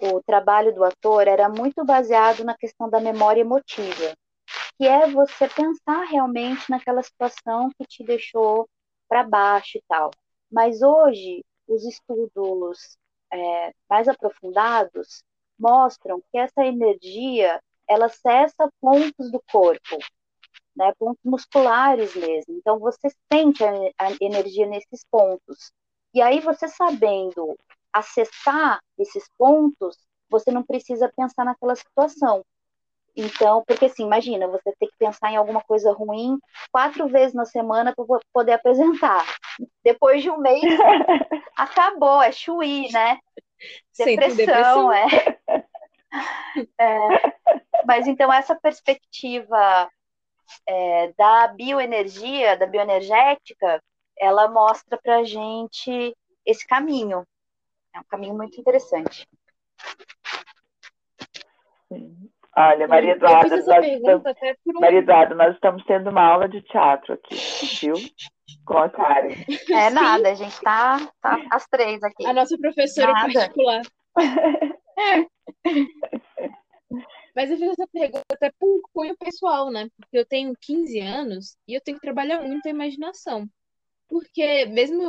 o 0.00 0.20
trabalho 0.22 0.74
do 0.74 0.82
ator 0.82 1.28
era 1.28 1.48
muito 1.48 1.84
baseado 1.84 2.44
na 2.44 2.56
questão 2.56 2.90
da 2.90 3.00
memória 3.00 3.42
emotiva, 3.42 4.16
que 4.76 4.86
é 4.86 5.06
você 5.08 5.48
pensar 5.48 6.04
realmente 6.06 6.68
naquela 6.68 7.02
situação 7.02 7.70
que 7.78 7.86
te 7.86 8.02
deixou 8.02 8.68
para 9.08 9.22
baixo 9.22 9.78
e 9.78 9.82
tal. 9.88 10.10
Mas 10.52 10.82
hoje, 10.82 11.44
os 11.66 11.84
estudos 11.84 12.98
é, 13.32 13.72
mais 13.88 14.06
aprofundados 14.08 15.24
mostram 15.58 16.20
que 16.30 16.38
essa 16.38 16.64
energia 16.64 17.60
ela 17.88 18.06
acessa 18.06 18.70
pontos 18.80 19.30
do 19.30 19.42
corpo, 19.50 19.98
né, 20.76 20.92
pontos 20.98 21.22
musculares 21.24 22.14
mesmo. 22.14 22.56
Então 22.58 22.78
você 22.78 23.08
sente 23.32 23.64
a, 23.64 23.70
a 23.98 24.12
energia 24.20 24.66
nesses 24.66 25.04
pontos. 25.10 25.72
E 26.14 26.20
aí 26.20 26.40
você 26.40 26.68
sabendo 26.68 27.56
acessar 27.92 28.80
esses 28.98 29.24
pontos, 29.38 29.96
você 30.30 30.50
não 30.50 30.62
precisa 30.62 31.12
pensar 31.14 31.44
naquela 31.44 31.76
situação. 31.76 32.44
Então, 33.14 33.62
porque 33.66 33.86
assim, 33.86 34.04
imagina, 34.04 34.48
você 34.48 34.72
ter 34.78 34.86
que 34.86 34.96
pensar 34.98 35.30
em 35.30 35.36
alguma 35.36 35.62
coisa 35.62 35.92
ruim 35.92 36.38
quatro 36.70 37.06
vezes 37.08 37.34
na 37.34 37.44
semana 37.44 37.94
para 37.94 38.04
poder 38.32 38.52
apresentar. 38.52 39.24
Depois 39.84 40.22
de 40.22 40.30
um 40.30 40.38
mês, 40.38 40.62
acabou, 41.56 42.22
é 42.22 42.32
chuí, 42.32 42.90
né? 42.90 43.18
Depressão, 43.96 44.36
depressão. 44.36 44.92
É. 44.92 45.06
é. 46.80 46.98
Mas 47.84 48.06
então, 48.06 48.32
essa 48.32 48.54
perspectiva 48.54 49.90
é, 50.66 51.12
da 51.12 51.48
bioenergia, 51.48 52.56
da 52.56 52.66
bioenergética, 52.66 53.82
ela 54.18 54.48
mostra 54.48 54.98
para 55.02 55.24
gente 55.24 56.16
esse 56.46 56.66
caminho. 56.66 57.26
É 57.94 58.00
um 58.00 58.04
caminho 58.04 58.34
muito 58.34 58.58
interessante. 58.58 59.28
Olha, 62.56 62.86
Maria 62.86 63.12
Eduarda, 63.12 63.48
nós 63.48 63.60
estamos, 63.60 64.46
um... 64.66 64.80
Maria 64.80 64.98
Eduarda, 64.98 65.34
nós 65.34 65.54
estamos 65.54 65.82
tendo 65.86 66.10
uma 66.10 66.22
aula 66.22 66.48
de 66.48 66.60
teatro 66.62 67.14
aqui, 67.14 67.34
viu? 67.80 67.94
Com 68.66 68.76
a 68.76 68.90
Karen. 68.90 69.30
É 69.70 69.88
Sim. 69.88 69.94
nada, 69.94 70.30
a 70.30 70.34
gente 70.34 70.60
tá, 70.60 70.98
tá 71.22 71.38
as 71.50 71.66
três 71.66 72.02
aqui. 72.02 72.26
A 72.26 72.34
nossa 72.34 72.58
professora 72.58 73.12
nada. 73.12 73.32
particular. 73.32 73.80
Mas 77.34 77.50
eu 77.50 77.56
fiz 77.56 77.70
essa 77.70 77.88
pergunta 77.90 78.26
até 78.30 78.52
por 78.60 78.82
cunho 78.92 79.16
pessoal, 79.16 79.70
né? 79.70 79.88
Porque 79.96 80.18
eu 80.18 80.26
tenho 80.26 80.54
15 80.60 81.00
anos 81.00 81.56
e 81.66 81.72
eu 81.74 81.80
tenho 81.80 81.96
que 81.96 82.02
trabalhar 82.02 82.42
muito 82.42 82.66
a 82.66 82.70
imaginação. 82.70 83.48
Porque 84.06 84.66
mesmo 84.66 85.02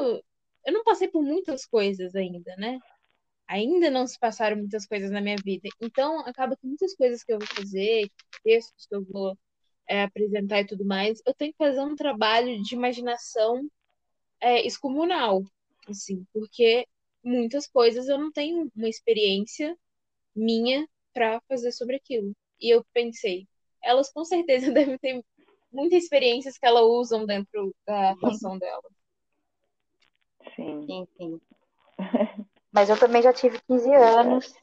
eu 0.65 0.73
não 0.73 0.83
passei 0.85 1.09
por 1.09 1.21
muitas 1.21 1.65
coisas 1.65 2.15
ainda, 2.15 2.55
né? 2.57 2.79
Ainda 3.47 3.89
não 3.89 4.07
se 4.07 4.17
passaram 4.19 4.57
muitas 4.57 4.85
coisas 4.85 5.11
na 5.11 5.21
minha 5.21 5.37
vida. 5.43 5.69
Então, 5.81 6.19
acaba 6.21 6.55
que 6.57 6.65
muitas 6.67 6.95
coisas 6.95 7.23
que 7.23 7.33
eu 7.33 7.39
vou 7.39 7.47
fazer, 7.47 8.09
textos 8.43 8.85
que 8.87 8.95
eu 8.95 9.03
vou 9.05 9.37
é, 9.87 10.03
apresentar 10.03 10.61
e 10.61 10.67
tudo 10.67 10.85
mais, 10.85 11.21
eu 11.25 11.33
tenho 11.33 11.51
que 11.51 11.57
fazer 11.57 11.81
um 11.81 11.95
trabalho 11.95 12.61
de 12.63 12.75
imaginação 12.75 13.69
é, 14.41 14.65
excomunal, 14.65 15.43
assim, 15.87 16.25
porque 16.33 16.87
muitas 17.23 17.67
coisas 17.67 18.07
eu 18.07 18.17
não 18.19 18.31
tenho 18.31 18.71
uma 18.75 18.89
experiência 18.89 19.77
minha 20.35 20.87
para 21.13 21.41
fazer 21.47 21.71
sobre 21.71 21.97
aquilo. 21.97 22.33
e 22.59 22.73
eu 22.73 22.85
pensei, 22.93 23.47
elas 23.83 24.11
com 24.11 24.25
certeza 24.25 24.71
devem 24.73 24.97
ter 24.97 25.23
muitas 25.71 26.03
experiências 26.03 26.57
que 26.57 26.65
elas 26.65 26.83
usam 26.83 27.25
dentro 27.25 27.75
da 27.85 28.11
atuação 28.11 28.57
dela. 28.57 28.83
Sim. 30.55 30.85
Sim, 30.85 31.07
sim. 31.17 31.41
Mas 32.73 32.89
eu 32.89 32.99
também 32.99 33.21
já 33.21 33.31
tive 33.31 33.61
15 33.67 33.93
anos 33.93 34.53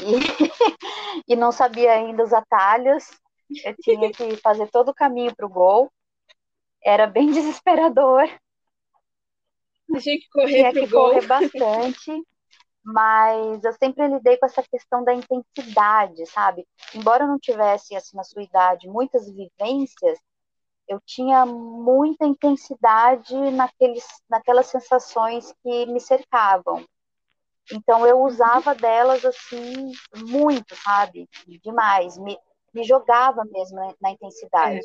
e, 0.00 0.14
e 1.28 1.36
não 1.36 1.52
sabia 1.52 1.92
ainda 1.92 2.24
os 2.24 2.32
atalhos. 2.32 3.04
Eu 3.64 3.74
tinha 3.76 4.10
que 4.10 4.36
fazer 4.36 4.68
todo 4.70 4.88
o 4.90 4.94
caminho 4.94 5.34
para 5.36 5.46
o 5.46 5.50
gol. 5.50 5.92
Era 6.82 7.06
bem 7.06 7.30
desesperador. 7.32 8.26
Tinha 10.00 10.18
que 10.18 10.28
correr 10.30 10.48
Tinha 10.48 10.72
que 10.72 10.86
gol. 10.86 11.10
correr 11.10 11.26
bastante. 11.26 12.26
Mas 12.82 13.64
eu 13.64 13.72
sempre 13.74 14.06
lidei 14.08 14.36
com 14.36 14.44
essa 14.46 14.62
questão 14.62 15.02
da 15.04 15.14
intensidade, 15.14 16.26
sabe? 16.26 16.66
Embora 16.94 17.24
eu 17.24 17.28
não 17.28 17.38
tivesse, 17.38 17.94
assim, 17.96 18.14
na 18.16 18.22
sua 18.24 18.42
idade, 18.42 18.88
muitas 18.88 19.26
vivências, 19.26 20.18
eu 20.86 21.00
tinha 21.06 21.46
muita 21.46 22.26
intensidade 22.26 23.34
naqueles, 23.52 24.06
naquelas 24.28 24.66
sensações 24.66 25.54
que 25.62 25.86
me 25.86 25.98
cercavam. 25.98 26.84
Então 27.72 28.06
eu 28.06 28.20
usava 28.22 28.74
delas 28.74 29.24
assim 29.24 29.92
muito, 30.16 30.74
sabe? 30.76 31.28
Demais, 31.62 32.18
me, 32.18 32.38
me 32.74 32.84
jogava 32.84 33.44
mesmo 33.44 33.76
na, 33.76 33.94
na 34.00 34.10
intensidade. 34.10 34.84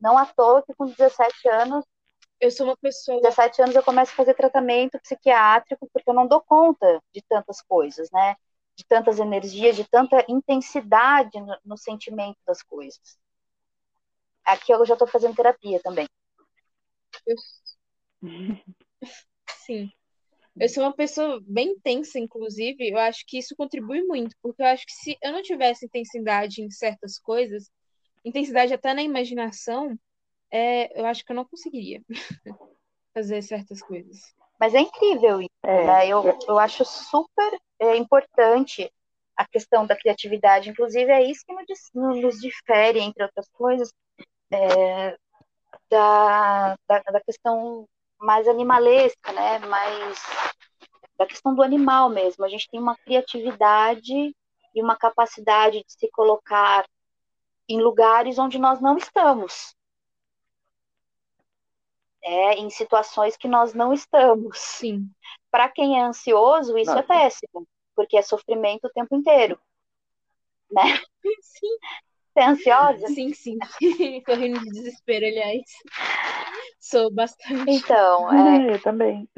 Não 0.00 0.18
à 0.18 0.26
toa 0.26 0.62
que 0.64 0.74
com 0.74 0.86
17 0.86 1.48
anos, 1.48 1.84
Eu 2.40 2.50
sou 2.52 2.66
uma 2.66 2.76
pessoa. 2.78 3.20
17 3.22 3.62
anos 3.62 3.76
eu 3.76 3.84
começo 3.84 4.12
a 4.12 4.16
fazer 4.16 4.34
tratamento 4.34 5.00
psiquiátrico 5.00 5.88
porque 5.92 6.10
eu 6.10 6.14
não 6.14 6.28
dou 6.28 6.40
conta 6.42 7.00
de 7.14 7.22
tantas 7.28 7.62
coisas, 7.62 8.10
né? 8.12 8.36
De 8.76 8.84
tantas 8.86 9.18
energias, 9.20 9.76
de 9.76 9.84
tanta 9.88 10.24
intensidade 10.28 11.40
no, 11.40 11.56
no 11.64 11.78
sentimento 11.78 12.38
das 12.46 12.62
coisas. 12.62 13.18
Aqui 14.44 14.70
eu 14.70 14.84
já 14.84 14.92
estou 14.92 15.08
fazendo 15.08 15.34
terapia 15.34 15.80
também. 15.82 16.06
Sim. 19.66 19.92
Eu 20.60 20.68
sou 20.68 20.84
uma 20.84 20.92
pessoa 20.92 21.40
bem 21.46 21.70
intensa, 21.70 22.18
inclusive. 22.18 22.90
Eu 22.90 22.98
acho 22.98 23.24
que 23.26 23.38
isso 23.38 23.56
contribui 23.56 24.02
muito, 24.02 24.36
porque 24.42 24.60
eu 24.60 24.66
acho 24.66 24.84
que 24.84 24.92
se 24.92 25.16
eu 25.22 25.32
não 25.32 25.42
tivesse 25.42 25.86
intensidade 25.86 26.62
em 26.62 26.70
certas 26.70 27.18
coisas, 27.18 27.70
intensidade 28.22 28.74
até 28.74 28.92
na 28.92 29.02
imaginação, 29.02 29.98
é, 30.50 31.00
eu 31.00 31.06
acho 31.06 31.24
que 31.24 31.32
eu 31.32 31.36
não 31.36 31.46
conseguiria 31.46 32.02
fazer 33.14 33.40
certas 33.40 33.80
coisas. 33.80 34.18
Mas 34.58 34.74
é 34.74 34.80
incrível 34.80 35.40
isso, 35.40 35.48
É. 35.64 35.86
né? 35.86 36.08
Eu, 36.08 36.38
eu 36.46 36.58
acho 36.58 36.84
super 36.84 37.58
é, 37.78 37.96
importante 37.96 38.92
a 39.34 39.48
questão 39.48 39.86
da 39.86 39.96
criatividade. 39.96 40.68
Inclusive, 40.68 41.10
é 41.10 41.24
isso 41.24 41.42
que 41.46 41.54
nos, 41.54 42.20
nos 42.20 42.38
difere, 42.38 43.00
entre 43.00 43.22
outras 43.22 43.48
coisas, 43.54 43.90
é, 44.52 45.16
da, 45.90 46.76
da, 46.86 46.98
da 46.98 47.20
questão 47.22 47.88
mais 48.20 48.46
animalesca, 48.46 49.32
né? 49.32 49.58
Mais 49.60 50.22
da 51.20 51.26
questão 51.26 51.54
do 51.54 51.62
animal 51.62 52.08
mesmo. 52.08 52.46
A 52.46 52.48
gente 52.48 52.66
tem 52.70 52.80
uma 52.80 52.96
criatividade 52.96 54.34
e 54.74 54.82
uma 54.82 54.96
capacidade 54.96 55.84
de 55.86 55.92
se 55.92 56.10
colocar 56.10 56.88
em 57.68 57.78
lugares 57.78 58.38
onde 58.38 58.58
nós 58.58 58.80
não 58.80 58.96
estamos. 58.96 59.76
É, 62.22 62.54
em 62.54 62.70
situações 62.70 63.36
que 63.36 63.46
nós 63.46 63.74
não 63.74 63.92
estamos. 63.92 64.58
Sim. 64.58 65.10
Para 65.50 65.68
quem 65.68 65.98
é 65.98 66.02
ansioso, 66.02 66.78
isso 66.78 66.90
é 66.92 66.94
Nossa. 66.94 67.06
péssimo, 67.06 67.68
porque 67.94 68.16
é 68.16 68.22
sofrimento 68.22 68.86
o 68.86 68.90
tempo 68.90 69.14
inteiro. 69.14 69.60
Sim, 71.42 71.76
Você 72.32 72.40
é 72.40 72.46
ansiosa? 72.46 73.06
sim, 73.08 73.34
sim. 73.34 73.58
Tô 74.24 74.34
rindo 74.36 74.58
de 74.58 74.70
desespero, 74.70 75.26
aliás. 75.26 75.64
Sou 76.78 77.12
bastante. 77.12 77.70
Então, 77.70 78.32
é, 78.32 78.70
É, 78.70 78.74
eu 78.74 78.82
também. 78.82 79.28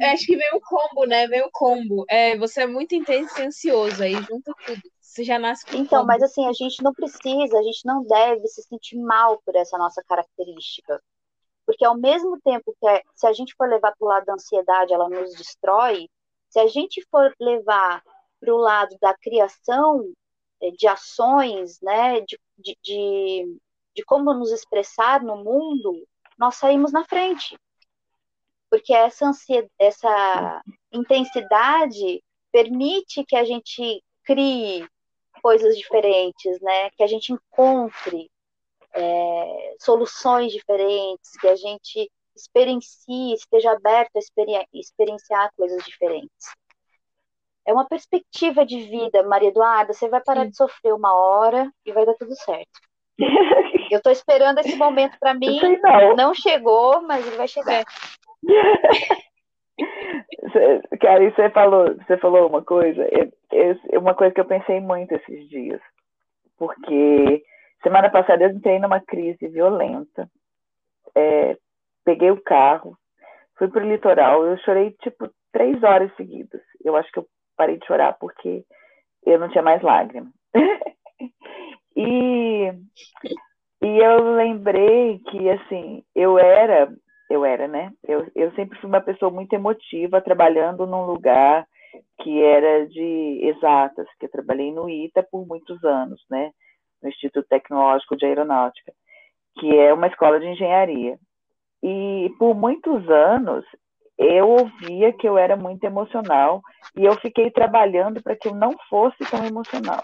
Eu 0.00 0.08
acho 0.08 0.26
que 0.26 0.36
vem 0.36 0.54
um 0.54 0.60
combo, 0.60 1.06
né? 1.06 1.26
Vem 1.26 1.44
um 1.44 1.50
combo. 1.52 2.04
É, 2.08 2.36
você 2.36 2.62
é 2.62 2.66
muito 2.66 2.94
intenso 2.94 3.38
e 3.38 3.42
ansioso, 3.42 4.02
aí 4.02 4.14
junta 4.14 4.52
tudo. 4.64 4.80
Você 5.00 5.24
já 5.24 5.38
nasce 5.38 5.64
com 5.64 5.76
então, 5.76 6.00
combo. 6.00 6.06
mas 6.06 6.22
assim, 6.22 6.46
a 6.46 6.52
gente 6.52 6.82
não 6.82 6.92
precisa, 6.92 7.58
a 7.58 7.62
gente 7.62 7.84
não 7.84 8.04
deve 8.04 8.46
se 8.48 8.62
sentir 8.62 8.98
mal 8.98 9.40
por 9.44 9.56
essa 9.56 9.78
nossa 9.78 10.02
característica. 10.06 11.00
Porque 11.64 11.84
ao 11.84 11.96
mesmo 11.96 12.38
tempo 12.40 12.74
que 12.78 12.88
é- 12.88 13.02
se 13.14 13.26
a 13.26 13.32
gente 13.32 13.54
for 13.56 13.68
levar 13.68 13.94
para 13.96 14.06
o 14.06 14.08
lado 14.08 14.26
da 14.26 14.34
ansiedade, 14.34 14.92
ela 14.92 15.08
nos 15.08 15.34
destrói, 15.34 16.08
se 16.48 16.60
a 16.60 16.66
gente 16.66 17.04
for 17.10 17.34
levar 17.40 18.02
para 18.40 18.54
o 18.54 18.58
lado 18.58 18.96
da 19.00 19.14
criação 19.14 20.04
eh, 20.60 20.70
de 20.70 20.86
ações, 20.86 21.80
né, 21.82 22.20
de, 22.20 22.38
de, 22.58 22.78
de, 22.82 23.58
de 23.94 24.04
como 24.04 24.32
nos 24.32 24.52
expressar 24.52 25.22
no 25.22 25.42
mundo, 25.42 26.06
nós 26.38 26.56
saímos 26.56 26.92
na 26.92 27.04
frente. 27.04 27.58
Porque 28.70 28.92
essa, 28.92 29.30
essa 29.78 30.62
intensidade 30.92 32.22
permite 32.52 33.24
que 33.24 33.36
a 33.36 33.44
gente 33.44 34.02
crie 34.24 34.86
coisas 35.42 35.76
diferentes, 35.76 36.60
né? 36.60 36.90
Que 36.96 37.02
a 37.02 37.06
gente 37.06 37.32
encontre 37.32 38.30
é, 38.92 39.76
soluções 39.80 40.52
diferentes, 40.52 41.32
que 41.40 41.46
a 41.46 41.54
gente 41.56 42.10
experiencie, 42.34 43.34
esteja 43.34 43.72
aberto 43.72 44.16
a 44.16 44.18
experi- 44.18 44.66
experienciar 44.72 45.50
coisas 45.56 45.84
diferentes. 45.84 46.54
É 47.64 47.72
uma 47.72 47.86
perspectiva 47.86 48.64
de 48.64 48.80
vida, 48.82 49.22
Maria 49.24 49.48
Eduarda. 49.48 49.92
Você 49.92 50.08
vai 50.08 50.22
parar 50.22 50.44
Sim. 50.44 50.50
de 50.50 50.56
sofrer 50.56 50.94
uma 50.94 51.14
hora 51.14 51.70
e 51.84 51.92
vai 51.92 52.06
dar 52.06 52.14
tudo 52.14 52.34
certo. 52.36 52.80
Eu 53.90 54.00
tô 54.02 54.10
esperando 54.10 54.58
esse 54.58 54.76
momento 54.76 55.16
para 55.18 55.34
mim. 55.34 55.60
não. 55.82 56.16
Não 56.16 56.34
chegou, 56.34 57.02
mas 57.02 57.26
ele 57.26 57.36
vai 57.36 57.48
chegar. 57.48 57.84
Cara, 61.00 61.24
e 61.24 61.30
você 61.30 61.50
falou, 61.50 61.94
você 61.96 62.16
falou 62.18 62.48
uma 62.48 62.62
coisa, 62.62 63.02
é 63.02 63.98
uma 63.98 64.14
coisa 64.14 64.34
que 64.34 64.40
eu 64.40 64.46
pensei 64.46 64.80
muito 64.80 65.12
esses 65.14 65.48
dias, 65.48 65.80
porque 66.56 67.42
semana 67.82 68.10
passada 68.10 68.44
eu 68.44 68.50
entrei 68.50 68.78
numa 68.78 69.00
crise 69.00 69.48
violenta, 69.48 70.28
é, 71.14 71.56
peguei 72.04 72.30
o 72.30 72.42
carro, 72.42 72.96
fui 73.58 73.68
pro 73.68 73.86
litoral, 73.86 74.44
eu 74.46 74.56
chorei 74.58 74.92
tipo 75.02 75.28
três 75.52 75.82
horas 75.82 76.14
seguidas. 76.16 76.60
Eu 76.84 76.96
acho 76.96 77.10
que 77.10 77.18
eu 77.18 77.26
parei 77.56 77.78
de 77.78 77.86
chorar 77.86 78.12
porque 78.18 78.64
eu 79.24 79.38
não 79.38 79.48
tinha 79.48 79.62
mais 79.62 79.82
lágrima. 79.82 80.30
e, 81.96 82.72
e 83.82 83.98
eu 83.98 84.36
lembrei 84.36 85.18
que 85.30 85.48
assim, 85.50 86.04
eu 86.14 86.38
era 86.38 86.92
eu 87.28 87.44
era, 87.44 87.66
né? 87.66 87.92
Eu, 88.06 88.26
eu 88.34 88.52
sempre 88.52 88.78
fui 88.80 88.88
uma 88.88 89.00
pessoa 89.00 89.30
muito 89.30 89.52
emotiva, 89.52 90.20
trabalhando 90.20 90.86
num 90.86 91.04
lugar 91.04 91.66
que 92.22 92.42
era 92.42 92.86
de 92.86 93.40
exatas, 93.42 94.06
que 94.18 94.26
eu 94.26 94.30
trabalhei 94.30 94.72
no 94.72 94.88
ITA 94.88 95.22
por 95.22 95.46
muitos 95.46 95.82
anos, 95.84 96.24
né? 96.30 96.50
No 97.02 97.08
Instituto 97.08 97.46
Tecnológico 97.48 98.16
de 98.16 98.26
Aeronáutica, 98.26 98.92
que 99.58 99.76
é 99.76 99.92
uma 99.92 100.06
escola 100.06 100.38
de 100.38 100.46
engenharia. 100.46 101.18
E 101.82 102.32
por 102.38 102.54
muitos 102.54 103.08
anos 103.08 103.64
eu 104.18 104.48
ouvia 104.48 105.12
que 105.12 105.28
eu 105.28 105.36
era 105.36 105.56
muito 105.56 105.84
emocional 105.84 106.62
e 106.96 107.04
eu 107.04 107.14
fiquei 107.16 107.50
trabalhando 107.50 108.22
para 108.22 108.34
que 108.34 108.48
eu 108.48 108.54
não 108.54 108.72
fosse 108.88 109.18
tão 109.30 109.44
emocional. 109.44 110.02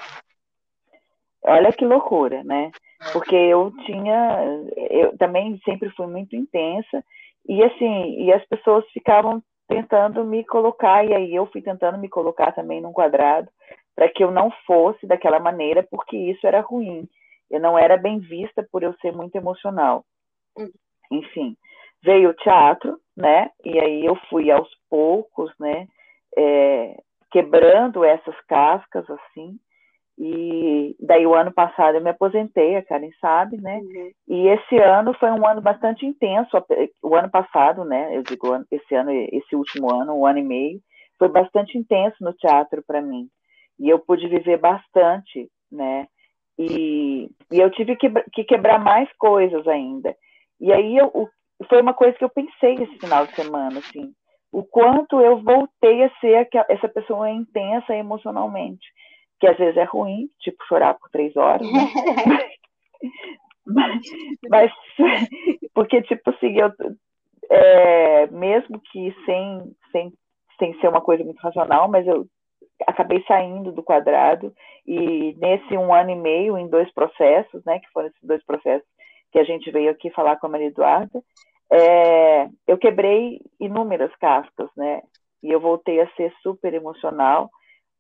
Olha 1.45 1.72
que 1.72 1.84
loucura, 1.84 2.43
né? 2.45 2.70
Porque 3.12 3.34
eu 3.34 3.72
tinha, 3.84 4.45
eu 4.90 5.16
também 5.18 5.61
sempre 5.64 5.90
fui 5.90 6.07
muito 6.07 6.36
intensa 6.36 7.05
e 7.49 7.62
assim, 7.64 8.22
e 8.22 8.32
as 8.32 8.45
pessoas 8.47 8.84
ficavam 8.90 9.43
tentando 9.66 10.24
me 10.24 10.45
colocar 10.45 11.05
e 11.05 11.12
aí 11.12 11.34
eu 11.34 11.47
fui 11.47 11.61
tentando 11.61 11.99
me 11.99 12.09
colocar 12.09 12.53
também 12.53 12.80
num 12.80 12.93
quadrado 12.93 13.49
para 13.95 14.09
que 14.09 14.22
eu 14.22 14.30
não 14.30 14.51
fosse 14.66 15.07
daquela 15.07 15.40
maneira, 15.40 15.82
porque 15.82 16.16
isso 16.16 16.47
era 16.47 16.61
ruim. 16.61 17.09
Eu 17.51 17.61
não 17.61 17.78
era 17.78 17.97
bem 17.97 18.18
vista 18.18 18.66
por 18.70 18.82
eu 18.82 18.95
ser 18.95 19.12
muito 19.12 19.36
emocional. 19.36 20.05
Enfim, 21.11 21.57
veio 22.03 22.30
o 22.30 22.34
teatro, 22.34 22.99
né? 23.16 23.51
E 23.64 23.78
aí 23.78 24.05
eu 24.05 24.16
fui 24.30 24.51
aos 24.51 24.68
poucos, 24.88 25.53
né? 25.59 25.86
É, 26.36 26.97
quebrando 27.30 28.05
essas 28.05 28.38
cascas 28.47 29.05
assim. 29.11 29.59
E 30.18 30.94
daí 31.00 31.26
o 31.26 31.34
ano 31.34 31.52
passado 31.52 31.96
eu 31.96 32.02
me 32.02 32.10
aposentei, 32.10 32.76
a 32.76 32.82
Karen 32.82 33.10
sabe, 33.20 33.56
né? 33.56 33.78
Uhum. 33.78 34.10
E 34.28 34.48
esse 34.48 34.76
ano 34.76 35.14
foi 35.14 35.30
um 35.30 35.46
ano 35.46 35.60
bastante 35.60 36.04
intenso. 36.04 36.50
O 37.02 37.14
ano 37.14 37.30
passado, 37.30 37.84
né? 37.84 38.16
Eu 38.16 38.22
digo 38.22 38.46
esse 38.70 38.94
ano, 38.94 39.10
esse 39.10 39.56
último 39.56 39.92
ano, 39.92 40.14
um 40.14 40.26
ano 40.26 40.38
e 40.38 40.42
meio, 40.42 40.80
foi 41.18 41.28
bastante 41.28 41.78
intenso 41.78 42.16
no 42.20 42.32
teatro 42.34 42.82
para 42.86 43.00
mim. 43.00 43.28
E 43.78 43.88
eu 43.88 43.98
pude 43.98 44.28
viver 44.28 44.58
bastante, 44.58 45.48
né? 45.70 46.06
E, 46.58 47.30
e 47.50 47.58
eu 47.58 47.70
tive 47.70 47.96
que, 47.96 48.10
que 48.32 48.44
quebrar 48.44 48.78
mais 48.78 49.10
coisas 49.16 49.66
ainda. 49.66 50.14
E 50.60 50.70
aí 50.72 50.96
eu, 50.96 51.06
o, 51.06 51.28
foi 51.68 51.80
uma 51.80 51.94
coisa 51.94 52.16
que 52.16 52.24
eu 52.24 52.30
pensei 52.30 52.74
esse 52.74 52.98
final 52.98 53.26
de 53.26 53.34
semana, 53.34 53.78
assim, 53.78 54.12
o 54.52 54.62
quanto 54.62 55.20
eu 55.20 55.42
voltei 55.42 56.04
a 56.04 56.10
ser 56.20 56.48
essa 56.68 56.88
pessoa 56.88 57.30
intensa 57.30 57.96
emocionalmente 57.96 58.86
que 59.43 59.47
às 59.49 59.59
vezes 59.59 59.76
é 59.76 59.82
ruim, 59.82 60.30
tipo 60.38 60.64
chorar 60.68 60.95
por 60.95 61.11
três 61.11 61.36
horas, 61.36 61.66
né? 61.66 61.80
mas, 63.66 64.01
mas, 64.49 64.72
porque, 65.74 66.01
tipo 66.03 66.30
assim, 66.30 66.61
eu, 66.61 66.70
é, 67.51 68.28
mesmo 68.28 68.80
que 68.93 69.12
sem, 69.26 69.74
sem, 69.90 70.12
sem 70.61 70.78
ser 70.78 70.86
uma 70.86 71.01
coisa 71.01 71.24
muito 71.24 71.40
racional, 71.40 71.88
mas 71.88 72.07
eu 72.07 72.24
acabei 72.86 73.24
saindo 73.26 73.72
do 73.72 73.82
quadrado 73.82 74.55
e 74.86 75.34
nesse 75.40 75.76
um 75.76 75.93
ano 75.93 76.11
e 76.11 76.16
meio, 76.16 76.57
em 76.57 76.68
dois 76.68 76.88
processos, 76.95 77.64
né, 77.64 77.80
que 77.80 77.90
foram 77.90 78.07
esses 78.07 78.22
dois 78.22 78.45
processos 78.45 78.86
que 79.32 79.40
a 79.40 79.45
gente 79.45 79.72
veio 79.72 79.90
aqui 79.90 80.09
falar 80.11 80.36
com 80.36 80.47
a 80.47 80.51
Maria 80.51 80.68
Eduarda, 80.68 81.20
é, 81.68 82.49
eu 82.68 82.78
quebrei 82.78 83.40
inúmeras 83.59 84.14
cascas, 84.20 84.70
né, 84.76 85.03
e 85.43 85.51
eu 85.51 85.59
voltei 85.59 86.01
a 86.01 86.09
ser 86.12 86.32
super 86.45 86.72
emocional, 86.72 87.51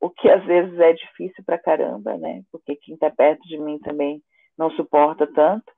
o 0.02 0.10
que 0.10 0.28
às 0.28 0.44
vezes 0.44 0.78
é 0.80 0.92
difícil 0.92 1.44
pra 1.46 1.56
caramba, 1.56 2.18
né, 2.18 2.42
porque 2.50 2.74
quem 2.74 2.94
está 2.94 3.08
perto 3.08 3.40
de 3.46 3.56
mim 3.56 3.78
também 3.78 4.20
não 4.58 4.68
suporta 4.72 5.26
tanto, 5.28 5.72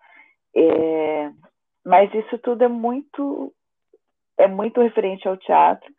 é, 0.57 1.31
mas 1.85 2.12
isso 2.14 2.39
tudo 2.39 2.64
é 2.64 2.68
muito 2.68 3.53
é 4.39 4.49
muito 4.49 4.81
referente 4.81 5.29
ao 5.29 5.37
teatro, 5.37 5.93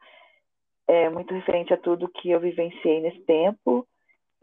é 0.87 1.09
muito 1.09 1.33
referente 1.33 1.73
a 1.73 1.77
tudo 1.77 2.09
que 2.09 2.31
eu 2.31 2.39
vivenciei 2.39 2.99
nesse 2.99 3.21
tempo. 3.25 3.87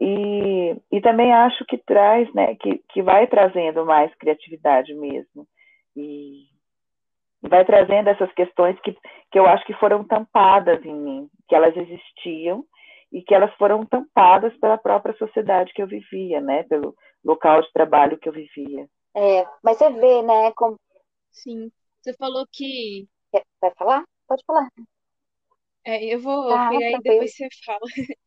E, 0.01 0.75
e 0.91 1.01
também 1.01 1.31
acho 1.31 1.63
que 1.65 1.77
traz, 1.77 2.31
né, 2.33 2.55
que, 2.55 2.79
que 2.89 3.01
vai 3.01 3.27
trazendo 3.27 3.85
mais 3.85 4.13
criatividade 4.15 4.93
mesmo. 4.95 5.47
E 5.95 6.45
vai 7.41 7.63
trazendo 7.63 8.09
essas 8.09 8.31
questões 8.33 8.79
que, 8.81 8.97
que 9.31 9.37
eu 9.37 9.45
acho 9.45 9.63
que 9.65 9.73
foram 9.75 10.03
tampadas 10.03 10.83
em 10.83 10.95
mim, 10.95 11.29
que 11.47 11.55
elas 11.55 11.75
existiam 11.77 12.65
e 13.13 13.21
que 13.21 13.33
elas 13.33 13.53
foram 13.55 13.85
tampadas 13.85 14.57
pela 14.57 14.77
própria 14.77 15.15
sociedade 15.17 15.71
que 15.73 15.81
eu 15.81 15.87
vivia, 15.87 16.41
né, 16.41 16.63
pelo 16.63 16.95
local 17.23 17.61
de 17.61 17.71
trabalho 17.71 18.17
que 18.17 18.27
eu 18.27 18.33
vivia. 18.33 18.89
É, 19.15 19.47
mas 19.63 19.77
você 19.77 19.91
vê, 19.91 20.23
né, 20.23 20.51
como... 20.53 20.75
Sim, 21.31 21.71
você 22.01 22.11
falou 22.13 22.45
que... 22.51 23.07
Vai 23.61 23.71
falar? 23.75 24.03
Pode 24.27 24.43
falar. 24.45 24.67
É, 25.85 26.03
eu 26.13 26.19
vou 26.19 26.51
ah, 26.51 26.69
pegar 26.69 26.91
e 26.91 27.01
depois 27.01 27.35
você 27.35 27.47
fala. 27.65 27.81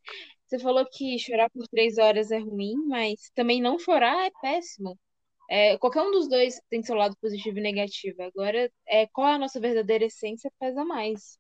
Você 0.47 0.61
falou 0.61 0.87
que 0.89 1.19
chorar 1.19 1.51
por 1.51 1.67
três 1.67 1.99
horas 1.99 2.31
é 2.31 2.39
ruim, 2.39 2.77
mas 2.87 3.31
também 3.35 3.61
não 3.61 3.81
chorar 3.81 4.27
é 4.27 4.31
péssimo. 4.41 4.97
É, 5.51 5.77
qualquer 5.79 6.03
um 6.03 6.13
dos 6.13 6.29
dois 6.29 6.61
tem 6.71 6.85
seu 6.85 6.95
lado 6.95 7.17
positivo 7.21 7.59
e 7.59 7.63
negativo. 7.63 8.23
Agora, 8.23 8.71
é, 8.87 9.09
qual 9.09 9.27
é 9.27 9.33
a 9.35 9.39
nossa 9.39 9.59
verdadeira 9.59 10.05
essência 10.05 10.49
pesa 10.61 10.85
mais. 10.85 11.37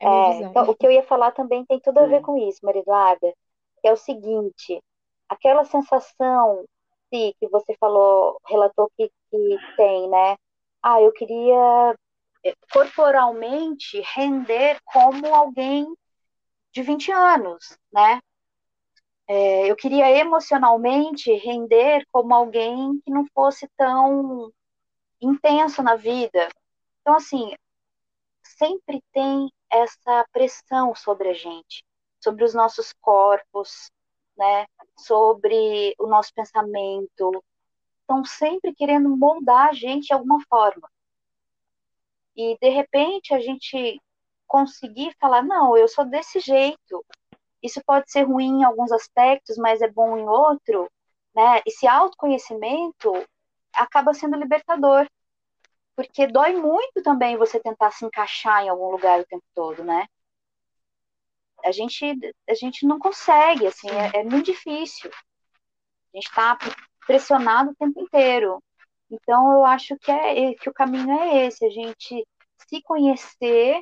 É, 0.00 0.06
é 0.06 0.42
então, 0.42 0.68
o 0.68 0.74
que 0.74 0.86
eu 0.86 0.90
ia 0.90 1.02
falar 1.02 1.32
também 1.32 1.64
tem 1.64 1.80
tudo 1.80 1.98
a 1.98 2.06
ver 2.06 2.20
com 2.22 2.36
isso, 2.36 2.60
Maria 2.62 2.82
Eduarda. 2.82 3.32
Que 3.80 3.88
é 3.88 3.92
o 3.92 3.96
seguinte, 3.96 4.82
aquela 5.28 5.64
sensação 5.64 6.64
sim, 7.12 7.32
que 7.38 7.48
você 7.48 7.74
falou, 7.78 8.40
relatou 8.46 8.90
que, 8.96 9.10
que 9.30 9.58
tem, 9.76 10.08
né? 10.08 10.36
Ah, 10.82 11.00
eu 11.00 11.12
queria 11.12 11.96
eh, 12.44 12.54
corporalmente 12.72 14.00
render 14.14 14.78
como 14.84 15.34
alguém 15.34 15.86
de 16.72 16.82
20 16.82 17.10
anos, 17.12 17.78
né? 17.92 18.20
É, 19.28 19.68
eu 19.70 19.74
queria 19.74 20.10
emocionalmente 20.10 21.32
render 21.32 22.06
como 22.12 22.32
alguém 22.32 23.00
que 23.04 23.10
não 23.10 23.26
fosse 23.34 23.68
tão 23.76 24.52
intenso 25.20 25.82
na 25.82 25.96
vida. 25.96 26.48
Então, 27.00 27.16
assim, 27.16 27.52
sempre 28.56 29.02
tem 29.12 29.50
essa 29.70 30.26
pressão 30.32 30.94
sobre 30.94 31.28
a 31.28 31.34
gente, 31.34 31.84
sobre 32.20 32.44
os 32.44 32.54
nossos 32.54 32.92
corpos, 33.00 33.90
né? 34.36 34.66
Sobre 34.98 35.94
o 35.98 36.06
nosso 36.06 36.32
pensamento. 36.34 37.44
Estão 38.00 38.24
sempre 38.24 38.74
querendo 38.74 39.16
moldar 39.16 39.68
a 39.68 39.72
gente 39.72 40.06
de 40.06 40.12
alguma 40.12 40.40
forma. 40.48 40.88
E 42.36 42.56
de 42.60 42.68
repente 42.68 43.34
a 43.34 43.40
gente 43.40 44.00
conseguir 44.46 45.14
falar, 45.20 45.42
não, 45.42 45.76
eu 45.76 45.88
sou 45.88 46.04
desse 46.04 46.38
jeito. 46.40 47.04
Isso 47.62 47.80
pode 47.84 48.10
ser 48.10 48.22
ruim 48.22 48.60
em 48.60 48.64
alguns 48.64 48.92
aspectos, 48.92 49.56
mas 49.56 49.80
é 49.80 49.88
bom 49.88 50.16
em 50.16 50.28
outro, 50.28 50.90
né? 51.34 51.62
Esse 51.66 51.86
autoconhecimento 51.86 53.12
acaba 53.74 54.14
sendo 54.14 54.36
libertador. 54.36 55.06
Porque 55.96 56.26
dói 56.26 56.52
muito 56.54 57.02
também 57.02 57.36
você 57.36 57.58
tentar 57.58 57.90
se 57.90 58.04
encaixar 58.04 58.62
em 58.62 58.68
algum 58.68 58.90
lugar 58.90 59.18
o 59.20 59.26
tempo 59.26 59.44
todo, 59.54 59.82
né? 59.82 60.06
A 61.64 61.72
gente, 61.72 62.04
a 62.48 62.54
gente 62.54 62.86
não 62.86 62.98
consegue, 62.98 63.66
assim, 63.66 63.88
é, 63.90 64.20
é 64.20 64.24
muito 64.24 64.46
difícil. 64.46 65.10
A 65.10 66.16
gente 66.16 66.28
está 66.28 66.58
pressionado 67.06 67.70
o 67.70 67.74
tempo 67.76 68.00
inteiro. 68.00 68.62
Então, 69.10 69.52
eu 69.52 69.64
acho 69.64 69.96
que, 69.98 70.10
é, 70.10 70.54
que 70.54 70.68
o 70.68 70.74
caminho 70.74 71.10
é 71.12 71.46
esse, 71.46 71.64
a 71.64 71.70
gente 71.70 72.26
se 72.68 72.82
conhecer 72.82 73.80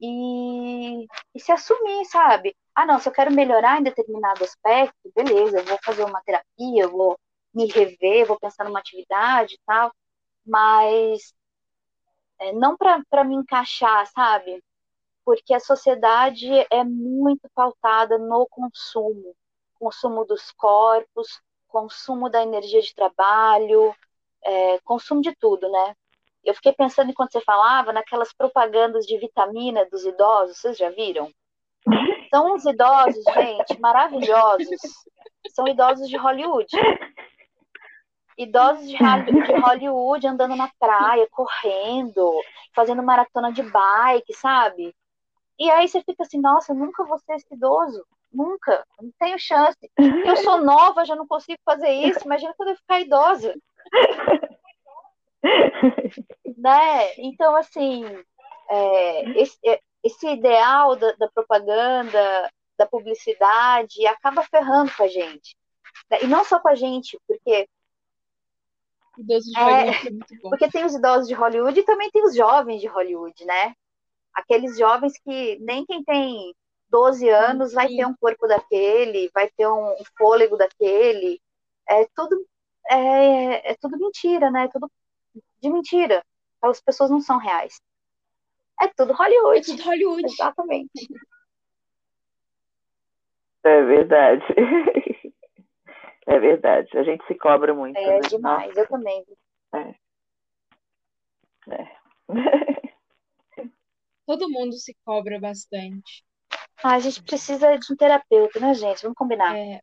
e, 0.00 1.06
e 1.34 1.40
se 1.40 1.52
assumir, 1.52 2.04
sabe? 2.06 2.54
Ah, 2.74 2.86
não, 2.86 2.98
se 2.98 3.08
eu 3.08 3.12
quero 3.12 3.32
melhorar 3.32 3.80
em 3.80 3.84
determinado 3.84 4.44
aspecto, 4.44 5.12
beleza, 5.14 5.58
eu 5.58 5.64
vou 5.64 5.78
fazer 5.84 6.04
uma 6.04 6.22
terapia, 6.22 6.82
eu 6.82 6.90
vou 6.90 7.18
me 7.54 7.66
rever, 7.66 8.26
vou 8.26 8.38
pensar 8.38 8.64
numa 8.64 8.78
atividade 8.80 9.54
e 9.54 9.60
tal, 9.66 9.92
mas 10.46 11.34
é, 12.38 12.52
não 12.52 12.76
para 12.76 13.24
me 13.24 13.34
encaixar, 13.34 14.06
sabe? 14.08 14.62
Porque 15.24 15.54
a 15.54 15.60
sociedade 15.60 16.48
é 16.70 16.84
muito 16.84 17.48
pautada 17.54 18.18
no 18.18 18.46
consumo 18.48 19.34
consumo 19.82 20.24
dos 20.24 20.52
corpos, 20.52 21.40
consumo 21.66 22.30
da 22.30 22.40
energia 22.40 22.80
de 22.80 22.94
trabalho, 22.94 23.92
é, 24.44 24.78
consumo 24.84 25.20
de 25.20 25.34
tudo, 25.34 25.68
né? 25.68 25.96
Eu 26.44 26.54
fiquei 26.54 26.72
pensando 26.72 27.10
enquanto 27.10 27.32
você 27.32 27.40
falava 27.40 27.92
naquelas 27.92 28.32
propagandas 28.32 29.04
de 29.06 29.18
vitamina 29.18 29.84
dos 29.86 30.04
idosos, 30.04 30.58
vocês 30.58 30.76
já 30.76 30.90
viram? 30.90 31.28
São 32.30 32.54
uns 32.54 32.64
idosos, 32.64 33.24
gente, 33.34 33.80
maravilhosos. 33.80 34.80
São 35.48 35.66
idosos 35.66 36.08
de 36.08 36.16
Hollywood. 36.16 36.68
Idosos 38.42 38.88
de 38.88 38.96
Hollywood 38.96 40.26
andando 40.26 40.56
na 40.56 40.70
praia, 40.78 41.26
correndo, 41.30 42.30
fazendo 42.74 43.02
maratona 43.02 43.52
de 43.52 43.62
bike, 43.62 44.34
sabe? 44.34 44.94
E 45.58 45.70
aí 45.70 45.86
você 45.86 46.02
fica 46.02 46.22
assim, 46.22 46.40
nossa, 46.40 46.74
nunca 46.74 47.04
vou 47.04 47.18
ser 47.18 47.34
esse 47.34 47.54
idoso. 47.54 48.04
Nunca, 48.32 48.84
não 49.00 49.10
tenho 49.18 49.38
chance. 49.38 49.78
Eu 49.96 50.36
sou 50.38 50.58
nova, 50.62 51.04
já 51.04 51.14
não 51.14 51.26
consigo 51.26 51.58
fazer 51.64 51.90
isso. 51.90 52.24
Imagina 52.24 52.54
quando 52.56 52.70
eu 52.70 52.76
ficar 52.76 53.00
idosa. 53.00 53.54
né? 56.56 57.14
Então, 57.18 57.54
assim, 57.56 58.04
é, 58.70 59.40
esse, 59.40 59.58
é, 59.64 59.80
esse, 60.02 60.26
ideal 60.28 60.96
da, 60.96 61.12
da, 61.12 61.28
propaganda, 61.28 62.50
da 62.78 62.86
publicidade, 62.86 64.06
acaba 64.06 64.42
ferrando 64.44 64.90
com 64.96 65.02
a 65.02 65.08
gente. 65.08 65.56
E 66.22 66.26
não 66.26 66.44
só 66.44 66.58
com 66.58 66.68
a 66.68 66.74
gente, 66.74 67.18
porque. 67.26 67.68
Idosos 69.18 69.52
de 69.52 69.58
Hollywood 69.58 70.08
é, 70.08 70.08
é 70.08 70.48
porque 70.48 70.70
tem 70.70 70.84
os 70.84 70.94
idosos 70.94 71.28
de 71.28 71.34
Hollywood 71.34 71.78
e 71.78 71.84
também 71.84 72.10
tem 72.10 72.24
os 72.24 72.34
jovens 72.34 72.80
de 72.80 72.86
Hollywood, 72.86 73.44
né? 73.44 73.74
Aqueles 74.34 74.78
jovens 74.78 75.12
que 75.22 75.58
nem 75.60 75.84
quem 75.84 76.02
tem 76.02 76.54
12 76.88 77.28
anos 77.28 77.70
Sim. 77.70 77.74
vai 77.74 77.88
ter 77.88 78.06
um 78.06 78.14
corpo 78.16 78.46
daquele, 78.46 79.30
vai 79.34 79.50
ter 79.50 79.68
um 79.68 79.94
fôlego 80.16 80.56
daquele. 80.56 81.40
É 81.88 82.06
tudo, 82.14 82.46
é, 82.90 83.72
é 83.72 83.76
tudo 83.80 83.98
mentira, 83.98 84.50
né? 84.50 84.64
É 84.64 84.68
tudo 84.68 84.90
de 85.60 85.70
mentira. 85.70 86.24
As 86.62 86.80
pessoas 86.80 87.10
não 87.10 87.20
são 87.20 87.38
reais. 87.38 87.80
É 88.80 88.88
tudo 88.88 89.12
Hollywood. 89.12 89.58
É 89.58 89.76
tudo 89.76 89.82
Hollywood. 89.82 90.26
Exatamente. 90.26 90.90
É 93.64 93.80
verdade. 93.84 94.44
É 96.26 96.38
verdade. 96.38 96.96
A 96.96 97.02
gente 97.02 97.26
se 97.26 97.34
cobra 97.34 97.74
muito. 97.74 97.96
É 97.96 98.20
né? 98.20 98.20
demais, 98.28 98.68
Nossa. 98.68 98.80
eu 98.80 98.88
também. 98.88 99.24
É. 99.74 99.94
É. 101.70 102.02
Todo 104.26 104.50
mundo 104.50 104.74
se 104.74 104.96
cobra 105.04 105.38
bastante. 105.40 106.24
Ah, 106.82 106.94
a 106.94 106.98
gente 106.98 107.22
precisa 107.22 107.76
de 107.76 107.92
um 107.92 107.96
terapeuta, 107.96 108.58
né, 108.60 108.74
gente? 108.74 109.02
Vamos 109.02 109.16
combinar. 109.16 109.56
É. 109.56 109.80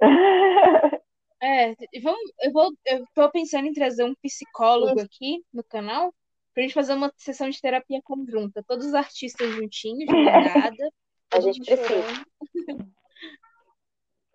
É, 1.38 1.74
vamos, 2.02 2.32
eu 2.40 2.50
vou, 2.50 2.72
eu 2.86 3.04
tô 3.14 3.30
pensando 3.30 3.66
em 3.66 3.72
trazer 3.72 4.04
um 4.04 4.14
psicólogo 4.14 4.98
aqui 5.00 5.44
no 5.52 5.62
canal 5.62 6.12
pra 6.54 6.62
gente 6.62 6.72
fazer 6.72 6.94
uma 6.94 7.12
sessão 7.18 7.50
de 7.50 7.60
terapia 7.60 8.00
conjunta. 8.02 8.64
Todos 8.66 8.86
os 8.86 8.94
artistas 8.94 9.54
juntinhos, 9.54 10.06
de 10.08 10.24
madrugada. 10.24 10.92
A 11.32 11.40
gente 11.40 11.60
precisa. 11.62 12.26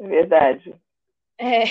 Verdade. 0.07 0.75
É. 1.37 1.63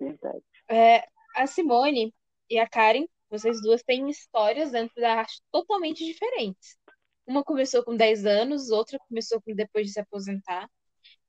Verdade. 0.00 0.42
É, 0.68 1.04
a 1.36 1.46
Simone 1.46 2.14
e 2.48 2.58
a 2.58 2.68
Karen, 2.68 3.06
vocês 3.30 3.60
duas 3.62 3.82
têm 3.82 4.08
histórias 4.08 4.72
dentro 4.72 5.00
da 5.00 5.14
arte 5.14 5.42
totalmente 5.52 6.04
diferentes. 6.04 6.76
Uma 7.26 7.42
começou 7.42 7.84
com 7.84 7.96
10 7.96 8.26
anos, 8.26 8.70
outra 8.70 8.98
começou 9.08 9.40
com 9.42 9.54
depois 9.54 9.86
de 9.86 9.92
se 9.92 10.00
aposentar. 10.00 10.68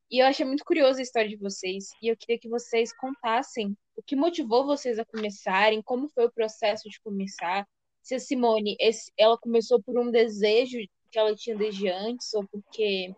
E 0.09 0.21
eu 0.21 0.27
achei 0.27 0.45
muito 0.45 0.63
curiosa 0.63 0.99
a 0.99 1.03
história 1.03 1.29
de 1.29 1.37
vocês. 1.37 1.89
E 2.01 2.07
eu 2.07 2.17
queria 2.17 2.39
que 2.39 2.49
vocês 2.49 2.95
contassem 2.95 3.75
o 3.95 4.03
que 4.03 4.15
motivou 4.15 4.65
vocês 4.65 4.99
a 4.99 5.05
começarem, 5.05 5.81
como 5.81 6.07
foi 6.09 6.25
o 6.25 6.31
processo 6.31 6.89
de 6.89 6.99
começar. 7.01 7.67
Se 8.01 8.15
a 8.15 8.19
Simone, 8.19 8.77
esse, 8.79 9.11
ela 9.17 9.37
começou 9.37 9.81
por 9.81 9.97
um 9.99 10.11
desejo 10.11 10.77
que 11.11 11.19
ela 11.19 11.35
tinha 11.35 11.57
desde 11.57 11.89
antes, 11.89 12.33
ou 12.33 12.47
porque 12.47 13.13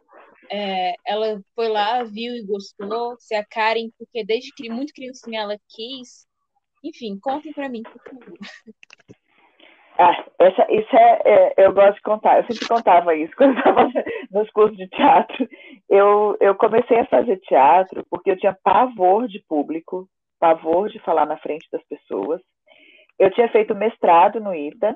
é, 0.50 0.96
ela 1.06 1.42
foi 1.56 1.68
lá, 1.68 2.04
viu 2.04 2.36
e 2.36 2.46
gostou. 2.46 3.16
Se 3.20 3.36
a 3.36 3.46
Karen, 3.46 3.90
porque 3.98 4.24
desde 4.26 4.54
que 4.54 4.70
muito 4.70 4.94
criancinha 4.94 5.42
ela 5.42 5.58
quis. 5.70 6.28
Enfim, 6.84 7.20
contem 7.20 7.54
para 7.54 7.70
mim, 7.70 7.84
por 7.84 8.02
favor. 8.04 8.38
Ah, 10.00 10.26
essa, 10.38 10.72
isso 10.72 10.96
é, 10.96 11.22
é, 11.26 11.54
eu 11.66 11.74
gosto 11.74 11.96
de 11.96 12.02
contar. 12.04 12.38
Eu 12.38 12.46
sempre 12.46 12.68
contava 12.68 13.16
isso 13.16 13.34
quando 13.36 13.58
estava 13.58 13.90
nos 14.30 14.50
cursos 14.52 14.78
de 14.78 14.88
teatro. 14.90 15.50
Eu, 15.90 16.38
eu 16.40 16.54
comecei 16.54 17.00
a 17.00 17.08
fazer 17.08 17.38
teatro 17.38 18.06
porque 18.08 18.30
eu 18.30 18.38
tinha 18.38 18.56
pavor 18.64 19.28
de 19.28 19.40
público, 19.48 20.08
pavor 20.40 20.90
de 20.90 21.00
falar 21.00 21.26
na 21.26 21.38
frente 21.38 21.68
das 21.72 21.84
pessoas. 21.86 22.40
Eu 23.18 23.32
tinha 23.32 23.50
feito 23.50 23.74
mestrado 23.74 24.40
no 24.40 24.54
ITA 24.54 24.96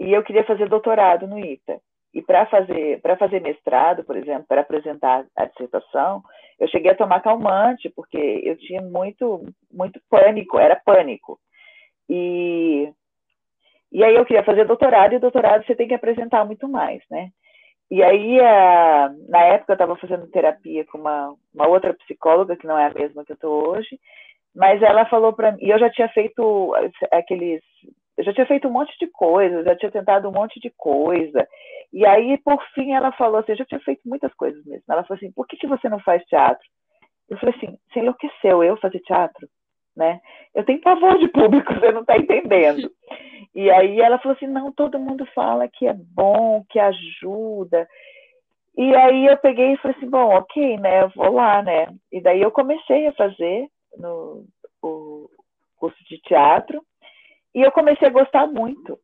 e 0.00 0.12
eu 0.12 0.24
queria 0.24 0.42
fazer 0.44 0.68
doutorado 0.68 1.28
no 1.28 1.38
ITA. 1.38 1.80
E 2.14 2.22
para 2.22 2.46
fazer 2.46 3.00
para 3.02 3.16
fazer 3.16 3.40
mestrado, 3.40 4.04
por 4.04 4.16
exemplo, 4.16 4.46
para 4.48 4.62
apresentar 4.62 5.26
a 5.36 5.44
dissertação, 5.44 6.22
eu 6.58 6.68
cheguei 6.68 6.90
a 6.90 6.96
tomar 6.96 7.20
calmante 7.20 7.90
porque 7.90 8.40
eu 8.44 8.56
tinha 8.56 8.80
muito 8.80 9.44
muito 9.72 10.00
pânico, 10.08 10.58
era 10.58 10.76
pânico. 10.76 11.38
E 12.08 12.90
e 13.92 14.02
aí 14.04 14.14
eu 14.14 14.24
queria 14.24 14.44
fazer 14.44 14.66
doutorado, 14.66 15.14
e 15.14 15.18
doutorado 15.18 15.64
você 15.64 15.74
tem 15.74 15.88
que 15.88 15.94
apresentar 15.94 16.44
muito 16.44 16.68
mais, 16.68 17.02
né? 17.10 17.30
E 17.90 18.02
aí, 18.02 18.40
a, 18.40 19.10
na 19.28 19.42
época, 19.44 19.72
eu 19.72 19.74
estava 19.74 19.96
fazendo 19.96 20.26
terapia 20.28 20.84
com 20.86 20.98
uma, 20.98 21.34
uma 21.54 21.68
outra 21.68 21.94
psicóloga, 21.94 22.56
que 22.56 22.66
não 22.66 22.76
é 22.76 22.86
a 22.86 22.92
mesma 22.92 23.24
que 23.24 23.32
eu 23.32 23.34
estou 23.34 23.68
hoje, 23.68 23.98
mas 24.54 24.82
ela 24.82 25.06
falou 25.06 25.32
para 25.32 25.52
mim, 25.52 25.58
e 25.60 25.70
eu 25.70 25.78
já 25.78 25.88
tinha 25.90 26.08
feito 26.08 26.74
aqueles, 27.12 27.62
eu 28.16 28.24
já 28.24 28.32
tinha 28.32 28.46
feito 28.46 28.66
um 28.66 28.72
monte 28.72 28.92
de 28.98 29.06
coisas, 29.06 29.64
já 29.64 29.76
tinha 29.76 29.90
tentado 29.90 30.28
um 30.28 30.32
monte 30.32 30.58
de 30.58 30.70
coisa, 30.76 31.46
e 31.92 32.04
aí, 32.06 32.38
por 32.38 32.62
fim, 32.74 32.92
ela 32.92 33.12
falou 33.12 33.38
assim, 33.38 33.52
eu 33.52 33.58
já 33.58 33.64
tinha 33.64 33.80
feito 33.80 34.02
muitas 34.04 34.32
coisas 34.34 34.64
mesmo, 34.64 34.84
ela 34.88 35.04
falou 35.04 35.16
assim, 35.16 35.32
por 35.32 35.46
que, 35.46 35.56
que 35.56 35.66
você 35.66 35.88
não 35.88 36.00
faz 36.00 36.24
teatro? 36.24 36.66
Eu 37.28 37.38
falei 37.38 37.54
assim, 37.56 37.78
você 37.88 38.00
enlouqueceu 38.00 38.62
eu 38.62 38.76
fazer 38.76 39.00
teatro? 39.00 39.48
Né? 39.96 40.20
Eu 40.54 40.64
tenho 40.64 40.80
pavor 40.80 41.18
de 41.18 41.28
público, 41.28 41.72
você 41.74 41.90
não 41.90 42.02
está 42.02 42.16
entendendo. 42.16 42.90
E 43.54 43.70
aí 43.70 44.00
ela 44.00 44.18
falou 44.18 44.36
assim, 44.36 44.46
não, 44.46 44.70
todo 44.70 44.98
mundo 44.98 45.26
fala 45.34 45.68
que 45.68 45.86
é 45.86 45.94
bom, 45.94 46.64
que 46.68 46.78
ajuda. 46.78 47.88
E 48.76 48.94
aí 48.94 49.26
eu 49.26 49.38
peguei 49.38 49.72
e 49.72 49.76
falei 49.78 49.96
assim, 49.96 50.08
bom, 50.08 50.34
ok, 50.34 50.76
né, 50.76 51.02
eu 51.02 51.08
vou 51.16 51.32
lá, 51.32 51.62
né. 51.62 51.86
E 52.12 52.20
daí 52.20 52.42
eu 52.42 52.50
comecei 52.50 53.06
a 53.06 53.12
fazer 53.12 53.66
no, 53.96 54.44
o 54.82 55.30
curso 55.76 55.96
de 56.04 56.18
teatro 56.18 56.82
e 57.54 57.62
eu 57.62 57.72
comecei 57.72 58.06
a 58.06 58.12
gostar 58.12 58.46
muito. 58.46 58.98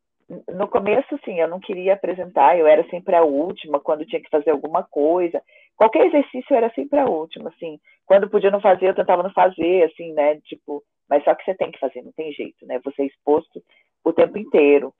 No 0.49 0.68
começo, 0.68 1.18
sim, 1.24 1.41
eu 1.41 1.49
não 1.49 1.61
queria 1.61 1.95
apresentar, 1.95 2.57
eu 2.59 2.66
era 2.66 2.89
sempre 2.89 3.14
a 3.14 3.22
última 3.22 3.80
quando 3.80 4.07
tinha 4.07 4.20
que 4.22 4.30
fazer 4.30 4.51
alguma 4.51 4.83
coisa. 4.83 5.43
Qualquer 5.76 6.07
exercício 6.07 6.55
era 6.55 6.70
sempre 6.74 6.99
a 6.99 7.07
última, 7.07 7.51
assim. 7.51 7.78
Quando 8.07 8.30
podia 8.30 8.51
não 8.51 8.61
fazer, 8.61 8.89
eu 8.89 8.95
tentava 8.95 9.22
não 9.22 9.33
fazer, 9.33 9.85
assim, 9.85 10.12
né, 10.12 10.41
tipo, 10.41 10.83
mas 11.09 11.22
só 11.24 11.35
que 11.35 11.45
você 11.45 11.55
tem 11.55 11.70
que 11.70 11.78
fazer, 11.78 12.03
não 12.03 12.12
tem 12.12 12.33
jeito, 12.33 12.64
né? 12.64 12.80
Você 12.85 13.03
é 13.03 13.07
exposto 13.07 13.62
o 14.03 14.12
tempo 14.14 14.39
inteiro. 14.39 14.95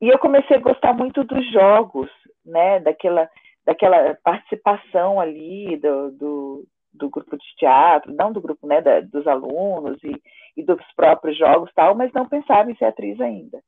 E 0.00 0.08
eu 0.08 0.18
comecei 0.18 0.56
a 0.56 0.60
gostar 0.60 0.94
muito 0.94 1.22
dos 1.22 1.52
jogos, 1.52 2.10
né? 2.44 2.80
Daquela, 2.80 3.28
daquela 3.66 4.14
participação 4.24 5.20
ali 5.20 5.76
do, 5.76 6.10
do, 6.12 6.64
do 6.92 7.10
grupo 7.10 7.36
de 7.36 7.56
teatro, 7.56 8.14
não 8.14 8.32
do 8.32 8.40
grupo, 8.40 8.66
né? 8.66 8.80
Da, 8.80 9.00
dos 9.00 9.26
alunos 9.26 10.02
e, 10.02 10.18
e 10.56 10.62
dos 10.62 10.80
próprios 10.96 11.36
jogos 11.36 11.70
tal, 11.74 11.94
mas 11.94 12.12
não 12.12 12.28
pensava 12.28 12.70
em 12.70 12.76
ser 12.76 12.86
atriz 12.86 13.20
ainda. 13.20 13.60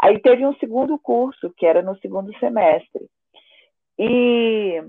Aí 0.00 0.20
teve 0.20 0.46
um 0.46 0.54
segundo 0.54 0.98
curso, 0.98 1.52
que 1.56 1.66
era 1.66 1.82
no 1.82 1.96
segundo 1.98 2.36
semestre. 2.38 3.06
E, 3.98 4.80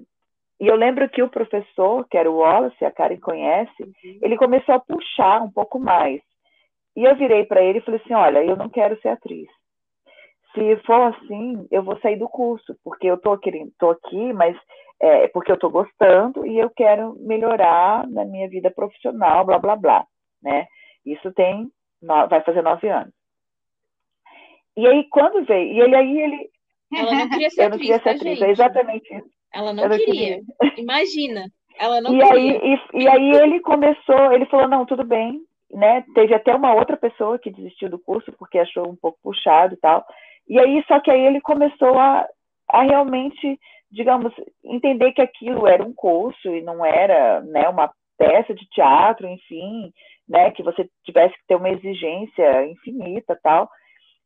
e 0.60 0.68
eu 0.68 0.76
lembro 0.76 1.10
que 1.10 1.24
o 1.24 1.30
professor, 1.30 2.08
que 2.08 2.18
era 2.18 2.30
o 2.30 2.38
Wallace, 2.38 2.86
a 2.86 2.92
Karen 2.92 3.20
conhece, 3.20 3.92
ele 4.22 4.38
começou 4.38 4.76
a 4.76 4.80
puxar 4.80 5.42
um 5.42 5.52
pouco 5.52 5.80
mais. 5.80 6.22
E 6.96 7.04
eu 7.04 7.16
virei 7.16 7.46
para 7.46 7.64
ele 7.64 7.80
e 7.80 7.82
falei 7.82 8.00
assim: 8.04 8.14
olha, 8.14 8.44
eu 8.44 8.56
não 8.56 8.70
quero 8.70 9.00
ser 9.02 9.10
atriz. 9.10 9.48
Se 10.54 10.76
for 10.86 11.14
assim, 11.14 11.68
eu 11.72 11.84
vou 11.84 11.98
sair 12.00 12.18
do 12.18 12.28
curso, 12.28 12.76
porque 12.84 13.08
eu 13.08 13.18
tô, 13.18 13.38
querendo, 13.38 13.72
tô 13.78 13.92
aqui, 13.92 14.34
mas 14.34 14.58
é 15.00 15.28
porque 15.28 15.52
eu 15.52 15.56
estou 15.56 15.70
gostando 15.70 16.46
e 16.46 16.58
eu 16.58 16.70
quero 16.70 17.16
melhorar 17.20 18.08
na 18.08 18.26
minha 18.26 18.50
vida 18.50 18.70
profissional, 18.72 19.46
blá 19.46 19.58
blá 19.60 19.76
blá, 19.76 20.06
né? 20.42 20.68
Isso 21.06 21.32
tem 21.34 21.72
vai 22.02 22.42
fazer 22.42 22.62
nove 22.62 22.90
anos. 22.90 23.19
E 24.80 24.88
aí 24.88 25.08
quando 25.10 25.46
veio, 25.46 25.74
e 25.74 25.80
ele 25.80 25.96
aí 25.96 26.22
ele 26.22 26.50
ela 26.94 27.12
não 27.16 27.30
queria 27.30 27.50
ser 27.50 27.64
eu 27.66 27.70
não 27.70 27.78
queria 27.78 27.98
ser 27.98 28.04
tá, 28.04 28.12
atriz, 28.12 28.42
é 28.42 28.50
exatamente 28.50 29.16
isso. 29.16 29.30
Ela 29.54 29.74
não, 29.74 29.88
não 29.88 29.98
queria. 29.98 30.42
queria. 30.60 30.74
Imagina, 30.78 31.46
ela 31.78 32.02
não 32.02 32.14
e 32.14 32.20
queria. 32.20 32.62
Aí, 32.62 32.80
e, 32.94 33.04
e 33.04 33.08
aí 33.08 33.32
ele 33.32 33.60
começou, 33.62 34.32
ele 34.32 34.46
falou, 34.46 34.68
não, 34.68 34.86
tudo 34.86 35.04
bem, 35.04 35.42
né? 35.72 36.04
Teve 36.14 36.36
até 36.36 36.54
uma 36.54 36.74
outra 36.74 36.98
pessoa 36.98 37.40
que 37.40 37.52
desistiu 37.52 37.90
do 37.90 37.98
curso 37.98 38.32
porque 38.34 38.60
achou 38.60 38.88
um 38.88 38.96
pouco 38.96 39.18
puxado 39.24 39.74
e 39.74 39.78
tal. 39.78 40.06
E 40.48 40.60
aí, 40.60 40.84
só 40.88 41.00
que 41.00 41.12
aí 41.12 41.26
ele 41.26 41.40
começou 41.42 41.98
a, 41.98 42.28
a 42.70 42.82
realmente, 42.84 43.60
digamos, 43.92 44.34
entender 44.64 45.12
que 45.14 45.22
aquilo 45.22 45.68
era 45.68 45.84
um 45.84 45.94
curso 45.94 46.50
e 46.50 46.62
não 46.62 46.86
era, 46.86 47.42
né, 47.42 47.70
uma 47.70 47.92
peça 48.18 48.54
de 48.54 48.68
teatro, 48.70 49.28
enfim, 49.28 49.92
né, 50.28 50.52
que 50.52 50.64
você 50.64 50.88
tivesse 51.06 51.34
que 51.36 51.48
ter 51.48 51.56
uma 51.56 51.70
exigência 51.70 52.68
infinita, 52.68 53.40
tal. 53.42 53.70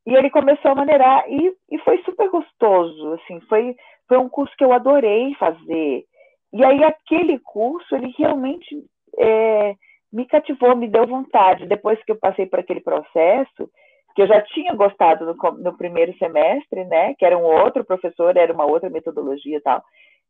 E 0.06 0.14
ele 0.14 0.30
começou 0.30 0.72
a 0.72 0.76
maneirar 0.76 1.24
e, 1.30 1.56
e 1.72 1.78
foi 1.80 2.02
super 2.04 2.30
gostoso, 2.30 3.14
assim, 3.14 3.40
foi 3.42 3.76
foi 4.08 4.18
um 4.18 4.30
curso 4.30 4.54
que 4.58 4.64
eu 4.64 4.74
adorei 4.74 5.34
fazer. 5.36 6.06
E 6.52 6.64
aí 6.64 6.84
aquele 6.84 7.40
curso, 7.40 7.96
ele 7.96 8.14
realmente 8.18 8.86
é, 9.18 9.76
me 10.12 10.26
cativou, 10.28 10.76
me 10.76 10.88
deu 10.88 11.08
vontade. 11.08 11.66
Depois 11.66 12.02
que 12.04 12.12
eu 12.12 12.16
passei 12.18 12.46
por 12.46 12.60
aquele 12.60 12.82
processo, 12.82 13.70
que 14.16 14.22
eu 14.22 14.28
já 14.28 14.42
tinha 14.42 14.76
gostado 14.76 15.26
no, 15.26 15.52
no, 15.54 15.78
primeiro 15.78 16.16
semestre, 16.18 16.86
né? 16.86 17.16
Que 17.16 17.26
era 17.26 17.38
um 17.38 17.44
outro 17.44 17.84
professor, 17.84 18.38
era 18.38 18.54
uma 18.54 18.66
outra 18.66 18.90
metodologia 18.90 19.58
e 19.58 19.62
tal. 19.62 19.84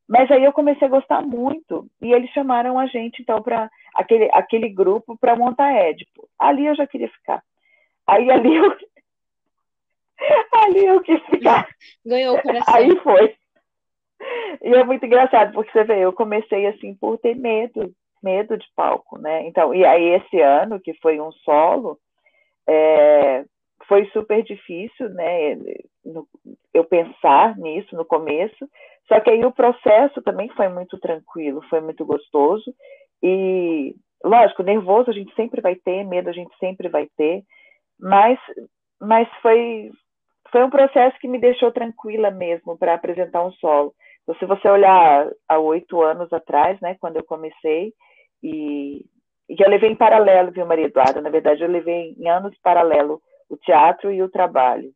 Mas 0.07 0.29
aí 0.31 0.43
eu 0.43 0.53
comecei 0.53 0.87
a 0.87 0.91
gostar 0.91 1.21
muito 1.21 1.87
e 2.01 2.13
eles 2.13 2.29
chamaram 2.31 2.77
a 2.77 2.85
gente 2.87 3.21
então 3.21 3.41
para 3.41 3.69
aquele 3.95 4.29
aquele 4.33 4.69
grupo 4.69 5.17
para 5.17 5.35
montar 5.35 5.73
Édipo. 5.73 6.27
Ali 6.39 6.65
eu 6.65 6.75
já 6.75 6.85
queria 6.87 7.09
ficar. 7.09 7.41
Aí 8.07 8.29
ali 8.31 8.55
eu 8.55 8.75
ali 10.53 10.85
eu 10.85 11.01
quis 11.01 11.21
ficar. 11.25 11.67
Ganhou 12.05 12.37
o 12.37 12.41
coração. 12.41 12.73
Aí 12.75 12.95
foi. 12.99 13.35
E 14.61 14.73
é 14.73 14.83
muito 14.83 15.05
engraçado 15.05 15.53
porque 15.53 15.71
você 15.71 15.83
vê, 15.83 15.99
eu 15.99 16.13
comecei 16.13 16.65
assim 16.67 16.95
por 16.95 17.17
ter 17.17 17.35
medo 17.35 17.93
medo 18.23 18.57
de 18.57 18.65
palco, 18.73 19.19
né? 19.19 19.45
Então, 19.45 19.75
e 19.75 19.85
aí 19.85 20.15
esse 20.15 20.39
ano, 20.39 20.79
que 20.79 20.93
foi 21.01 21.19
um 21.19 21.31
solo, 21.43 21.99
é, 22.67 23.43
foi 23.85 24.05
super 24.11 24.41
difícil, 24.43 25.09
né? 25.09 25.57
Eu 26.73 26.85
pensar 26.85 27.57
nisso 27.57 27.95
no 27.95 28.05
começo, 28.05 28.69
só 29.07 29.19
que 29.19 29.29
aí 29.29 29.43
o 29.43 29.51
processo 29.51 30.21
também 30.21 30.47
foi 30.49 30.69
muito 30.69 30.97
tranquilo, 30.97 31.61
foi 31.69 31.81
muito 31.81 32.05
gostoso 32.05 32.73
e, 33.21 33.93
lógico, 34.23 34.63
nervoso 34.63 35.09
a 35.09 35.13
gente 35.13 35.35
sempre 35.35 35.59
vai 35.59 35.75
ter, 35.75 36.05
medo 36.05 36.29
a 36.29 36.33
gente 36.33 36.55
sempre 36.57 36.87
vai 36.87 37.07
ter, 37.17 37.43
mas, 37.99 38.39
mas 39.01 39.27
foi 39.41 39.91
foi 40.53 40.63
um 40.63 40.69
processo 40.69 41.17
que 41.19 41.27
me 41.27 41.39
deixou 41.39 41.71
tranquila 41.71 42.29
mesmo 42.29 42.77
para 42.77 42.93
apresentar 42.93 43.43
um 43.43 43.51
solo. 43.53 43.91
Então, 44.21 44.35
se 44.35 44.45
você 44.45 44.69
olhar 44.69 45.27
há 45.49 45.57
oito 45.57 45.99
anos 46.03 46.31
atrás, 46.31 46.79
né, 46.79 46.95
quando 47.01 47.17
eu 47.17 47.23
comecei, 47.23 47.91
e, 48.43 49.03
e 49.49 49.55
eu 49.59 49.67
levei 49.67 49.89
em 49.89 49.95
paralelo, 49.95 50.51
viu, 50.51 50.63
Maria 50.67 50.85
Eduarda? 50.85 51.21
Na 51.21 51.31
verdade, 51.31 51.63
eu 51.63 51.67
levei 51.67 52.15
em 52.19 52.29
anos 52.29 52.55
paralelo 52.61 53.19
o 53.49 53.57
teatro 53.57 54.11
e 54.11 54.21
o 54.21 54.29
trabalho, 54.29 54.91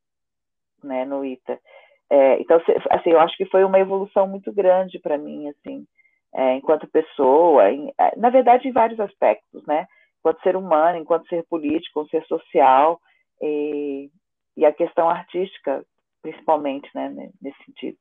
né, 0.83 1.05
no 1.05 1.25
ITA. 1.25 1.59
É, 2.07 2.39
então, 2.39 2.61
assim, 2.91 3.09
eu 3.09 3.19
acho 3.19 3.35
que 3.35 3.45
foi 3.45 3.63
uma 3.63 3.79
evolução 3.79 4.27
muito 4.27 4.53
grande 4.53 4.99
para 4.99 5.17
mim, 5.17 5.49
assim, 5.49 5.87
é, 6.35 6.53
enquanto 6.53 6.87
pessoa, 6.87 7.71
em, 7.71 7.91
é, 7.99 8.15
na 8.15 8.29
verdade, 8.29 8.67
em 8.67 8.71
vários 8.71 8.99
aspectos, 8.99 9.65
né? 9.65 9.87
Enquanto 10.19 10.41
ser 10.43 10.55
humano, 10.55 10.99
enquanto 10.99 11.27
ser 11.27 11.43
político, 11.49 12.07
ser 12.09 12.23
social, 12.25 12.99
e, 13.41 14.09
e 14.57 14.65
a 14.65 14.73
questão 14.73 15.07
artística, 15.07 15.85
principalmente, 16.21 16.89
né, 16.95 17.09
nesse 17.39 17.63
sentido. 17.63 17.99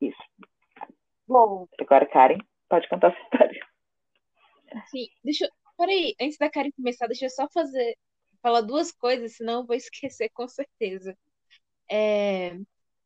Isso. 0.00 0.22
Bom. 1.26 1.68
Agora, 1.80 2.04
Karen, 2.04 2.38
pode 2.68 2.88
contar 2.88 3.08
a 3.08 3.12
sua 3.12 3.22
história. 3.22 3.66
Sim, 4.90 5.06
deixa 5.24 5.44
eu. 5.44 5.50
Peraí, 5.78 6.14
antes 6.20 6.36
da 6.36 6.50
Karen 6.50 6.70
começar, 6.72 7.06
deixa 7.06 7.26
eu 7.26 7.30
só 7.30 7.48
fazer. 7.48 7.96
Falar 8.42 8.60
duas 8.62 8.90
coisas, 8.90 9.36
senão 9.36 9.60
eu 9.60 9.66
vou 9.66 9.76
esquecer 9.76 10.28
com 10.34 10.48
certeza. 10.48 11.16
É, 11.88 12.58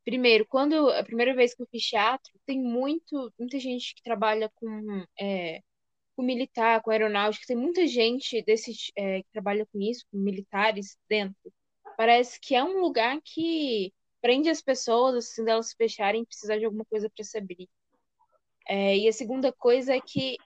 primeiro, 0.02 0.46
quando 0.46 0.88
a 0.90 1.04
primeira 1.04 1.34
vez 1.34 1.54
que 1.54 1.62
eu 1.62 1.66
fiz 1.70 1.82
teatro, 1.84 2.32
tem 2.46 2.58
muito, 2.58 3.32
muita 3.38 3.58
gente 3.58 3.94
que 3.94 4.02
trabalha 4.02 4.50
com, 4.54 5.04
é, 5.20 5.60
com 6.16 6.22
militar, 6.22 6.80
com 6.80 6.90
aeronáutica, 6.90 7.46
tem 7.46 7.56
muita 7.56 7.86
gente 7.86 8.42
desse, 8.42 8.72
é, 8.96 9.22
que 9.22 9.30
trabalha 9.30 9.66
com 9.66 9.78
isso, 9.78 10.06
com 10.10 10.16
militares 10.16 10.96
dentro. 11.08 11.52
Parece 11.96 12.38
que 12.40 12.54
é 12.54 12.62
um 12.62 12.80
lugar 12.80 13.20
que 13.22 13.92
prende 14.20 14.48
as 14.50 14.60
pessoas, 14.60 15.14
assim, 15.14 15.44
delas 15.44 15.68
se 15.68 15.76
fecharem 15.76 16.22
e 16.22 16.26
precisar 16.26 16.58
de 16.58 16.64
alguma 16.64 16.84
coisa 16.84 17.08
para 17.08 17.24
se 17.24 17.38
abrir. 17.38 17.68
É, 18.68 18.96
e 18.96 19.08
a 19.08 19.12
segunda 19.12 19.52
coisa 19.52 19.94
é 19.94 20.00
que 20.00 20.36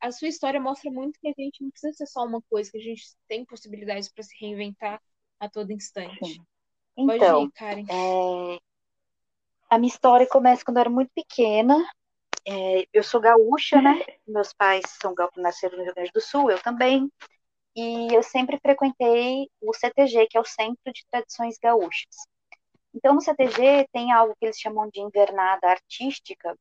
a 0.00 0.10
sua 0.10 0.28
história 0.28 0.60
mostra 0.60 0.90
muito 0.90 1.18
que 1.20 1.28
a 1.28 1.34
gente 1.36 1.62
não 1.62 1.70
precisa 1.70 1.92
ser 1.92 2.06
só 2.06 2.24
uma 2.24 2.42
coisa, 2.42 2.70
que 2.70 2.78
a 2.78 2.82
gente 2.82 3.02
tem 3.28 3.44
possibilidades 3.44 4.10
para 4.10 4.22
se 4.22 4.34
reinventar 4.38 5.00
a 5.38 5.48
todo 5.48 5.72
instante. 5.72 6.40
Então, 6.96 7.44
ir, 7.44 7.52
Karen. 7.52 7.84
É... 7.88 8.58
a 9.68 9.78
minha 9.78 9.92
história 9.92 10.26
começa 10.26 10.64
quando 10.64 10.76
eu 10.76 10.82
era 10.82 10.90
muito 10.90 11.10
pequena. 11.14 11.76
É, 12.46 12.86
eu 12.92 13.02
sou 13.02 13.20
gaúcha, 13.20 13.80
né? 13.80 13.92
Meus 14.26 14.52
pais 14.52 14.84
são 15.00 15.14
nasceram 15.36 15.78
no 15.78 15.84
Rio 15.84 15.94
Grande 15.94 16.12
do 16.12 16.20
Sul, 16.20 16.50
eu 16.50 16.58
também. 16.58 17.10
E 17.76 18.14
eu 18.14 18.22
sempre 18.22 18.58
frequentei 18.58 19.48
o 19.60 19.72
CTG, 19.72 20.26
que 20.26 20.36
é 20.36 20.40
o 20.40 20.44
Centro 20.44 20.92
de 20.92 21.04
Tradições 21.10 21.56
Gaúchas. 21.62 22.16
Então, 22.94 23.14
no 23.14 23.20
CTG 23.20 23.88
tem 23.92 24.12
algo 24.12 24.34
que 24.38 24.46
eles 24.46 24.58
chamam 24.58 24.88
de 24.90 25.00
invernada 25.00 25.68
artística, 25.68 26.56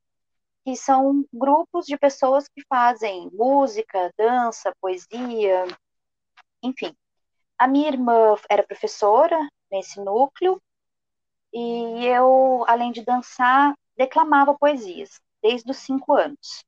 que 0.63 0.75
são 0.75 1.25
grupos 1.33 1.85
de 1.85 1.97
pessoas 1.97 2.47
que 2.47 2.61
fazem 2.67 3.29
música, 3.33 4.11
dança, 4.17 4.73
poesia, 4.79 5.65
enfim. 6.61 6.95
A 7.57 7.67
minha 7.67 7.89
irmã 7.89 8.35
era 8.49 8.63
professora 8.63 9.37
nesse 9.71 9.99
núcleo 9.99 10.61
e 11.53 12.05
eu, 12.05 12.63
além 12.67 12.91
de 12.91 13.03
dançar, 13.03 13.73
declamava 13.97 14.57
poesias 14.57 15.19
desde 15.41 15.69
os 15.71 15.77
cinco 15.77 16.13
anos. 16.13 16.63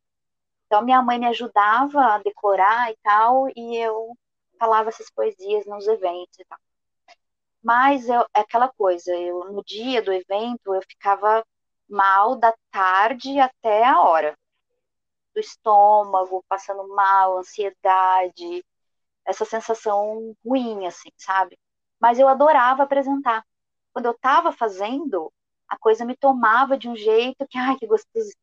Então, 0.65 0.83
minha 0.83 1.01
mãe 1.01 1.19
me 1.19 1.27
ajudava 1.27 2.15
a 2.15 2.17
decorar 2.19 2.91
e 2.91 2.97
tal, 3.03 3.47
e 3.55 3.77
eu 3.77 4.15
falava 4.61 4.89
essas 4.89 5.09
poesias 5.09 5.65
nos 5.65 5.87
eventos 5.87 6.37
e 6.37 6.45
tal. 6.45 6.59
Mas 7.63 8.07
eu, 8.07 8.21
é 8.35 8.41
aquela 8.41 8.69
coisa, 8.69 9.11
eu 9.15 9.51
no 9.51 9.63
dia 9.63 10.03
do 10.03 10.13
evento 10.13 10.75
eu 10.75 10.81
ficava 10.83 11.43
mal 11.89 12.35
da 12.35 12.53
tarde 12.69 13.39
até 13.39 13.83
a 13.83 14.01
hora. 14.01 14.37
Do 15.33 15.39
estômago, 15.39 16.45
passando 16.47 16.87
mal, 16.89 17.39
ansiedade, 17.39 18.63
essa 19.25 19.45
sensação 19.45 20.35
ruim, 20.45 20.85
assim, 20.85 21.09
sabe? 21.17 21.57
Mas 21.99 22.19
eu 22.19 22.27
adorava 22.27 22.83
apresentar. 22.83 23.43
Quando 23.93 24.05
eu 24.05 24.11
estava 24.11 24.51
fazendo, 24.51 25.33
a 25.67 25.77
coisa 25.77 26.05
me 26.05 26.15
tomava 26.15 26.77
de 26.77 26.87
um 26.87 26.95
jeito 26.95 27.47
que, 27.47 27.57
ai, 27.57 27.77
que, 27.77 27.87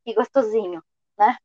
que 0.05 0.15
gostosinho, 0.15 0.83
né? 1.17 1.37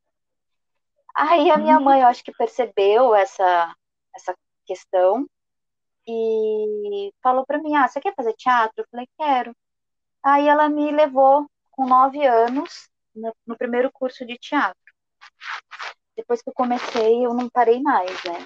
Aí 1.16 1.52
a 1.52 1.58
minha 1.58 1.80
mãe, 1.80 2.02
eu 2.02 2.08
acho 2.08 2.24
que 2.24 2.32
percebeu 2.32 3.14
essa, 3.14 3.76
essa 4.16 4.36
questão 4.66 5.28
e 6.08 7.12
falou 7.22 7.46
para 7.46 7.60
mim: 7.60 7.76
Ah, 7.76 7.88
você 7.88 8.00
quer 8.00 8.14
fazer 8.16 8.34
teatro? 8.34 8.74
Eu 8.78 8.88
falei: 8.90 9.08
Quero. 9.18 9.56
Aí 10.24 10.48
ela 10.48 10.70
me 10.70 10.92
levou 10.92 11.48
com 11.72 11.88
nove 11.88 12.26
anos 12.26 12.90
no, 13.16 13.34
no 13.46 13.58
primeiro 13.58 13.92
curso 13.92 14.26
de 14.26 14.38
teatro. 14.38 14.80
Depois 16.16 16.42
que 16.42 16.50
eu 16.50 16.54
comecei, 16.54 17.26
eu 17.26 17.34
não 17.34 17.50
parei 17.50 17.82
mais, 17.82 18.12
né? 18.24 18.46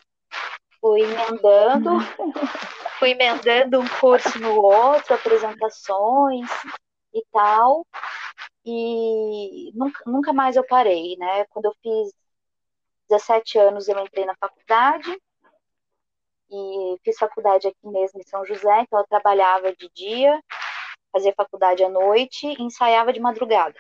Fui 0.80 1.01
emendando, 1.01 1.89
fui 2.99 3.11
emendando 3.11 3.80
um 3.80 3.88
curso 3.99 4.39
no 4.39 4.61
outro, 4.61 5.13
apresentações 5.15 6.49
e 7.13 7.24
tal. 7.32 7.86
E 8.65 9.72
nunca, 9.74 10.03
nunca 10.05 10.34
mais 10.34 10.55
eu 10.55 10.65
parei, 10.65 11.15
né? 11.18 11.45
Quando 11.45 11.65
eu 11.65 11.76
fiz 11.82 12.13
17 13.09 13.57
anos, 13.57 13.88
eu 13.88 13.99
entrei 13.99 14.26
na 14.26 14.36
faculdade 14.36 15.18
e 16.50 16.98
fiz 17.04 17.18
faculdade 17.18 17.68
aqui 17.68 17.88
mesmo 17.88 18.20
em 18.20 18.24
São 18.24 18.45
José, 18.45 18.82
então 18.82 19.00
eu 19.00 19.08
trabalhava 19.08 19.74
de 19.76 19.89
dia 19.93 20.39
fazia 21.18 21.34
faculdade 21.36 21.84
à 21.84 21.89
noite 21.89 22.48
e 22.48 22.62
ensaiava 22.62 23.12
de 23.12 23.20
madrugada. 23.20 23.76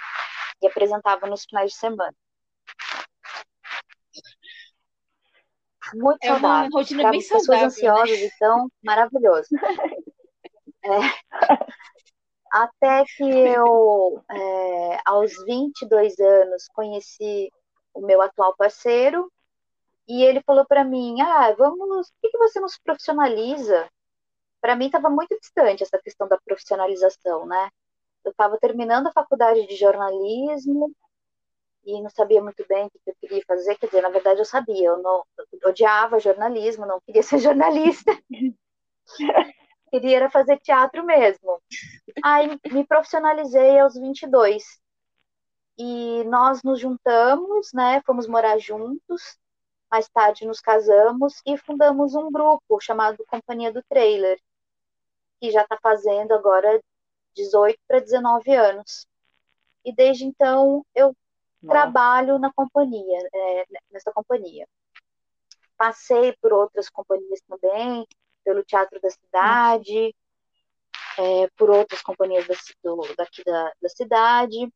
E 0.61 0.67
apresentava 0.67 1.27
nos 1.27 1.45
finais 1.45 1.71
de 1.71 1.77
semana. 1.77 2.13
Muito 5.93 6.23
é 6.23 6.27
saudável. 6.27 6.69
Uma 6.69 6.79
rotina 6.79 7.11
bem 7.11 7.19
pessoas 7.19 7.45
saudável, 7.45 7.67
ansiosas, 7.67 8.19
né? 8.19 8.29
então, 8.35 8.71
maravilhoso. 8.83 9.47
É. 10.85 11.49
Até 12.49 13.03
que 13.03 13.23
eu, 13.23 14.23
é, 14.31 14.97
aos 15.05 15.33
22 15.43 16.17
anos, 16.17 16.69
conheci 16.73 17.51
o 17.93 18.05
meu 18.05 18.21
atual 18.21 18.55
parceiro 18.55 19.29
e 20.07 20.23
ele 20.23 20.41
falou 20.45 20.65
para 20.67 20.83
mim: 20.83 21.21
Ah, 21.21 21.53
vamos, 21.57 22.09
por 22.11 22.21
que, 22.21 22.29
que 22.31 22.37
você 22.37 22.59
não 22.59 22.67
se 22.67 22.79
profissionaliza? 22.83 23.89
para 24.61 24.75
mim 24.75 24.87
estava 24.87 25.09
muito 25.09 25.37
distante 25.39 25.83
essa 25.83 25.99
questão 25.99 26.27
da 26.27 26.37
profissionalização, 26.45 27.45
né? 27.45 27.69
Eu 28.25 28.31
estava 28.31 28.57
terminando 28.59 29.07
a 29.07 29.11
faculdade 29.13 29.65
de 29.67 29.75
jornalismo 29.75 30.91
e 31.85 32.01
não 32.01 32.09
sabia 32.09 32.41
muito 32.41 32.65
bem 32.67 32.85
o 32.87 32.89
que 32.91 32.99
eu 33.07 33.15
queria 33.21 33.43
fazer. 33.47 33.75
Quer 33.77 33.87
dizer, 33.87 34.01
na 34.01 34.09
verdade 34.09 34.41
eu 34.41 34.45
sabia, 34.45 34.89
eu, 34.89 34.97
não, 35.01 35.25
eu 35.63 35.69
odiava 35.69 36.19
jornalismo, 36.19 36.85
não 36.85 37.01
queria 37.01 37.23
ser 37.23 37.39
jornalista. 37.39 38.11
queria 39.91 40.17
era 40.17 40.29
fazer 40.29 40.59
teatro 40.59 41.03
mesmo. 41.05 41.61
Aí 42.23 42.59
me 42.71 42.85
profissionalizei 42.85 43.79
aos 43.79 43.95
22. 43.95 44.63
E 45.77 46.23
nós 46.25 46.63
nos 46.63 46.79
juntamos, 46.79 47.69
né? 47.73 48.01
Fomos 48.05 48.27
morar 48.27 48.57
juntos. 48.59 49.37
Mais 49.89 50.07
tarde 50.09 50.45
nos 50.45 50.59
casamos 50.59 51.41
e 51.45 51.57
fundamos 51.57 52.13
um 52.13 52.31
grupo 52.31 52.79
chamado 52.81 53.25
Companhia 53.27 53.71
do 53.71 53.81
Trailer, 53.83 54.39
que 55.39 55.51
já 55.51 55.61
está 55.61 55.77
fazendo 55.81 56.33
agora 56.33 56.81
18 57.35 57.79
para 57.87 57.99
19 57.99 58.51
anos. 58.53 59.07
E 59.85 59.93
desde 59.93 60.25
então 60.25 60.85
eu 60.93 61.15
Nossa. 61.61 61.79
trabalho 61.79 62.37
na 62.37 62.51
companhia, 62.51 63.19
é, 63.33 63.65
nessa 63.91 64.11
companhia. 64.11 64.67
Passei 65.77 66.35
por 66.41 66.51
outras 66.51 66.89
companhias 66.89 67.39
também, 67.47 68.05
pelo 68.43 68.63
Teatro 68.63 68.99
da 68.99 69.09
Cidade, 69.09 70.13
é, 71.17 71.47
por 71.55 71.69
outras 71.69 72.01
companhias 72.01 72.45
da, 72.47 72.55
do, 72.83 73.15
daqui 73.15 73.43
da, 73.43 73.71
da 73.81 73.89
cidade, 73.89 74.71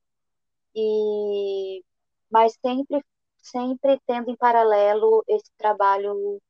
e 0.76 1.84
mas 2.30 2.58
sempre 2.66 3.04
sempre 3.42 4.00
tendo 4.06 4.30
em 4.30 4.36
paralelo 4.36 5.24
esse 5.28 5.52
trabalho 5.58 6.42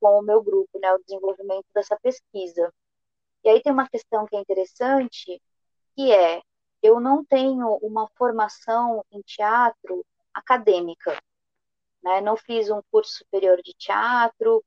com 0.00 0.18
o 0.18 0.22
meu 0.22 0.42
grupo, 0.42 0.78
né, 0.80 0.92
o 0.92 0.98
desenvolvimento 0.98 1.66
dessa 1.74 1.98
pesquisa. 2.00 2.72
E 3.44 3.48
aí 3.48 3.62
tem 3.62 3.72
uma 3.72 3.88
questão 3.88 4.26
que 4.26 4.36
é 4.36 4.40
interessante, 4.40 5.40
que 5.96 6.12
é, 6.12 6.42
eu 6.82 7.00
não 7.00 7.24
tenho 7.24 7.76
uma 7.82 8.08
formação 8.16 9.04
em 9.10 9.20
teatro 9.22 10.04
acadêmica, 10.34 11.18
né? 12.02 12.20
Não 12.20 12.36
fiz 12.36 12.70
um 12.70 12.80
curso 12.90 13.18
superior 13.18 13.60
de 13.62 13.74
teatro 13.74 14.64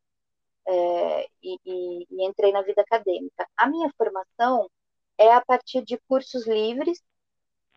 é, 0.67 1.27
e, 1.41 1.57
e, 1.65 2.07
e 2.09 2.25
entrei 2.27 2.51
na 2.51 2.61
vida 2.61 2.81
acadêmica. 2.81 3.47
A 3.57 3.67
minha 3.67 3.91
formação 3.97 4.69
é 5.17 5.33
a 5.33 5.43
partir 5.43 5.83
de 5.83 5.97
cursos 6.07 6.47
livres. 6.47 7.01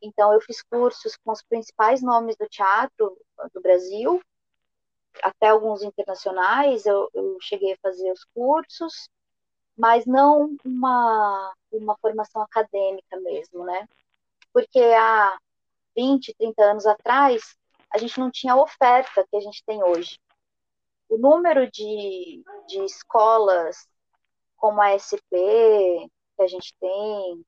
Então, 0.02 0.32
eu 0.32 0.40
fiz 0.40 0.62
cursos 0.62 1.16
com 1.16 1.32
os 1.32 1.42
principais 1.42 2.02
nomes 2.02 2.36
do 2.36 2.46
teatro 2.48 3.16
do 3.52 3.60
Brasil, 3.60 4.20
até 5.22 5.48
alguns 5.48 5.82
internacionais. 5.82 6.84
Eu, 6.86 7.08
eu 7.14 7.38
cheguei 7.40 7.72
a 7.72 7.78
fazer 7.82 8.10
os 8.12 8.24
cursos 8.34 9.08
mas 9.76 10.06
não 10.06 10.56
uma, 10.64 11.54
uma 11.72 11.96
formação 11.98 12.42
acadêmica 12.42 13.18
mesmo, 13.20 13.64
né? 13.64 13.88
Porque 14.52 14.78
há 14.78 15.36
20, 15.96 16.34
30 16.34 16.62
anos 16.62 16.86
atrás, 16.86 17.56
a 17.90 17.98
gente 17.98 18.18
não 18.18 18.30
tinha 18.30 18.52
a 18.52 18.62
oferta 18.62 19.26
que 19.28 19.36
a 19.36 19.40
gente 19.40 19.62
tem 19.64 19.82
hoje. 19.82 20.18
O 21.08 21.18
número 21.18 21.70
de, 21.70 22.42
de 22.66 22.84
escolas 22.84 23.88
como 24.56 24.80
a 24.80 24.92
SP, 24.96 25.30
que 26.36 26.42
a 26.42 26.46
gente 26.46 26.72
tem, 26.80 27.44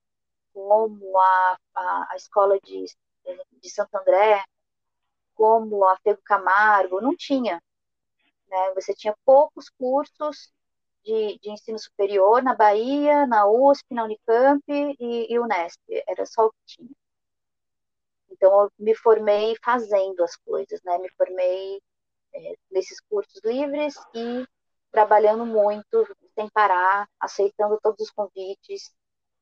como 0.57 1.19
a, 1.19 1.59
a, 1.75 2.07
a 2.13 2.15
escola 2.15 2.59
de, 2.61 2.85
de 3.61 3.69
Santo 3.69 3.95
André, 3.95 4.43
como 5.35 5.85
a 5.85 5.95
Fego 5.97 6.19
Camargo, 6.25 6.99
não 6.99 7.15
tinha. 7.15 7.61
Né? 8.49 8.73
Você 8.73 8.95
tinha 8.95 9.15
poucos 9.23 9.69
cursos 9.69 10.51
de, 11.05 11.37
de 11.43 11.51
ensino 11.51 11.77
superior 11.77 12.41
na 12.41 12.55
Bahia, 12.55 13.27
na 13.27 13.45
USP, 13.45 13.93
na 13.93 14.05
Unicamp 14.05 14.63
e, 14.67 15.31
e 15.31 15.39
Unesp. 15.39 15.79
Era 16.07 16.25
só 16.25 16.47
o 16.47 16.51
que 16.51 16.57
tinha. 16.65 16.89
Então, 18.31 18.63
eu 18.63 18.71
me 18.79 18.95
formei 18.95 19.55
fazendo 19.63 20.23
as 20.23 20.35
coisas, 20.37 20.81
né? 20.83 20.97
Me 20.97 21.09
formei 21.11 21.79
é, 22.33 22.55
nesses 22.71 22.99
cursos 23.01 23.39
livres 23.43 23.95
e 24.15 24.43
trabalhando 24.91 25.45
muito, 25.45 26.07
sem 26.33 26.49
parar, 26.49 27.07
aceitando 27.19 27.79
todos 27.79 28.07
os 28.07 28.11
convites, 28.11 28.91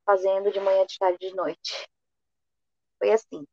fazendo 0.06 0.52
de 0.52 0.60
manhã, 0.60 0.86
de 0.86 0.98
tarde, 0.98 1.18
de 1.20 1.36
noite. 1.36 1.90
foi 3.00 3.12
assim. 3.12 3.46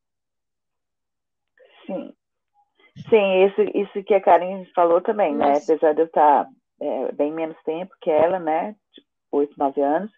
Sim. 1.87 2.15
Sim, 3.09 3.45
isso, 3.47 3.63
isso 3.75 4.05
que 4.05 4.15
a 4.15 4.21
Karen 4.21 4.65
falou 4.75 5.01
também, 5.01 5.35
né? 5.35 5.49
Nossa. 5.49 5.73
Apesar 5.73 5.95
de 5.95 6.03
eu 6.03 6.07
estar 6.07 6.47
é, 6.81 7.13
bem 7.13 7.33
menos 7.33 7.57
tempo 7.65 7.95
que 8.01 8.11
ela, 8.11 8.39
né? 8.39 8.77
Tipo, 8.93 9.09
oito, 9.33 9.55
nove 9.57 9.81
anos, 9.81 10.11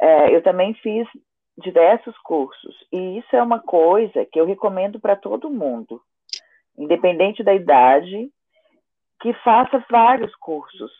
é, 0.00 0.34
eu 0.34 0.42
também 0.42 0.74
fiz 0.74 1.06
diversos 1.58 2.16
cursos. 2.18 2.74
E 2.92 3.18
isso 3.18 3.34
é 3.34 3.42
uma 3.42 3.60
coisa 3.60 4.24
que 4.26 4.40
eu 4.40 4.46
recomendo 4.46 5.00
para 5.00 5.16
todo 5.16 5.50
mundo, 5.50 6.00
independente 6.78 7.42
da 7.42 7.54
idade, 7.54 8.30
que 9.20 9.32
faça 9.44 9.84
vários 9.90 10.34
cursos. 10.36 10.90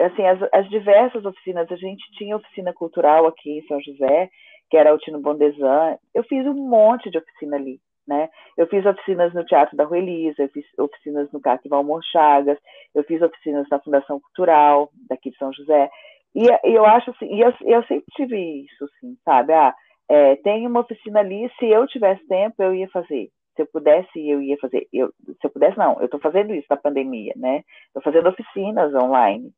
Assim, 0.00 0.26
as, 0.26 0.38
as 0.52 0.68
diversas 0.68 1.24
oficinas, 1.24 1.70
a 1.70 1.76
gente 1.76 2.02
tinha 2.12 2.36
oficina 2.36 2.72
cultural 2.72 3.26
aqui 3.26 3.58
em 3.58 3.66
São 3.66 3.80
José, 3.80 4.28
que 4.70 4.76
era 4.76 4.92
o 4.92 4.98
Tino 4.98 5.20
Bondesan. 5.20 5.96
Eu 6.14 6.24
fiz 6.24 6.44
um 6.46 6.68
monte 6.68 7.10
de 7.10 7.18
oficina 7.18 7.56
ali, 7.56 7.78
né? 8.06 8.28
Eu 8.56 8.66
fiz 8.66 8.84
oficinas 8.84 9.32
no 9.32 9.44
Teatro 9.44 9.76
da 9.76 9.84
Rua 9.84 9.98
Elisa, 9.98 10.42
eu 10.42 10.48
fiz 10.48 10.64
oficinas 10.78 11.30
no 11.32 11.40
Carte 11.40 11.68
Valmor 11.68 12.00
Chagas, 12.10 12.58
eu 12.94 13.04
fiz 13.04 13.22
oficinas 13.22 13.66
na 13.70 13.78
Fundação 13.80 14.20
Cultural 14.20 14.90
daqui 15.08 15.30
de 15.30 15.36
São 15.36 15.52
José. 15.52 15.88
E, 16.34 16.48
e 16.64 16.74
eu 16.74 16.84
acho 16.84 17.10
assim, 17.10 17.32
e 17.32 17.40
eu, 17.40 17.54
eu 17.62 17.82
sempre 17.84 18.06
tive 18.16 18.64
isso, 18.64 18.84
assim, 18.84 19.16
sabe? 19.24 19.52
Ah, 19.52 19.72
é, 20.08 20.36
tem 20.36 20.66
uma 20.66 20.80
oficina 20.80 21.20
ali, 21.20 21.50
se 21.58 21.66
eu 21.66 21.86
tivesse 21.86 22.26
tempo, 22.26 22.62
eu 22.62 22.74
ia 22.74 22.88
fazer. 22.88 23.28
Se 23.56 23.62
eu 23.62 23.66
pudesse, 23.66 24.28
eu 24.28 24.42
ia 24.42 24.56
fazer. 24.58 24.86
Eu, 24.92 25.08
se 25.26 25.44
eu 25.46 25.50
pudesse, 25.50 25.78
não, 25.78 25.98
eu 26.00 26.06
estou 26.06 26.18
fazendo 26.20 26.52
isso 26.52 26.66
na 26.68 26.76
pandemia, 26.76 27.32
né? 27.36 27.62
Estou 27.86 28.02
fazendo 28.02 28.28
oficinas 28.28 28.92
online. 28.94 29.52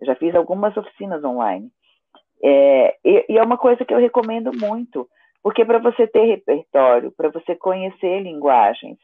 Eu 0.00 0.06
já 0.06 0.14
fiz 0.14 0.34
algumas 0.34 0.76
oficinas 0.76 1.22
online. 1.22 1.70
É, 2.42 2.96
e, 3.04 3.26
e, 3.28 3.38
é 3.38 3.42
uma 3.42 3.58
coisa 3.58 3.84
que 3.84 3.92
eu 3.92 3.98
recomendo 3.98 4.50
muito, 4.58 5.06
porque 5.42 5.64
para 5.64 5.78
você 5.78 6.06
ter 6.06 6.24
repertório, 6.24 7.12
para 7.12 7.28
você 7.28 7.54
conhecer 7.54 8.20
linguagens, 8.20 8.98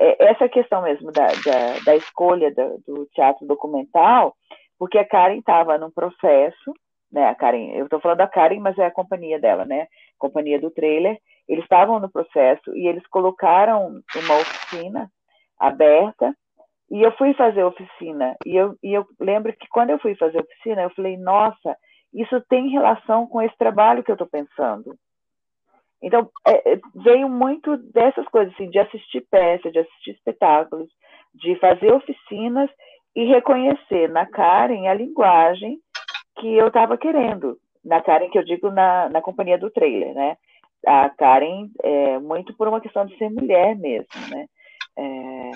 é, 0.00 0.30
essa 0.30 0.48
questão 0.48 0.82
mesmo 0.82 1.12
da, 1.12 1.26
da, 1.26 1.78
da 1.84 1.96
escolha 1.96 2.52
do, 2.52 2.82
do, 2.86 3.06
teatro 3.14 3.46
documental, 3.46 4.34
porque 4.78 4.98
a 4.98 5.04
Karen 5.04 5.38
estava 5.38 5.78
num 5.78 5.90
processo, 5.90 6.74
né? 7.12 7.28
A 7.28 7.34
Karen, 7.34 7.72
eu 7.74 7.84
estou 7.84 8.00
falando 8.00 8.18
da 8.18 8.26
Karen, 8.26 8.60
mas 8.60 8.78
é 8.78 8.86
a 8.86 8.90
companhia 8.90 9.38
dela, 9.38 9.64
né? 9.64 9.86
Companhia 10.18 10.58
do 10.60 10.70
trailer. 10.70 11.18
Eles 11.48 11.64
estavam 11.64 12.00
no 12.00 12.10
processo 12.10 12.74
e 12.76 12.88
eles 12.88 13.06
colocaram 13.08 14.00
uma 14.16 14.34
oficina 14.36 15.10
aberta 15.58 16.34
e 16.90 17.02
eu 17.02 17.12
fui 17.12 17.32
fazer 17.34 17.62
oficina. 17.62 18.34
E 18.44 18.56
eu, 18.56 18.74
e 18.82 18.92
eu 18.92 19.06
lembro 19.20 19.52
que 19.52 19.68
quando 19.68 19.90
eu 19.90 19.98
fui 19.98 20.14
fazer 20.16 20.40
oficina, 20.40 20.82
eu 20.82 20.90
falei, 20.90 21.16
nossa, 21.16 21.76
isso 22.12 22.40
tem 22.48 22.68
relação 22.70 23.26
com 23.26 23.40
esse 23.40 23.56
trabalho 23.56 24.02
que 24.02 24.10
eu 24.10 24.14
estou 24.14 24.28
pensando. 24.28 24.96
Então, 26.02 26.28
é, 26.46 26.72
é, 26.72 26.80
veio 26.94 27.28
muito 27.28 27.76
dessas 27.92 28.26
coisas, 28.28 28.52
assim, 28.54 28.70
de 28.70 28.78
assistir 28.78 29.24
peças, 29.30 29.72
de 29.72 29.78
assistir 29.78 30.12
espetáculos, 30.12 30.88
de 31.34 31.54
fazer 31.56 31.92
oficinas 31.92 32.70
e 33.14 33.24
reconhecer 33.24 34.08
na 34.08 34.26
Karen 34.26 34.88
a 34.88 34.94
linguagem 34.94 35.78
que 36.38 36.56
eu 36.56 36.68
estava 36.68 36.96
querendo. 36.96 37.56
Na 37.84 38.00
Karen, 38.00 38.30
que 38.30 38.38
eu 38.38 38.44
digo 38.44 38.70
na, 38.70 39.08
na 39.10 39.20
companhia 39.20 39.58
do 39.58 39.70
trailer, 39.70 40.14
né? 40.14 40.36
A 40.86 41.10
Karen, 41.10 41.68
é, 41.82 42.18
muito 42.18 42.56
por 42.56 42.66
uma 42.66 42.80
questão 42.80 43.04
de 43.04 43.16
ser 43.18 43.28
mulher 43.30 43.76
mesmo, 43.76 44.08
né? 44.30 44.46
É, 44.96 45.50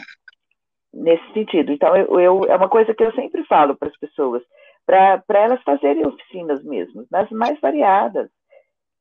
nesse 0.95 1.33
sentido. 1.33 1.73
Então, 1.73 1.97
eu, 1.97 2.21
eu, 2.21 2.45
é 2.45 2.57
uma 2.57 2.69
coisa 2.69 2.95
que 2.95 3.03
eu 3.03 3.13
sempre 3.15 3.45
falo 3.45 3.77
para 3.77 3.89
as 3.89 3.97
pessoas, 3.99 4.43
para 4.87 5.23
elas 5.31 5.63
fazerem 5.63 6.07
oficinas 6.07 6.63
mesmo, 6.65 7.07
nas 7.11 7.29
mais 7.31 7.59
variadas, 7.61 8.31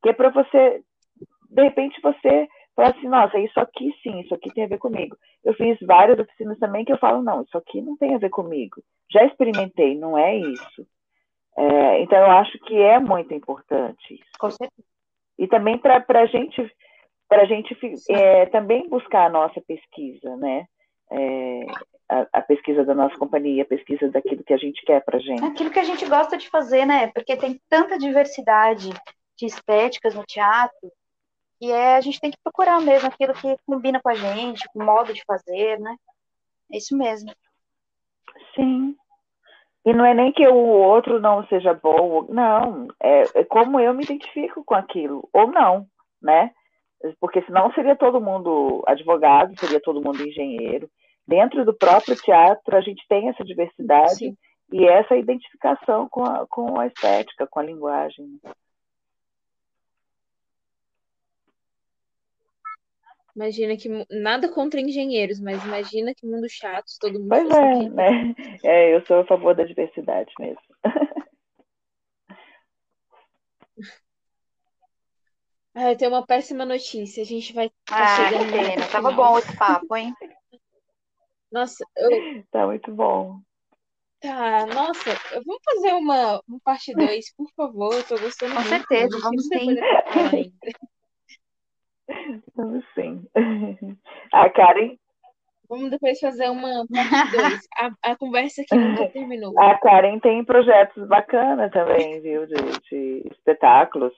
que 0.01 0.09
é 0.09 0.13
para 0.13 0.29
você, 0.29 0.81
de 1.49 1.63
repente, 1.63 2.01
você 2.01 2.47
falar 2.75 2.89
assim, 2.89 3.07
nossa, 3.07 3.37
isso 3.39 3.59
aqui 3.59 3.93
sim, 4.01 4.21
isso 4.21 4.33
aqui 4.33 4.51
tem 4.53 4.63
a 4.63 4.67
ver 4.67 4.79
comigo. 4.79 5.15
Eu 5.43 5.53
fiz 5.53 5.77
várias 5.81 6.19
oficinas 6.19 6.57
também 6.57 6.83
que 6.83 6.91
eu 6.91 6.97
falo, 6.97 7.21
não, 7.21 7.43
isso 7.43 7.57
aqui 7.57 7.81
não 7.81 7.95
tem 7.97 8.15
a 8.15 8.17
ver 8.17 8.29
comigo. 8.29 8.81
Já 9.11 9.23
experimentei, 9.25 9.95
não 9.95 10.17
é 10.17 10.35
isso. 10.35 10.87
É, 11.55 12.01
então, 12.01 12.17
eu 12.17 12.31
acho 12.31 12.57
que 12.59 12.75
é 12.75 12.99
muito 12.99 13.33
importante 13.33 14.15
isso. 14.15 14.31
Com 14.39 14.49
certeza. 14.49 14.87
E 15.37 15.47
também 15.47 15.77
para 15.77 16.03
a 16.09 16.25
gente, 16.25 16.71
pra 17.27 17.45
gente 17.45 17.77
é, 18.09 18.45
também 18.47 18.89
buscar 18.89 19.25
a 19.25 19.29
nossa 19.29 19.61
pesquisa, 19.61 20.35
né? 20.37 20.65
É, 21.11 21.65
a, 22.09 22.27
a, 22.33 22.41
pesquisa 22.41 22.83
da 22.83 22.93
nossa 22.93 23.17
companhia, 23.17 23.63
a 23.63 23.67
pesquisa 23.67 24.09
daquilo 24.09 24.43
que 24.43 24.53
a 24.53 24.57
gente 24.57 24.83
quer 24.85 25.03
para 25.03 25.19
gente. 25.19 25.43
Aquilo 25.43 25.69
que 25.69 25.79
a 25.79 25.83
gente 25.83 26.05
gosta 26.05 26.37
de 26.37 26.49
fazer, 26.49 26.85
né? 26.85 27.07
Porque 27.07 27.35
tem 27.35 27.59
tanta 27.69 27.97
diversidade 27.97 28.89
de 29.37 29.45
estéticas 29.45 30.13
no 30.15 30.23
teatro 30.23 30.91
e 31.63 31.71
é, 31.71 31.95
a 31.95 32.01
gente 32.01 32.19
tem 32.19 32.29
que 32.29 32.37
procurar 32.43 32.81
mesmo 32.81 33.07
aquilo 33.07 33.33
que 33.33 33.55
combina 33.65 34.01
com 34.01 34.09
a 34.09 34.15
gente, 34.15 34.67
com 34.73 34.79
o 34.79 34.85
modo 34.85 35.13
de 35.13 35.23
fazer, 35.25 35.79
né? 35.79 35.95
É 36.71 36.77
isso 36.77 36.97
mesmo. 36.97 37.31
Sim. 38.55 38.95
E 39.85 39.93
não 39.93 40.05
é 40.05 40.13
nem 40.13 40.31
que 40.31 40.47
o 40.47 40.55
outro 40.55 41.19
não 41.19 41.45
seja 41.47 41.73
bom, 41.73 42.25
não. 42.29 42.87
É, 43.01 43.39
é 43.39 43.43
como 43.45 43.79
eu 43.79 43.93
me 43.93 44.03
identifico 44.03 44.63
com 44.63 44.75
aquilo, 44.75 45.27
ou 45.31 45.47
não, 45.47 45.87
né? 46.21 46.51
Porque 47.19 47.41
senão 47.43 47.71
seria 47.73 47.95
todo 47.95 48.21
mundo 48.21 48.83
advogado, 48.87 49.59
seria 49.59 49.79
todo 49.79 50.01
mundo 50.01 50.25
engenheiro 50.25 50.89
dentro 51.27 51.65
do 51.65 51.73
próprio 51.73 52.15
teatro 52.15 52.75
a 52.75 52.81
gente 52.81 53.05
tem 53.07 53.29
essa 53.29 53.43
diversidade 53.43 54.15
Sim. 54.15 54.37
e 54.71 54.85
essa 54.85 55.15
identificação 55.15 56.07
com 56.09 56.23
a, 56.23 56.45
com 56.47 56.79
a 56.79 56.87
estética, 56.87 57.47
com 57.47 57.59
a 57.59 57.63
linguagem. 57.63 58.39
Imagina 63.35 63.75
que 63.75 63.89
nada 64.11 64.47
contra 64.47 64.79
engenheiros, 64.79 65.39
mas 65.39 65.63
imagina 65.65 66.13
que 66.13 66.27
mundo 66.27 66.47
chato, 66.47 66.85
todo 66.99 67.19
mundo. 67.19 67.29
Pois 67.29 67.49
é, 67.49 67.89
né? 67.89 68.35
É, 68.63 68.95
eu 68.95 69.03
sou 69.05 69.21
a 69.21 69.25
favor 69.25 69.55
da 69.55 69.63
diversidade 69.63 70.31
mesmo. 70.39 70.61
Ah, 75.75 75.91
eu 75.91 75.97
tenho 75.97 76.11
uma 76.11 76.25
péssima 76.25 76.65
notícia. 76.65 77.23
A 77.23 77.25
gente 77.25 77.53
vai. 77.53 77.69
Tá 77.85 78.03
ah, 78.03 78.15
chegando 78.15 78.45
que 78.45 78.51
pena. 78.51 78.87
Tava 78.87 79.11
bom 79.11 79.37
esse 79.37 79.57
papo, 79.57 79.95
hein? 79.95 80.13
Nossa, 81.51 81.85
eu... 81.97 82.43
Tá 82.51 82.65
muito 82.65 82.91
bom. 82.91 83.39
Tá, 84.19 84.65
nossa, 84.67 85.11
vamos 85.45 85.61
fazer 85.65 85.93
uma, 85.93 86.41
uma 86.47 86.59
parte 86.63 86.93
2, 86.95 87.35
por 87.35 87.47
favor. 87.57 87.93
Eu 87.93 88.03
tô 88.07 88.17
gostando 88.17 88.55
Com 88.55 88.61
muito. 88.61 88.69
certeza, 88.69 89.19
vamos 89.19 89.45
sim. 89.47 89.75
Vamos 92.55 92.85
sim. 92.95 93.27
A 94.31 94.49
Karen. 94.49 94.97
Vamos 95.67 95.91
depois 95.91 96.19
fazer 96.19 96.49
uma 96.49 96.85
parte 96.87 97.37
2. 97.37 97.59
A, 97.77 98.11
a 98.11 98.15
conversa 98.15 98.61
aqui 98.61 98.75
nunca 98.75 99.09
terminou. 99.11 99.53
A 99.59 99.77
Karen 99.77 100.19
tem 100.19 100.43
projetos 100.45 101.05
bacanas 101.07 101.69
também, 101.71 102.21
viu? 102.21 102.47
De, 102.47 102.55
de 102.89 103.27
espetáculos. 103.29 104.13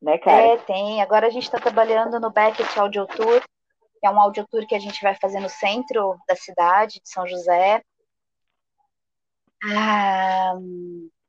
Né, 0.00 0.18
Karen? 0.18 0.52
É, 0.52 0.56
tem. 0.58 1.02
Agora 1.02 1.26
a 1.26 1.30
gente 1.30 1.44
está 1.44 1.58
trabalhando 1.58 2.18
no 2.20 2.30
Beckett 2.30 2.78
Audio 2.78 3.06
Tour 3.06 3.42
que 3.98 4.06
é 4.06 4.10
um 4.10 4.20
audiotour 4.20 4.66
que 4.66 4.74
a 4.74 4.78
gente 4.78 5.02
vai 5.02 5.14
fazer 5.14 5.40
no 5.40 5.48
centro 5.48 6.18
da 6.26 6.36
cidade 6.36 7.00
de 7.00 7.08
São 7.08 7.26
José. 7.26 7.82
Ah, 9.64 10.54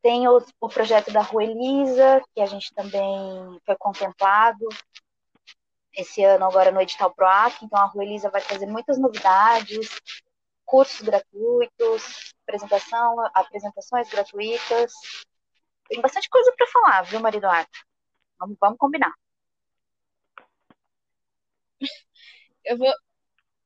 tem 0.01 0.27
o, 0.27 0.39
o, 0.61 0.69
projeto 0.69 1.11
da 1.11 1.21
Rua 1.21 1.43
Elisa, 1.43 2.21
que 2.33 2.41
a 2.41 2.45
gente 2.45 2.73
também 2.73 3.59
foi 3.65 3.75
contemplado 3.77 4.67
esse 5.93 6.23
ano, 6.23 6.45
agora 6.45 6.71
no 6.71 6.79
edital 6.79 7.13
PROAC. 7.13 7.65
Então, 7.65 7.79
a 7.79 7.85
Rua 7.85 8.03
Elisa 8.03 8.29
vai 8.29 8.41
trazer 8.41 8.67
muitas 8.67 8.99
novidades, 8.99 9.99
cursos 10.63 11.01
gratuitos, 11.01 12.33
apresentação, 12.43 13.15
apresentações 13.33 14.09
gratuitas. 14.09 14.93
Tem 15.87 15.99
bastante 16.01 16.29
coisa 16.29 16.53
para 16.55 16.67
falar, 16.67 17.01
viu, 17.01 17.19
Maria 17.19 17.39
Eduarda? 17.39 17.69
Vamos, 18.39 18.57
vamos 18.59 18.77
combinar. 18.77 19.13
eu 22.65 22.77
vou. 22.77 22.91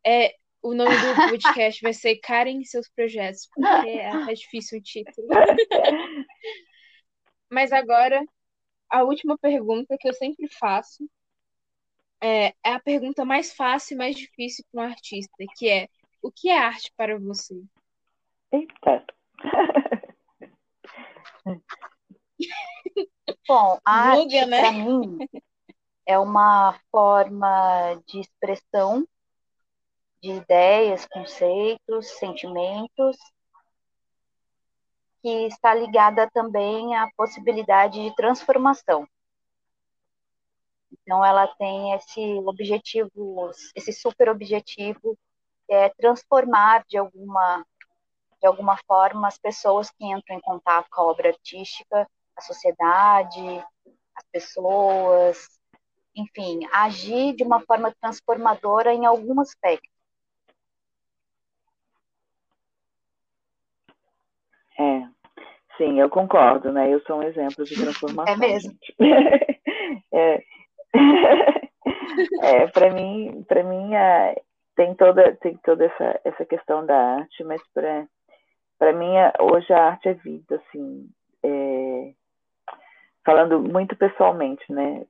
É, 0.05 0.35
o 0.61 0.73
nome 0.73 0.91
do 0.91 1.29
podcast 1.29 1.81
vai 1.81 1.93
ser 1.93 2.17
Karen 2.17 2.61
e 2.61 2.65
seus 2.65 2.89
projetos, 2.89 3.49
porque 3.53 3.89
é, 3.89 4.07
é 4.07 4.33
difícil 4.33 4.79
o 4.79 4.81
título. 4.81 5.27
Mas 7.51 7.71
agora, 7.71 8.23
a 8.89 9.03
última 9.03 9.37
pergunta 9.37 9.97
que 9.99 10.07
eu 10.07 10.13
sempre 10.13 10.47
faço 10.47 11.07
é, 12.21 12.47
é 12.63 12.73
a 12.73 12.79
pergunta 12.79 13.25
mais 13.25 13.53
fácil 13.53 13.95
e 13.95 13.97
mais 13.97 14.15
difícil 14.15 14.65
para 14.71 14.81
um 14.81 14.85
artista, 14.85 15.43
que 15.57 15.69
é 15.69 15.89
o 16.21 16.31
que 16.31 16.49
é 16.49 16.57
arte 16.57 16.91
para 16.95 17.19
você? 17.19 17.61
Eita! 18.51 19.05
Bom, 23.47 23.79
a 23.85 24.11
arte 24.11 24.45
né? 24.45 24.59
para 24.59 24.71
mim 24.71 25.17
é 26.05 26.19
uma 26.19 26.77
forma 26.91 28.01
de 28.05 28.19
expressão 28.19 29.07
de 30.21 30.31
ideias, 30.31 31.05
conceitos, 31.05 32.07
sentimentos, 32.17 33.17
que 35.21 35.47
está 35.47 35.73
ligada 35.73 36.29
também 36.31 36.95
à 36.95 37.09
possibilidade 37.15 38.01
de 38.01 38.15
transformação. 38.15 39.07
Então, 40.91 41.23
ela 41.25 41.47
tem 41.55 41.93
esse 41.93 42.21
objetivo, 42.45 43.51
esse 43.75 43.91
super 43.91 44.29
objetivo, 44.29 45.17
que 45.67 45.73
é 45.73 45.89
transformar 45.89 46.85
de 46.87 46.97
alguma, 46.97 47.65
de 48.39 48.47
alguma 48.47 48.77
forma 48.87 49.27
as 49.27 49.37
pessoas 49.37 49.89
que 49.91 50.05
entram 50.05 50.37
em 50.37 50.41
contato 50.41 50.87
com 50.89 51.01
a 51.01 51.05
obra 51.05 51.29
artística, 51.29 52.07
a 52.35 52.41
sociedade, 52.41 53.63
as 54.15 54.23
pessoas, 54.31 55.47
enfim, 56.15 56.59
agir 56.71 57.35
de 57.35 57.43
uma 57.43 57.59
forma 57.61 57.93
transformadora 57.99 58.93
em 58.93 59.05
algum 59.05 59.39
aspecto. 59.41 59.89
É, 64.79 65.07
sim, 65.77 65.99
eu 65.99 66.09
concordo, 66.09 66.71
né? 66.71 66.91
Eu 66.91 66.99
sou 67.01 67.17
um 67.19 67.23
exemplo 67.23 67.63
de 67.63 67.75
transformação. 67.75 68.33
É 68.33 68.37
mesmo. 68.37 68.75
é, 70.11 70.43
é 72.41 72.67
para 72.67 72.91
mim, 72.91 73.43
para 73.47 73.63
mim 73.63 73.93
é, 73.93 74.41
tem 74.75 74.95
toda 74.95 75.35
tem 75.37 75.57
toda 75.57 75.85
essa 75.85 76.21
essa 76.23 76.45
questão 76.45 76.85
da 76.85 76.97
arte, 77.17 77.43
mas 77.43 77.61
para 77.73 78.07
para 78.77 78.93
mim 78.93 79.15
é, 79.15 79.31
hoje 79.39 79.71
a 79.71 79.85
arte 79.85 80.09
é 80.09 80.13
vida, 80.13 80.55
assim, 80.55 81.07
é, 81.43 81.82
falando 83.25 83.59
muito 83.59 83.95
pessoalmente, 83.95 84.63
né? 84.71 85.05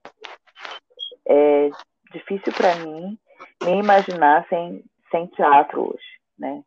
É 1.26 1.69
difícil 2.11 2.53
para 2.53 2.76
mim 2.77 3.18
me 3.64 3.80
imaginar 3.80 4.48
sem 4.48 4.84
sem 5.10 5.27
teatro 5.27 5.90
hoje, 5.90 6.19
né? 6.38 6.64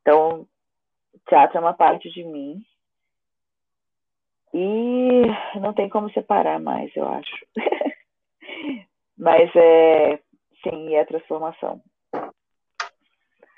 Então, 0.00 0.46
teatro 1.28 1.58
é 1.58 1.60
uma 1.60 1.74
parte 1.74 2.10
de 2.10 2.24
mim 2.24 2.64
e 4.54 5.22
não 5.60 5.72
tem 5.74 5.88
como 5.88 6.10
separar 6.12 6.58
mais, 6.58 6.90
eu 6.96 7.06
acho. 7.06 7.46
Mas 9.16 9.50
é, 9.54 10.16
sim, 10.62 10.94
é 10.94 11.00
a 11.02 11.06
transformação. 11.06 11.82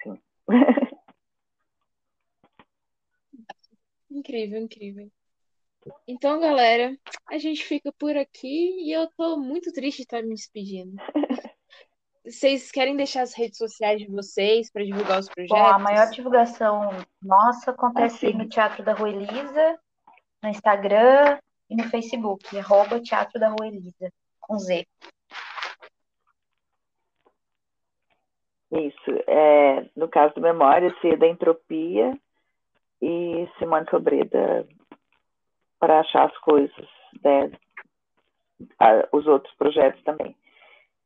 Sim. 0.03 0.21
Incrível, 4.11 4.61
incrível. 4.61 5.11
Então, 6.07 6.41
galera, 6.41 6.97
a 7.31 7.39
gente 7.39 7.65
fica 7.65 7.93
por 7.99 8.17
aqui 8.17 8.77
e 8.81 8.93
eu 8.93 9.09
tô 9.17 9.37
muito 9.37 9.73
triste 9.73 9.99
de 9.99 10.03
estar 10.03 10.23
me 10.23 10.35
despedindo. 10.35 10.97
Vocês 12.25 12.71
querem 12.71 12.97
deixar 12.97 13.23
as 13.23 13.35
redes 13.35 13.59
sociais 13.59 14.01
de 14.01 14.07
vocês 14.07 14.71
para 14.71 14.85
divulgar 14.85 15.19
os 15.19 15.29
projetos? 15.29 15.59
Bom, 15.59 15.67
a 15.67 15.79
maior 15.79 16.09
divulgação 16.09 16.91
nossa 17.21 17.73
acontece 17.73 18.29
assim. 18.29 18.39
no 18.39 18.49
Teatro 18.49 18.85
da 18.85 18.93
Rua 18.93 19.11
Elisa, 19.11 19.79
no 20.41 20.49
Instagram 20.49 21.41
e 21.69 21.75
no 21.75 21.83
Facebook, 21.91 22.57
arroba 22.57 23.01
Teatro 23.01 23.41
da 23.41 23.49
Rua 23.49 23.67
Elisa, 23.67 24.13
com 24.41 24.57
Z. 24.57 24.87
Isso. 28.71 29.11
É, 29.27 29.91
no 29.97 30.09
caso 30.09 30.33
do 30.35 30.41
Memória, 30.41 30.95
se 31.01 31.17
da 31.17 31.27
Entropia 31.27 32.17
e 33.03 33.49
Simone 33.59 33.91
Sobreda 33.91 34.65
para 35.83 35.99
achar 35.99 36.27
as 36.27 36.39
coisas, 36.39 36.89
né? 37.25 37.51
os 39.11 39.27
outros 39.27 39.53
projetos 39.57 40.01
também. 40.05 40.37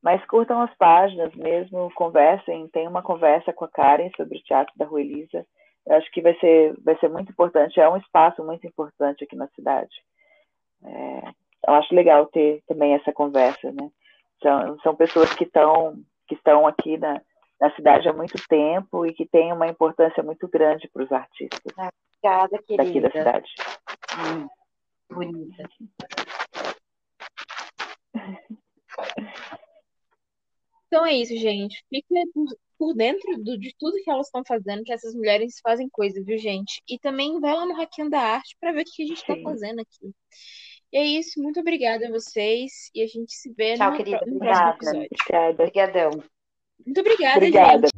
Mas 0.02 0.22
curtam 0.26 0.60
as 0.60 0.74
páginas 0.76 1.34
mesmo, 1.34 1.90
conversem, 1.94 2.68
tem 2.68 2.86
uma 2.86 3.02
conversa 3.02 3.54
com 3.54 3.64
a 3.64 3.68
Karen 3.68 4.10
sobre 4.14 4.36
o 4.36 4.42
Teatro 4.42 4.74
da 4.76 4.84
Rua 4.84 5.00
Elisa. 5.00 5.46
Eu 5.86 5.96
acho 5.96 6.10
que 6.12 6.20
vai 6.20 6.38
ser, 6.38 6.74
vai 6.84 6.94
ser 6.98 7.08
muito 7.08 7.32
importante, 7.32 7.80
é 7.80 7.88
um 7.88 7.96
espaço 7.96 8.44
muito 8.44 8.66
importante 8.66 9.24
aqui 9.24 9.34
na 9.34 9.48
cidade. 9.48 9.94
É, 10.84 11.22
eu 11.68 11.74
acho 11.74 11.94
legal 11.94 12.26
ter 12.26 12.62
também 12.68 12.92
essa 12.92 13.14
conversa, 13.14 13.72
né? 13.72 13.90
São, 14.42 14.78
são 14.80 14.94
pessoas 14.94 15.32
que 15.32 15.44
estão 15.44 15.96
que 16.28 16.34
estão 16.34 16.66
aqui 16.66 16.98
na, 16.98 17.22
na 17.58 17.70
cidade 17.70 18.06
há 18.08 18.12
muito 18.12 18.36
tempo 18.46 19.06
e 19.06 19.14
que 19.14 19.24
tem 19.24 19.54
uma 19.54 19.68
importância 19.68 20.22
muito 20.22 20.46
grande 20.48 20.86
para 20.92 21.04
os 21.04 21.12
artistas 21.12 21.72
Obrigada, 22.26 22.58
querida. 22.58 22.84
daqui 22.84 23.00
da 23.00 23.10
cidade. 23.10 23.54
Hum, 24.18 24.48
bonita. 25.10 25.68
Então 30.86 31.04
é 31.04 31.14
isso, 31.14 31.36
gente. 31.36 31.84
Fique 31.88 32.06
por, 32.78 32.94
dentro 32.94 33.36
do, 33.42 33.58
de 33.58 33.74
tudo 33.78 34.02
que 34.02 34.10
elas 34.10 34.26
estão 34.26 34.42
fazendo, 34.46 34.84
que 34.84 34.92
essas 34.92 35.14
mulheres 35.14 35.60
fazem 35.62 35.88
coisa, 35.88 36.22
viu, 36.22 36.38
gente? 36.38 36.82
E 36.88 36.98
também 36.98 37.40
vai 37.40 37.54
lá 37.54 37.66
no 37.66 37.74
Hacking 37.74 38.08
da 38.08 38.20
Arte 38.20 38.56
para 38.60 38.72
ver 38.72 38.82
o 38.82 38.84
que 38.84 39.02
a 39.02 39.06
gente 39.06 39.18
está 39.18 39.36
fazendo 39.42 39.80
aqui. 39.80 40.14
E 40.92 40.96
é 40.96 41.04
isso. 41.04 41.42
Muito 41.42 41.60
obrigada 41.60 42.06
a 42.06 42.10
vocês. 42.10 42.90
E 42.94 43.02
a 43.02 43.06
gente 43.06 43.34
se 43.34 43.52
vê 43.52 43.74
Tchau, 43.74 43.90
no, 43.90 43.96
querida. 43.96 44.20
no 44.26 44.38
próximo 44.38 44.70
episódio. 44.70 45.08
Obrigada. 45.12 45.62
Obrigadão. 45.62 46.10
Muito 46.84 47.00
obrigada, 47.00 47.36
Obrigada. 47.38 47.88
gente. 47.88 47.95